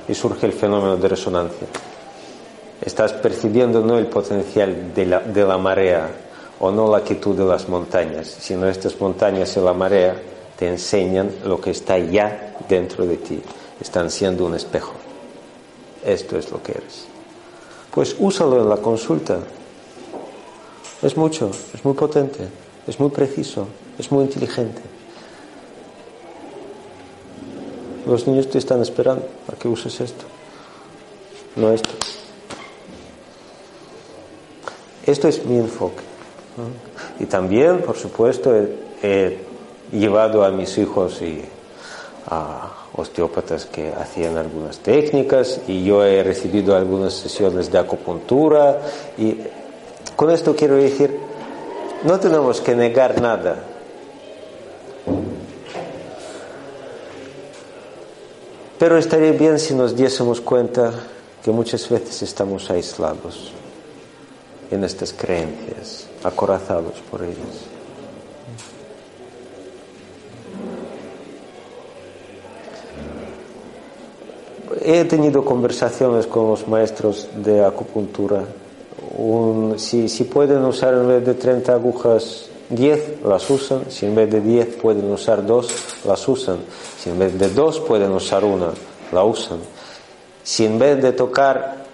y 0.06 0.14
surge 0.14 0.44
el 0.44 0.52
fenómeno 0.52 0.98
de 0.98 1.08
resonancia. 1.08 1.66
Estás 2.82 3.14
percibiendo 3.14 3.80
no 3.80 3.96
el 3.96 4.08
potencial 4.08 4.92
de 4.94 5.06
la, 5.06 5.20
de 5.20 5.44
la 5.46 5.56
marea 5.56 6.10
o 6.58 6.70
no 6.70 6.90
la 6.90 7.00
quietud 7.00 7.34
de 7.34 7.44
las 7.46 7.70
montañas, 7.70 8.26
sino 8.26 8.68
estas 8.68 9.00
montañas 9.00 9.56
y 9.56 9.60
la 9.60 9.72
marea 9.72 10.14
te 10.60 10.68
enseñan 10.68 11.32
lo 11.46 11.58
que 11.58 11.70
está 11.70 11.98
ya 11.98 12.54
dentro 12.68 13.06
de 13.06 13.16
ti. 13.16 13.40
Están 13.80 14.10
siendo 14.10 14.44
un 14.44 14.54
espejo. 14.54 14.92
Esto 16.04 16.36
es 16.36 16.50
lo 16.50 16.62
que 16.62 16.72
eres. 16.72 17.06
Pues 17.90 18.14
úsalo 18.18 18.60
en 18.60 18.68
la 18.68 18.76
consulta. 18.76 19.38
Es 21.00 21.16
mucho, 21.16 21.50
es 21.72 21.82
muy 21.82 21.94
potente, 21.94 22.46
es 22.86 23.00
muy 23.00 23.08
preciso, 23.08 23.68
es 23.98 24.12
muy 24.12 24.24
inteligente. 24.24 24.82
Los 28.06 28.26
niños 28.26 28.50
te 28.50 28.58
están 28.58 28.82
esperando 28.82 29.26
a 29.50 29.56
que 29.56 29.66
uses 29.66 29.98
esto, 29.98 30.26
no 31.56 31.72
esto. 31.72 31.88
Esto 35.06 35.26
es 35.26 35.42
mi 35.46 35.56
enfoque. 35.56 36.02
Y 37.18 37.24
también, 37.24 37.80
por 37.80 37.96
supuesto, 37.96 38.54
llevado 39.92 40.44
a 40.44 40.50
mis 40.50 40.76
hijos 40.78 41.20
y 41.22 41.42
a 42.26 42.70
osteópatas 42.96 43.66
que 43.66 43.92
hacían 43.92 44.36
algunas 44.36 44.78
técnicas 44.78 45.60
y 45.66 45.84
yo 45.84 46.04
he 46.04 46.22
recibido 46.22 46.76
algunas 46.76 47.14
sesiones 47.14 47.70
de 47.70 47.78
acupuntura 47.78 48.80
y 49.16 49.36
con 50.16 50.30
esto 50.30 50.54
quiero 50.54 50.76
decir, 50.76 51.18
no 52.04 52.20
tenemos 52.20 52.60
que 52.60 52.74
negar 52.74 53.20
nada. 53.20 53.64
Pero 58.78 58.96
estaría 58.96 59.32
bien 59.32 59.58
si 59.58 59.74
nos 59.74 59.94
diésemos 59.94 60.40
cuenta 60.40 60.92
que 61.44 61.50
muchas 61.50 61.88
veces 61.88 62.22
estamos 62.22 62.70
aislados 62.70 63.52
en 64.70 64.84
estas 64.84 65.12
creencias, 65.12 66.06
acorazados 66.22 67.00
por 67.10 67.22
ellas. 67.22 67.69
He 74.82 75.04
tenido 75.04 75.44
conversaciones 75.44 76.26
con 76.26 76.48
los 76.48 76.66
maestros 76.66 77.28
de 77.36 77.64
acupuntura. 77.64 78.44
si, 79.76 80.08
si, 80.08 80.24
pueden 80.24 80.64
usar 80.64 80.94
en 80.94 81.08
vez 81.08 81.26
de 81.26 81.34
30 81.34 81.72
agujas 81.72 82.50
10, 82.70 83.22
las 83.24 83.48
usan. 83.50 83.90
Si 83.90 84.06
en 84.06 84.14
vez 84.14 84.30
de 84.30 84.40
10 84.40 84.76
pueden 84.76 85.10
usar 85.10 85.44
2, 85.44 86.04
las 86.06 86.28
usan. 86.28 86.58
Si 86.98 87.10
en 87.10 87.18
vez 87.18 87.38
de 87.38 87.50
2 87.50 87.80
pueden 87.80 88.12
usar 88.12 88.44
una, 88.44 88.70
la 89.12 89.24
usan. 89.24 89.58
Si 90.42 90.64
en 90.64 90.78
vez 90.78 91.02
de 91.02 91.12
tocar 91.12 91.84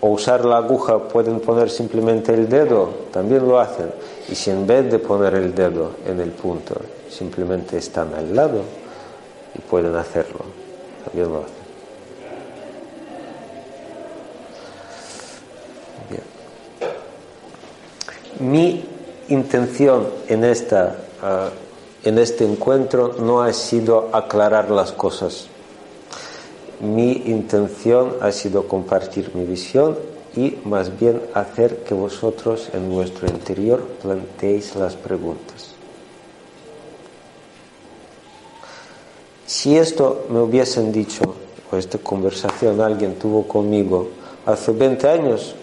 o 0.00 0.10
usar 0.10 0.44
la 0.44 0.58
aguja 0.58 0.98
pueden 1.08 1.40
poner 1.40 1.70
simplemente 1.70 2.32
el 2.32 2.48
dedo, 2.48 2.90
también 3.10 3.46
lo 3.48 3.58
hacen. 3.58 3.90
Y 4.28 4.34
si 4.34 4.50
en 4.50 4.66
vez 4.66 4.90
de 4.90 4.98
poner 4.98 5.34
el 5.34 5.54
dedo 5.54 5.92
en 6.06 6.20
el 6.20 6.30
punto, 6.30 6.74
simplemente 7.10 7.78
están 7.78 8.14
al 8.14 8.34
lado 8.34 8.60
y 9.54 9.60
pueden 9.60 9.96
hacerlo, 9.96 10.40
también 11.04 11.32
lo 11.32 11.38
hacen. 11.38 11.57
Mi 18.40 18.84
intención 19.28 20.06
en, 20.28 20.44
esta, 20.44 20.96
ah, 21.22 21.50
en 22.04 22.18
este 22.18 22.44
encuentro 22.44 23.16
no 23.18 23.42
ha 23.42 23.52
sido 23.52 24.10
aclarar 24.12 24.70
las 24.70 24.92
cosas. 24.92 25.48
Mi 26.80 27.12
intención 27.26 28.14
ha 28.20 28.30
sido 28.30 28.68
compartir 28.68 29.34
mi 29.34 29.44
visión 29.44 29.98
y 30.36 30.56
más 30.64 30.96
bien 31.00 31.20
hacer 31.34 31.78
que 31.78 31.94
vosotros 31.94 32.68
en 32.72 32.88
vuestro 32.90 33.26
interior 33.26 33.82
planteéis 34.00 34.76
las 34.76 34.94
preguntas. 34.94 35.74
Si 39.46 39.76
esto 39.76 40.26
me 40.30 40.38
hubiesen 40.38 40.92
dicho, 40.92 41.34
o 41.72 41.76
esta 41.76 41.98
conversación 41.98 42.80
alguien 42.80 43.16
tuvo 43.16 43.48
conmigo 43.48 44.10
hace 44.46 44.70
20 44.70 45.08
años, 45.08 45.56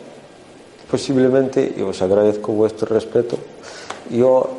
posiblemente, 0.90 1.74
y 1.78 1.82
os 1.82 2.02
agradezco 2.02 2.52
vuestro 2.54 2.88
respeto, 2.88 3.38
yo 4.10 4.50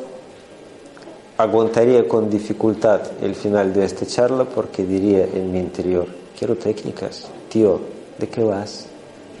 aguantaría 1.37 2.07
con 2.07 2.29
dificultad 2.29 3.01
el 3.21 3.35
final 3.35 3.73
de 3.73 3.85
esta 3.85 4.05
charla 4.05 4.43
porque 4.43 4.83
diría 4.83 5.23
en 5.25 5.51
mi 5.51 5.59
interior, 5.59 6.07
quiero 6.37 6.55
técnicas, 6.55 7.27
tío, 7.49 7.79
¿de 8.17 8.27
qué 8.27 8.43
vas? 8.43 8.87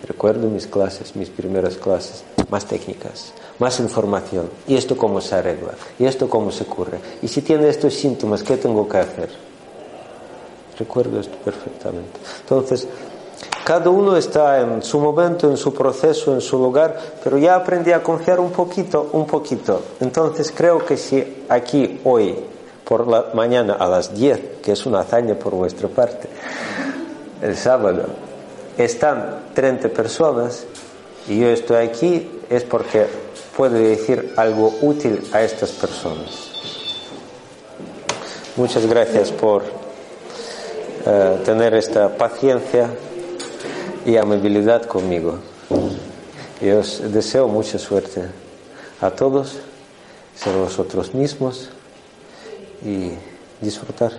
Recuerdo 0.07 0.47
mis 0.47 0.67
clases, 0.67 1.15
mis 1.15 1.29
primeras 1.29 1.75
clases, 1.77 2.23
más 2.49 2.65
técnicas, 2.65 3.33
más 3.59 3.79
información. 3.79 4.47
¿Y 4.67 4.75
esto 4.75 4.95
cómo 4.95 5.19
se 5.19 5.35
arregla? 5.35 5.73
¿Y 5.97 6.05
esto 6.05 6.29
cómo 6.29 6.51
se 6.51 6.65
cura? 6.65 6.99
¿Y 7.21 7.27
si 7.27 7.41
tiene 7.41 7.67
estos 7.67 7.95
síntomas, 7.95 8.43
qué 8.43 8.57
tengo 8.57 8.87
que 8.87 8.97
hacer? 8.97 9.29
Recuerdo 10.77 11.19
esto 11.19 11.35
perfectamente. 11.43 12.19
Entonces, 12.41 12.87
cada 13.67 13.89
uno 13.89 14.15
está 14.15 14.61
en 14.61 14.81
su 14.81 14.97
momento, 14.97 15.49
en 15.49 15.57
su 15.57 15.73
proceso, 15.73 16.33
en 16.33 16.39
su 16.39 16.57
lugar, 16.57 16.97
pero 17.21 17.37
ya 17.37 17.53
aprendí 17.53 17.91
a 17.91 18.01
confiar 18.01 18.39
un 18.39 18.49
poquito, 18.49 19.09
un 19.11 19.27
poquito. 19.27 19.81
Entonces 19.99 20.53
creo 20.55 20.85
que 20.85 20.95
si 20.95 21.43
aquí 21.49 21.99
hoy, 22.05 22.33
por 22.85 23.05
la 23.05 23.25
mañana 23.33 23.73
a 23.73 23.85
las 23.89 24.15
10, 24.15 24.61
que 24.63 24.71
es 24.71 24.85
una 24.85 25.01
hazaña 25.01 25.35
por 25.35 25.53
vuestra 25.53 25.89
parte, 25.89 26.29
el 27.41 27.57
sábado, 27.57 28.05
están 28.77 29.41
30 29.53 29.89
personas 29.89 30.63
y 31.27 31.37
yo 31.37 31.49
estoy 31.49 31.85
aquí, 31.85 32.39
es 32.49 32.63
porque 32.63 33.05
puedo 33.57 33.73
decir 33.73 34.33
algo 34.37 34.75
útil 34.81 35.27
a 35.33 35.41
estas 35.41 35.71
personas. 35.71 36.53
Muchas 38.55 38.85
gracias 38.85 39.29
por 39.29 39.63
eh, 41.05 41.41
tener 41.43 41.73
esta 41.73 42.07
paciencia 42.15 42.91
y 44.07 44.15
amabilidad 44.15 44.85
conmigo. 44.85 45.37
Y 46.61 46.69
os 46.69 47.11
deseo 47.11 47.49
mucha 47.49 47.77
suerte 47.77 48.23
a 49.01 49.11
todos, 49.11 49.57
ser 50.33 50.55
vosotros 50.55 51.13
mismos 51.13 51.69
y 52.83 53.11
disfrutar 53.59 54.13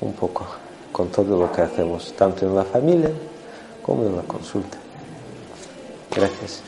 un 0.00 0.14
poco 0.14 0.46
con 0.90 1.08
todo 1.08 1.38
lo 1.38 1.52
que 1.52 1.60
hacemos, 1.60 2.14
tanto 2.16 2.46
en 2.46 2.54
la 2.54 2.64
familia 2.64 3.10
como 3.82 4.06
en 4.06 4.16
la 4.16 4.22
consulta. 4.22 4.78
Gracias. 6.10 6.67